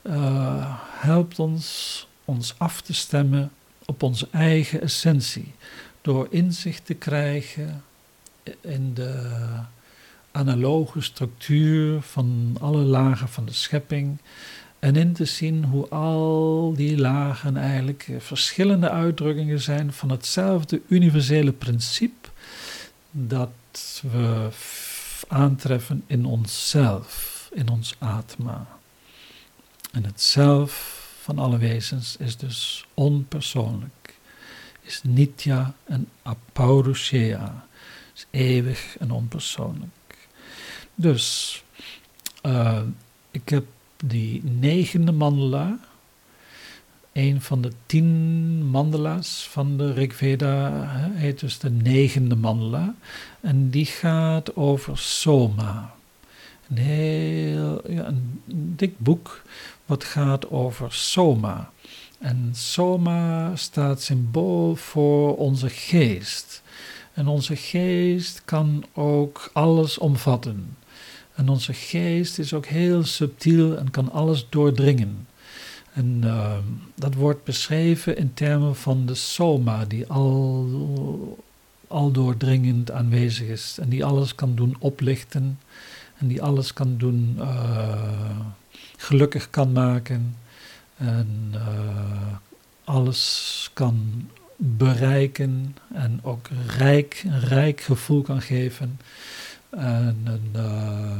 uh, 0.03 0.77
helpt 0.99 1.39
ons 1.39 2.07
ons 2.25 2.53
af 2.57 2.81
te 2.81 2.93
stemmen 2.93 3.51
op 3.85 4.03
onze 4.03 4.27
eigen 4.31 4.81
essentie, 4.81 5.53
door 6.01 6.27
inzicht 6.29 6.85
te 6.85 6.93
krijgen 6.93 7.83
in 8.61 8.93
de 8.93 9.31
analoge 10.33 11.01
structuur 11.01 12.01
van 12.01 12.57
alle 12.59 12.83
lagen 12.83 13.29
van 13.29 13.45
de 13.45 13.53
schepping. 13.53 14.17
En 14.79 14.95
in 14.95 15.13
te 15.13 15.25
zien 15.25 15.63
hoe 15.63 15.87
al 15.87 16.73
die 16.75 16.97
lagen 16.97 17.57
eigenlijk 17.57 18.09
verschillende 18.17 18.89
uitdrukkingen 18.89 19.61
zijn 19.61 19.93
van 19.93 20.09
hetzelfde 20.11 20.81
universele 20.87 21.51
principe 21.51 22.29
dat 23.11 24.01
we 24.11 24.49
aantreffen 25.27 26.03
in 26.07 26.25
onszelf, 26.25 27.49
in 27.53 27.69
ons 27.69 27.95
atma. 27.99 28.67
En 29.91 30.03
het 30.03 30.21
zelf 30.21 31.01
van 31.21 31.39
alle 31.39 31.57
wezens 31.57 32.17
is 32.17 32.37
dus 32.37 32.85
onpersoonlijk, 32.93 34.15
is 34.81 35.01
nitya 35.03 35.73
en 35.83 36.09
apaurushea, 36.21 37.65
is 38.15 38.25
eeuwig 38.31 38.97
en 38.97 39.11
onpersoonlijk. 39.11 39.91
Dus 40.95 41.63
uh, 42.45 42.81
ik 43.31 43.49
heb 43.49 43.65
die 44.05 44.41
negende 44.43 45.11
mandala, 45.11 45.79
een 47.11 47.41
van 47.41 47.61
de 47.61 47.71
tien 47.85 48.65
mandala's 48.65 49.47
van 49.49 49.77
de 49.77 49.93
Rigveda, 49.93 50.87
heet 51.13 51.39
dus 51.39 51.57
de 51.57 51.69
negende 51.69 52.35
mandala. 52.35 52.95
En 53.41 53.69
die 53.69 53.85
gaat 53.85 54.55
over 54.55 54.97
Soma. 54.97 55.93
Een 56.69 56.77
heel 56.77 57.91
ja, 57.91 58.07
een 58.07 58.41
dik 58.75 58.99
boek 58.99 59.41
wat 59.85 60.03
gaat 60.03 60.49
over 60.49 60.93
Soma. 60.93 61.71
En 62.19 62.49
Soma 62.53 63.55
staat 63.55 64.01
symbool 64.01 64.75
voor 64.75 65.37
onze 65.37 65.69
geest. 65.69 66.61
En 67.13 67.27
onze 67.27 67.55
geest 67.55 68.41
kan 68.45 68.85
ook 68.93 69.49
alles 69.53 69.97
omvatten. 69.97 70.77
En 71.35 71.49
onze 71.49 71.73
geest 71.73 72.39
is 72.39 72.53
ook 72.53 72.65
heel 72.65 73.03
subtiel 73.03 73.77
en 73.77 73.91
kan 73.91 74.11
alles 74.11 74.45
doordringen. 74.49 75.27
En 75.93 76.21
uh, 76.23 76.57
dat 76.95 77.13
wordt 77.13 77.43
beschreven 77.43 78.17
in 78.17 78.33
termen 78.33 78.75
van 78.75 79.05
de 79.05 79.15
soma, 79.15 79.85
die 79.85 80.07
al, 80.07 81.37
al 81.87 82.11
doordringend 82.11 82.91
aanwezig 82.91 83.47
is. 83.47 83.77
En 83.81 83.89
die 83.89 84.05
alles 84.05 84.35
kan 84.35 84.55
doen 84.55 84.75
oplichten. 84.79 85.59
En 86.17 86.27
die 86.27 86.41
alles 86.41 86.73
kan 86.73 86.97
doen 86.97 87.35
uh, 87.39 88.39
gelukkig 88.97 89.49
kan 89.49 89.71
maken. 89.71 90.35
En 90.97 91.51
uh, 91.53 92.33
alles 92.83 93.69
kan 93.73 94.27
bereiken. 94.55 95.75
En 95.93 96.19
ook 96.23 96.47
rijk, 96.77 97.23
een 97.25 97.39
rijk 97.39 97.81
gevoel 97.81 98.21
kan 98.21 98.41
geven 98.41 98.99
en 99.77 100.21
een, 100.23 100.51
uh, 100.55 101.19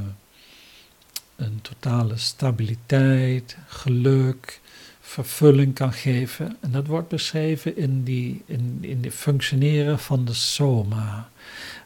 een 1.35 1.61
totale 1.61 2.17
stabiliteit, 2.17 3.57
geluk, 3.67 4.61
vervulling 4.99 5.73
kan 5.73 5.93
geven. 5.93 6.57
En 6.59 6.71
dat 6.71 6.87
wordt 6.87 7.07
beschreven 7.07 7.77
in 7.77 8.03
die, 8.03 8.41
in, 8.45 8.77
in 8.81 9.01
die 9.01 9.11
functioneren 9.11 9.99
van 9.99 10.25
de 10.25 10.33
soma. 10.33 11.29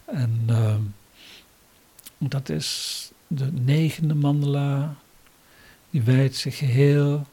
En 0.05 0.41
uh, 0.49 0.75
dat 2.17 2.49
is 2.49 3.11
de 3.27 3.51
negende 3.51 4.15
mandala, 4.15 4.95
die 5.89 6.01
wijdt 6.01 6.35
zich 6.35 6.57
geheel 6.57 7.27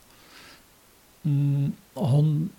mm, 1.25 2.51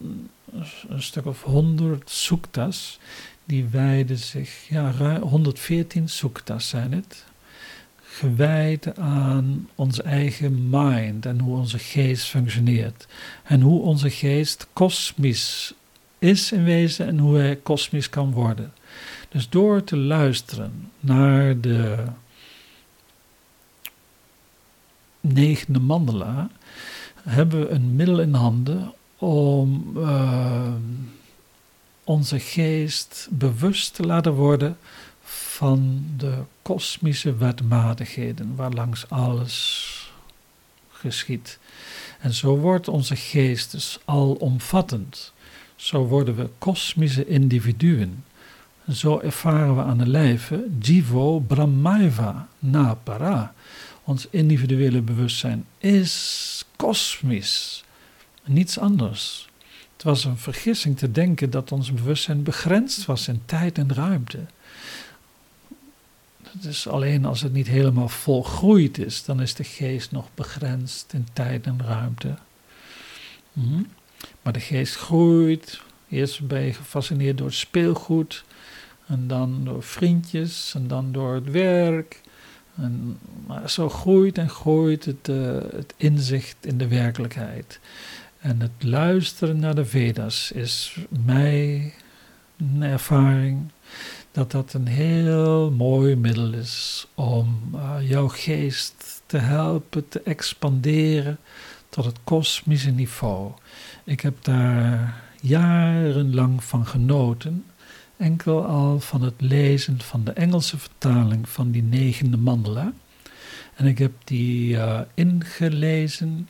een 0.88 1.02
stuk 1.02 1.26
of 1.26 1.44
honderd 1.44 2.10
suktas, 2.10 3.00
die 3.46 3.66
wijden 3.66 4.18
zich, 4.18 4.68
ja, 4.70 5.20
114 5.20 6.10
suktas 6.10 6.70
zijn 6.70 6.92
het, 6.94 7.26
gewijd 8.18 8.98
aan 9.00 9.70
onze 9.76 10.04
eigen 10.04 10.70
mind 10.70 11.26
en 11.26 11.40
hoe 11.40 11.58
onze 11.58 11.80
geest 11.80 12.26
functioneert. 12.26 13.08
En 13.44 13.62
hoe 13.62 13.82
onze 13.82 14.10
geest 14.10 14.68
kosmisch 14.74 15.74
is 16.20 16.52
in 16.52 16.64
wezen 16.64 17.08
en 17.08 17.20
hoe 17.20 17.38
hij 17.38 17.56
kosmisch 17.56 18.10
kan 18.10 18.32
worden. 18.32 18.74
Dus 19.30 19.50
door 19.50 19.84
te 19.84 19.98
luisteren 19.98 20.92
naar 21.00 21.60
de 21.60 22.04
negende 25.22 25.80
mandala, 25.80 26.50
hebben 27.26 27.60
we 27.60 27.70
een 27.70 27.96
middel 27.96 28.20
in 28.20 28.34
handen 28.34 28.94
om 29.18 29.92
uh, 29.98 30.74
onze 32.04 32.40
geest 32.40 33.28
bewust 33.32 33.96
te 33.96 34.04
laten 34.04 34.34
worden 34.34 34.78
van 35.22 36.06
de 36.18 36.38
kosmische 36.62 37.36
wetmatigheden 37.36 38.56
waarlangs 38.56 39.10
alles 39.10 39.92
geschiet. 40.92 41.60
En 42.20 42.34
zo 42.34 42.58
wordt 42.58 42.88
onze 42.88 43.16
geest 43.16 43.72
dus 43.72 44.00
alomvattend. 44.06 45.34
Zo 45.76 46.06
worden 46.06 46.36
we 46.36 46.50
kosmische 46.58 47.28
individuen. 47.28 48.24
Zo 48.92 49.20
ervaren 49.20 49.76
we 49.76 49.82
aan 49.82 49.98
de 49.98 50.08
lijve 50.08 50.68
Jivo 50.80 51.40
Brahmaiva 51.40 52.48
na 52.60 52.94
para. 52.94 53.54
Ons 54.04 54.28
individuele 54.30 55.02
bewustzijn 55.02 55.66
is 55.78 56.65
kosmisch, 56.76 57.84
niets 58.44 58.80
anders. 58.80 59.50
Het 59.94 60.04
was 60.04 60.24
een 60.24 60.38
vergissing 60.38 60.98
te 60.98 61.12
denken 61.12 61.50
dat 61.50 61.72
ons 61.72 61.94
bewustzijn 61.94 62.44
begrensd 62.44 63.06
was 63.06 63.28
in 63.28 63.42
tijd 63.46 63.78
en 63.78 63.94
ruimte. 63.94 64.40
Is 66.62 66.88
alleen 66.88 67.26
als 67.26 67.42
het 67.42 67.54
niet 67.54 67.68
helemaal 67.68 68.10
volgroeid 68.10 68.98
is, 68.98 69.26
dan 69.26 69.42
is 69.42 69.54
de 69.54 69.64
geest 69.64 70.12
nog 70.12 70.30
begrensd 70.34 71.14
in 71.14 71.28
tijd 71.34 71.66
en 71.66 71.82
ruimte. 71.86 72.38
Mhm. 73.54 73.84
Maar 74.42 74.54
de 74.54 74.60
geest 74.60 74.96
groeit. 74.96 75.82
Eerst 76.10 76.48
ben 76.48 76.62
je 76.62 76.74
gefascineerd 76.74 77.38
door 77.38 77.48
het 77.48 77.56
speelgoed, 77.56 78.44
en 79.08 79.28
dan 79.28 79.64
door 79.64 79.84
vriendjes, 79.84 80.74
en 80.76 80.88
dan 80.88 81.12
door 81.12 81.34
het 81.34 81.52
werk. 81.52 82.22
En 82.76 83.18
zo 83.68 83.90
groeit 83.90 84.38
en 84.38 84.50
groeit 84.50 85.06
het, 85.06 85.28
uh, 85.28 85.58
het 85.72 85.94
inzicht 85.98 86.58
in 86.62 86.78
de 86.78 86.88
werkelijkheid. 86.88 87.80
En 88.40 88.62
het 88.62 88.84
luisteren 88.84 89.60
naar 89.60 89.76
de 89.76 89.86
Vedas 89.86 90.52
is 90.52 90.98
mijn 91.10 91.94
ervaring 92.80 93.72
dat 94.32 94.52
dat 94.52 94.74
een 94.74 94.88
heel 94.88 95.72
mooi 95.72 96.16
middel 96.16 96.54
is 96.54 97.08
om 97.14 97.60
uh, 97.76 97.96
jouw 98.10 98.28
geest 98.28 99.22
te 99.26 99.38
helpen 99.38 100.10
te 100.10 100.22
expanderen 100.22 101.38
tot 101.90 102.06
het 102.06 102.18
kosmische 102.24 102.92
niveau. 102.92 103.52
Ik 104.04 104.22
heb 104.22 104.44
daar 104.44 105.24
jarenlang 105.42 106.64
van 106.64 106.86
genoten, 106.86 107.66
enkel 108.18 108.66
al 108.66 109.00
van 109.00 109.22
het 109.22 109.42
lezen 109.42 110.02
van 110.02 110.24
de 110.24 110.32
Engelse 110.32 110.78
vertaling 110.78 111.50
van 111.50 111.72
die 111.72 111.84
negende 111.84 112.38
mandala. 112.38 112.94
En 113.76 113.86
ik 113.86 113.98
heb 113.98 114.12
die 114.24 114.74
uh, 114.74 115.00
ingelezen 115.14 116.50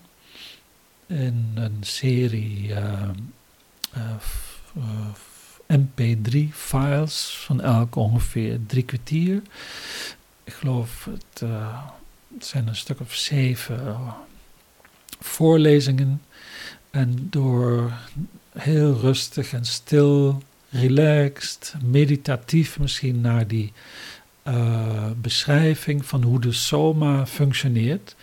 in 1.07 1.51
een 1.55 1.77
serie 1.79 2.69
uh, 2.69 3.09
MP3-files 5.73 7.37
van 7.45 7.61
elk 7.61 7.95
ongeveer 7.95 8.59
drie 8.67 8.83
kwartier. 8.83 9.41
Ik 10.43 10.53
geloof 10.53 11.09
het 11.11 11.49
zijn 12.39 12.67
een 12.67 12.75
stuk 12.75 12.99
of 12.99 13.13
zeven 13.13 13.97
voorlezingen. 15.19 16.21
En 16.91 17.27
door 17.29 17.93
heel 18.57 18.93
rustig 18.99 19.53
en 19.53 19.65
stil, 19.65 20.41
relaxed, 20.79 21.73
meditatief 21.83 22.79
misschien 22.79 23.21
naar 23.21 23.47
die 23.47 23.73
uh, 24.47 25.09
beschrijving 25.21 26.05
van 26.05 26.23
hoe 26.23 26.39
de 26.39 26.51
soma 26.51 27.25
functioneert 27.25 28.15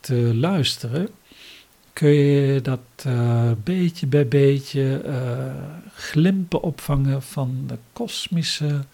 te 0.00 0.34
luisteren, 0.34 1.08
kun 1.92 2.08
je 2.08 2.60
dat 2.60 2.80
uh, 3.06 3.50
beetje 3.64 4.06
bij 4.06 4.28
beetje 4.28 5.02
uh, 5.06 5.14
glimpen 5.94 6.62
opvangen 6.62 7.22
van 7.22 7.64
de 7.66 7.78
kosmische 7.92 8.84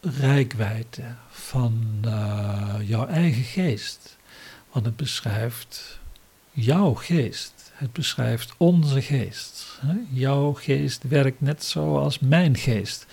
rijkwijde 0.00 1.02
van 1.30 2.04
jouw 2.82 3.06
eigen 3.06 3.44
geest. 3.44 4.16
Want 4.72 4.86
het 4.86 4.96
beschrijft 4.96 5.98
jouw 6.50 6.94
geest. 6.94 7.63
Het 7.74 7.92
beschrijft 7.92 8.54
onze 8.56 9.02
geest. 9.02 9.80
Jouw 10.10 10.52
geest 10.52 11.02
werkt 11.08 11.40
net 11.40 11.64
zoals 11.64 12.18
mijn 12.18 12.56
geest. 12.56 13.06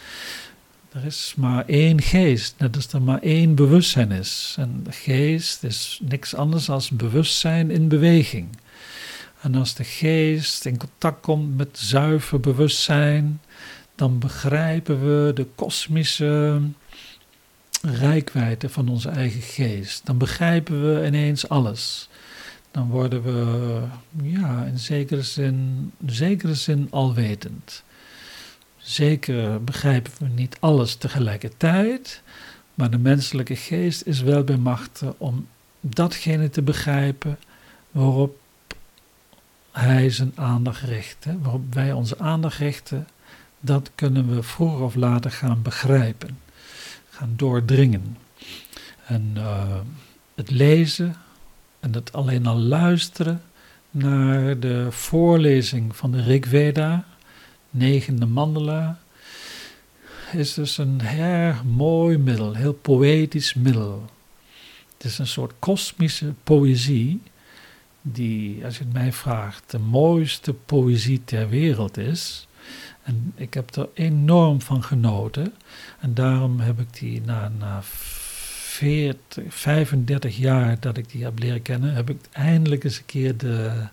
Er 0.92 1.06
is 1.06 1.34
maar 1.38 1.66
één 1.66 2.02
geest, 2.02 2.56
net 2.58 2.76
als 2.76 2.94
er 2.94 3.02
maar 3.02 3.22
één 3.22 3.56
bewustzijn 3.56 4.12
is. 4.12 4.56
En 4.58 4.86
geest 4.90 5.64
is 5.64 6.00
niks 6.04 6.36
anders 6.36 6.66
dan 6.66 6.82
bewustzijn 6.92 7.72
in 7.72 7.88
beweging. 7.88 8.48
En 9.42 9.56
als 9.56 9.74
de 9.74 9.84
geest 9.84 10.66
in 10.66 10.78
contact 10.78 11.22
komt 11.22 11.58
met 11.58 11.78
zuiver 11.80 12.40
bewustzijn, 12.40 13.42
dan 13.96 14.20
begrijpen 14.20 15.00
we 15.00 15.34
de 15.34 15.48
kosmische 15.56 16.62
rijkwijde 17.82 18.70
van 18.70 18.90
onze 18.90 19.10
eigen 19.10 19.42
geest. 19.42 20.06
Dan 20.06 20.18
begrijpen 20.18 20.96
we 20.96 21.06
ineens 21.06 21.50
alles. 21.50 22.10
Dan 22.72 22.90
worden 22.90 23.24
we, 23.24 23.82
ja, 24.24 24.64
in 24.66 24.80
zekere 24.80 25.22
zin, 25.24 25.92
zekere 26.06 26.56
zin 26.56 26.88
alwetend. 26.90 27.84
Zeker 28.78 29.64
begrijpen 29.64 30.12
we 30.20 30.28
niet 30.28 30.58
alles 30.60 30.96
tegelijkertijd, 30.96 32.22
maar 32.74 32.90
de 32.90 32.98
menselijke 32.98 33.56
geest 33.56 34.06
is 34.06 34.22
wel 34.22 34.44
bij 34.44 34.58
machten 34.58 35.20
om 35.20 35.48
datgene 35.80 36.50
te 36.50 36.62
begrijpen 36.62 37.38
waarop 37.92 38.40
hij 39.72 40.10
zijn 40.10 40.32
aandacht 40.36 40.82
richt. 40.82 41.26
Waarop 41.42 41.74
wij 41.74 41.92
onze 41.92 42.20
aandacht 42.20 42.58
richten, 42.58 43.08
dat 43.60 43.92
kunnen 43.96 44.36
we 44.36 44.44
vroeger 44.44 44.82
of 44.82 44.96
later 44.96 45.32
gaan 45.32 45.62
begrijpen, 45.62 46.40
gaan 47.10 47.34
doordringen. 47.36 48.18
En 49.06 49.32
uh, 49.36 49.80
het 50.36 50.50
lezen 50.50 51.16
en 51.82 51.94
het 51.94 52.14
alleen 52.14 52.46
al 52.46 52.58
luisteren 52.58 53.42
naar 53.92 54.60
de 54.60 54.88
voorlezing 54.90 55.96
van 55.96 56.12
de 56.12 56.22
Rig 56.22 56.48
Veda, 56.48 57.06
negende 57.70 58.26
mandala, 58.26 59.00
is 60.32 60.54
dus 60.54 60.78
een 60.78 61.02
erg 61.02 61.64
mooi 61.64 62.18
middel, 62.18 62.54
heel 62.54 62.74
poëtisch 62.74 63.54
middel. 63.54 64.10
Het 64.98 65.04
is 65.04 65.18
een 65.18 65.28
soort 65.28 65.54
kosmische 65.60 66.34
poëzie 66.44 67.22
die, 68.02 68.66
als 68.66 68.78
je 68.78 68.84
het 68.84 68.94
mij 68.94 69.14
vraagt, 69.14 69.72
de 69.72 69.80
mooiste 69.80 70.54
poëzie 70.54 71.22
ter 71.24 71.50
wereld 71.50 71.98
is. 71.98 72.48
En 73.04 73.34
ik 73.36 73.54
heb 73.54 73.76
er 73.76 73.90
enorm 73.94 74.62
van 74.62 74.84
genoten. 74.84 75.54
En 76.00 76.14
daarom 76.14 76.60
heb 76.60 76.80
ik 76.80 77.00
die 77.00 77.22
na, 77.22 77.52
na 77.60 77.82
40, 78.72 79.44
35 79.50 80.38
jaar 80.38 80.80
dat 80.80 80.98
ik 80.98 81.10
die 81.10 81.24
heb 81.24 81.40
leren 81.40 81.62
kennen, 81.62 81.94
heb 81.94 82.10
ik 82.10 82.18
eindelijk 82.32 82.84
eens 82.84 82.98
een 82.98 83.06
keer 83.06 83.38
de 83.38 83.88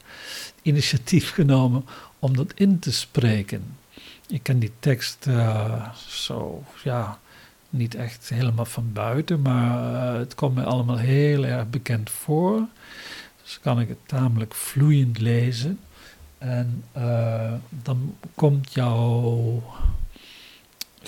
initiatief 0.62 1.30
genomen 1.40 1.84
om 2.18 2.36
dat 2.36 2.52
in 2.54 2.78
te 2.78 2.92
spreken. 2.92 3.76
Ik 4.28 4.42
ken 4.42 4.58
die 4.58 4.72
tekst 4.78 5.26
uh, 5.28 5.94
zo, 5.96 6.64
ja, 6.84 7.18
niet 7.70 7.94
echt 7.94 8.28
helemaal 8.28 8.64
van 8.64 8.92
buiten, 8.92 9.42
maar 9.42 9.92
uh, 9.92 10.18
het 10.18 10.34
komt 10.34 10.54
me 10.54 10.64
allemaal 10.64 10.98
heel 10.98 11.44
erg 11.44 11.70
bekend 11.70 12.10
voor. 12.10 12.66
Dus 13.42 13.60
kan 13.60 13.80
ik 13.80 13.88
het 13.88 14.06
tamelijk 14.06 14.54
vloeiend 14.54 15.18
lezen. 15.18 15.78
En 16.38 16.84
uh, 16.96 17.52
dan 17.82 18.14
komt 18.34 18.72
jouw 18.72 19.62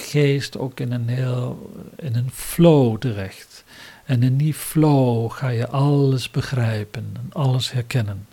geest 0.01 0.59
ook 0.59 0.81
in 0.81 0.93
een 0.93 1.09
heel 1.09 1.73
in 1.97 2.15
een 2.15 2.31
flow 2.33 2.99
terecht. 2.99 3.65
En 4.05 4.23
in 4.23 4.37
die 4.37 4.55
flow 4.55 5.31
ga 5.31 5.49
je 5.49 5.69
alles 5.69 6.31
begrijpen 6.31 7.11
en 7.15 7.33
alles 7.33 7.73
herkennen. 7.73 8.27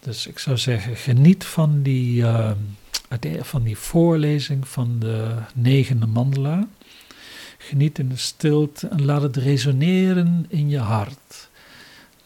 Dus 0.00 0.26
ik 0.26 0.38
zou 0.38 0.58
zeggen, 0.58 0.96
geniet 0.96 1.44
van 1.44 1.82
die, 1.82 2.22
uh, 2.22 2.50
van 3.40 3.62
die 3.62 3.76
voorlezing 3.76 4.68
van 4.68 4.96
de 4.98 5.34
negende 5.54 6.06
mandala. 6.06 6.68
Geniet 7.58 7.98
in 7.98 8.08
de 8.08 8.16
stilte 8.16 8.88
en 8.88 9.04
laat 9.04 9.22
het 9.22 9.36
resoneren 9.36 10.46
in 10.48 10.68
je 10.68 10.78
hart. 10.78 11.48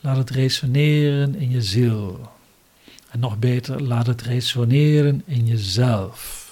Laat 0.00 0.16
het 0.16 0.30
resoneren 0.30 1.34
in 1.34 1.50
je 1.50 1.62
ziel. 1.62 2.30
En 3.10 3.20
nog 3.20 3.38
beter, 3.38 3.82
laat 3.82 4.06
het 4.06 4.22
resoneren 4.22 5.22
in 5.26 5.46
jezelf. 5.46 6.45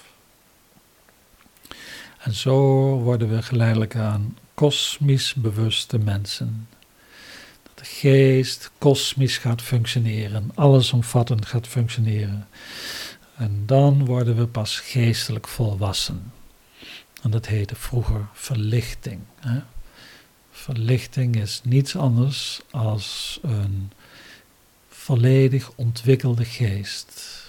En 2.25 2.35
zo 2.35 2.61
worden 2.99 3.29
we 3.29 3.43
geleidelijk 3.43 3.97
aan 3.97 4.37
kosmisch 4.55 5.35
bewuste 5.35 5.99
mensen. 5.99 6.68
Dat 7.62 7.79
de 7.79 7.85
geest 7.85 8.70
kosmisch 8.79 9.39
gaat 9.39 9.62
functioneren, 9.62 10.51
allesomvattend 10.55 11.47
gaat 11.47 11.66
functioneren. 11.66 12.49
En 13.37 13.62
dan 13.66 14.05
worden 14.05 14.37
we 14.37 14.47
pas 14.47 14.81
geestelijk 14.81 15.49
volwassen. 15.49 16.33
En 17.22 17.31
dat 17.31 17.47
heette 17.47 17.75
vroeger 17.75 18.27
verlichting. 18.33 19.20
Hè? 19.41 19.61
Verlichting 20.51 21.37
is 21.37 21.61
niets 21.64 21.97
anders 21.97 22.61
als 22.70 23.39
een 23.43 23.93
volledig 24.89 25.70
ontwikkelde 25.75 26.45
geest. 26.45 27.43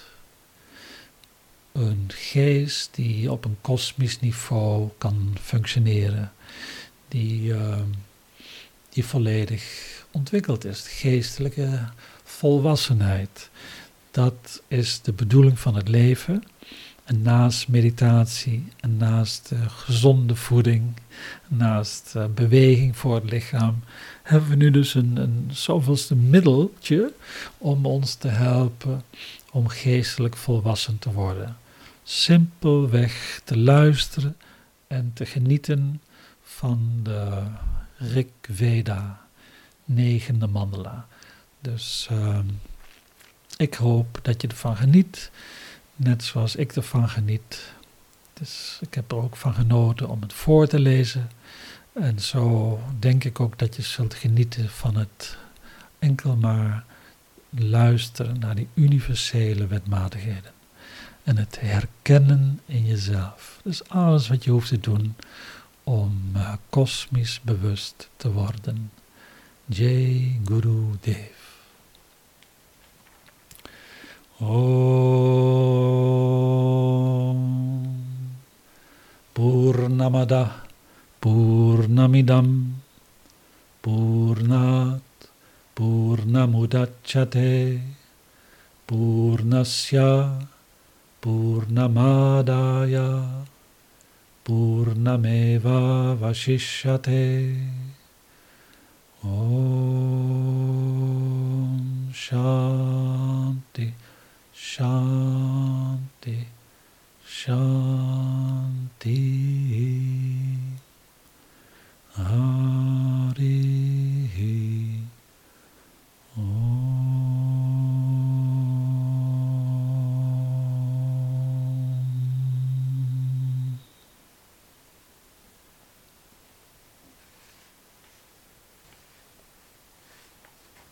Een 1.75 2.05
geest 2.07 2.89
die 2.95 3.31
op 3.31 3.45
een 3.45 3.57
kosmisch 3.61 4.19
niveau 4.19 4.89
kan 4.97 5.37
functioneren, 5.41 6.33
die, 7.07 7.41
uh, 7.41 7.77
die 8.89 9.05
volledig 9.05 9.63
ontwikkeld 10.11 10.65
is. 10.65 10.87
Geestelijke 10.87 11.89
volwassenheid. 12.23 13.49
Dat 14.11 14.61
is 14.67 15.01
de 15.01 15.13
bedoeling 15.13 15.59
van 15.59 15.75
het 15.75 15.87
leven. 15.87 16.43
En 17.03 17.21
naast 17.21 17.67
meditatie 17.67 18.67
naast 18.97 19.51
uh, 19.53 19.59
gezonde 19.67 20.35
voeding, 20.35 20.83
naast 21.47 22.13
uh, 22.17 22.25
beweging 22.35 22.97
voor 22.97 23.15
het 23.15 23.31
lichaam, 23.31 23.83
hebben 24.23 24.49
we 24.49 24.55
nu 24.55 24.71
dus 24.71 24.93
een, 24.93 25.17
een 25.17 25.49
zoveelste 25.51 26.15
middeltje 26.15 27.13
om 27.57 27.85
ons 27.85 28.13
te 28.13 28.27
helpen 28.27 29.03
om 29.51 29.67
geestelijk 29.67 30.37
volwassen 30.37 30.99
te 30.99 31.11
worden. 31.11 31.57
Simpelweg 32.07 33.41
te 33.43 33.57
luisteren 33.57 34.37
en 34.87 35.11
te 35.13 35.25
genieten 35.25 36.01
van 36.43 36.99
de 37.03 37.43
Rik 37.97 38.31
Veda, 38.41 39.27
negende 39.85 40.47
mandala. 40.47 41.07
Dus 41.59 42.07
uh, 42.11 42.39
ik 43.57 43.73
hoop 43.73 44.19
dat 44.21 44.41
je 44.41 44.47
ervan 44.47 44.75
geniet, 44.75 45.31
net 45.95 46.23
zoals 46.23 46.55
ik 46.55 46.75
ervan 46.75 47.09
geniet. 47.09 47.73
Dus 48.33 48.77
ik 48.81 48.93
heb 48.93 49.11
er 49.11 49.17
ook 49.17 49.35
van 49.35 49.53
genoten 49.53 50.09
om 50.09 50.21
het 50.21 50.33
voor 50.33 50.67
te 50.67 50.79
lezen. 50.79 51.29
En 51.93 52.19
zo 52.19 52.79
denk 52.99 53.23
ik 53.23 53.39
ook 53.39 53.59
dat 53.59 53.75
je 53.75 53.81
zult 53.81 54.13
genieten 54.13 54.69
van 54.69 54.95
het 54.95 55.37
enkel 55.99 56.35
maar 56.35 56.83
luisteren 57.49 58.39
naar 58.39 58.55
die 58.55 58.67
universele 58.73 59.67
wetmatigheden. 59.67 60.54
En 61.25 61.37
het 61.37 61.59
herkennen 61.59 62.61
in 62.65 62.85
jezelf. 62.85 63.59
Dus 63.63 63.89
alles 63.89 64.27
wat 64.27 64.43
je 64.43 64.51
hoeft 64.51 64.67
te 64.67 64.79
doen 64.79 65.15
om 65.83 66.31
uh, 66.35 66.53
kosmisch 66.69 67.41
bewust 67.41 68.09
te 68.17 68.31
worden. 68.31 68.91
Jai 69.65 70.41
Guru 70.45 70.83
Dev. 71.01 71.33
Om 74.37 74.55
Purnamada 79.33 80.63
Purnamidam 81.19 82.81
Purnat 83.81 85.01
Purnamudachyate 85.73 87.79
Purnasya 88.85 90.37
पूर्णमादाय 91.25 92.95
पूर्णमेवावशिष्यते। 94.45 97.25
ॐ 99.25 102.11
शान्ति 102.15 103.93
शान्ति 104.55 106.47
शान्ति। 107.27 109.21
हरिः 112.17 114.94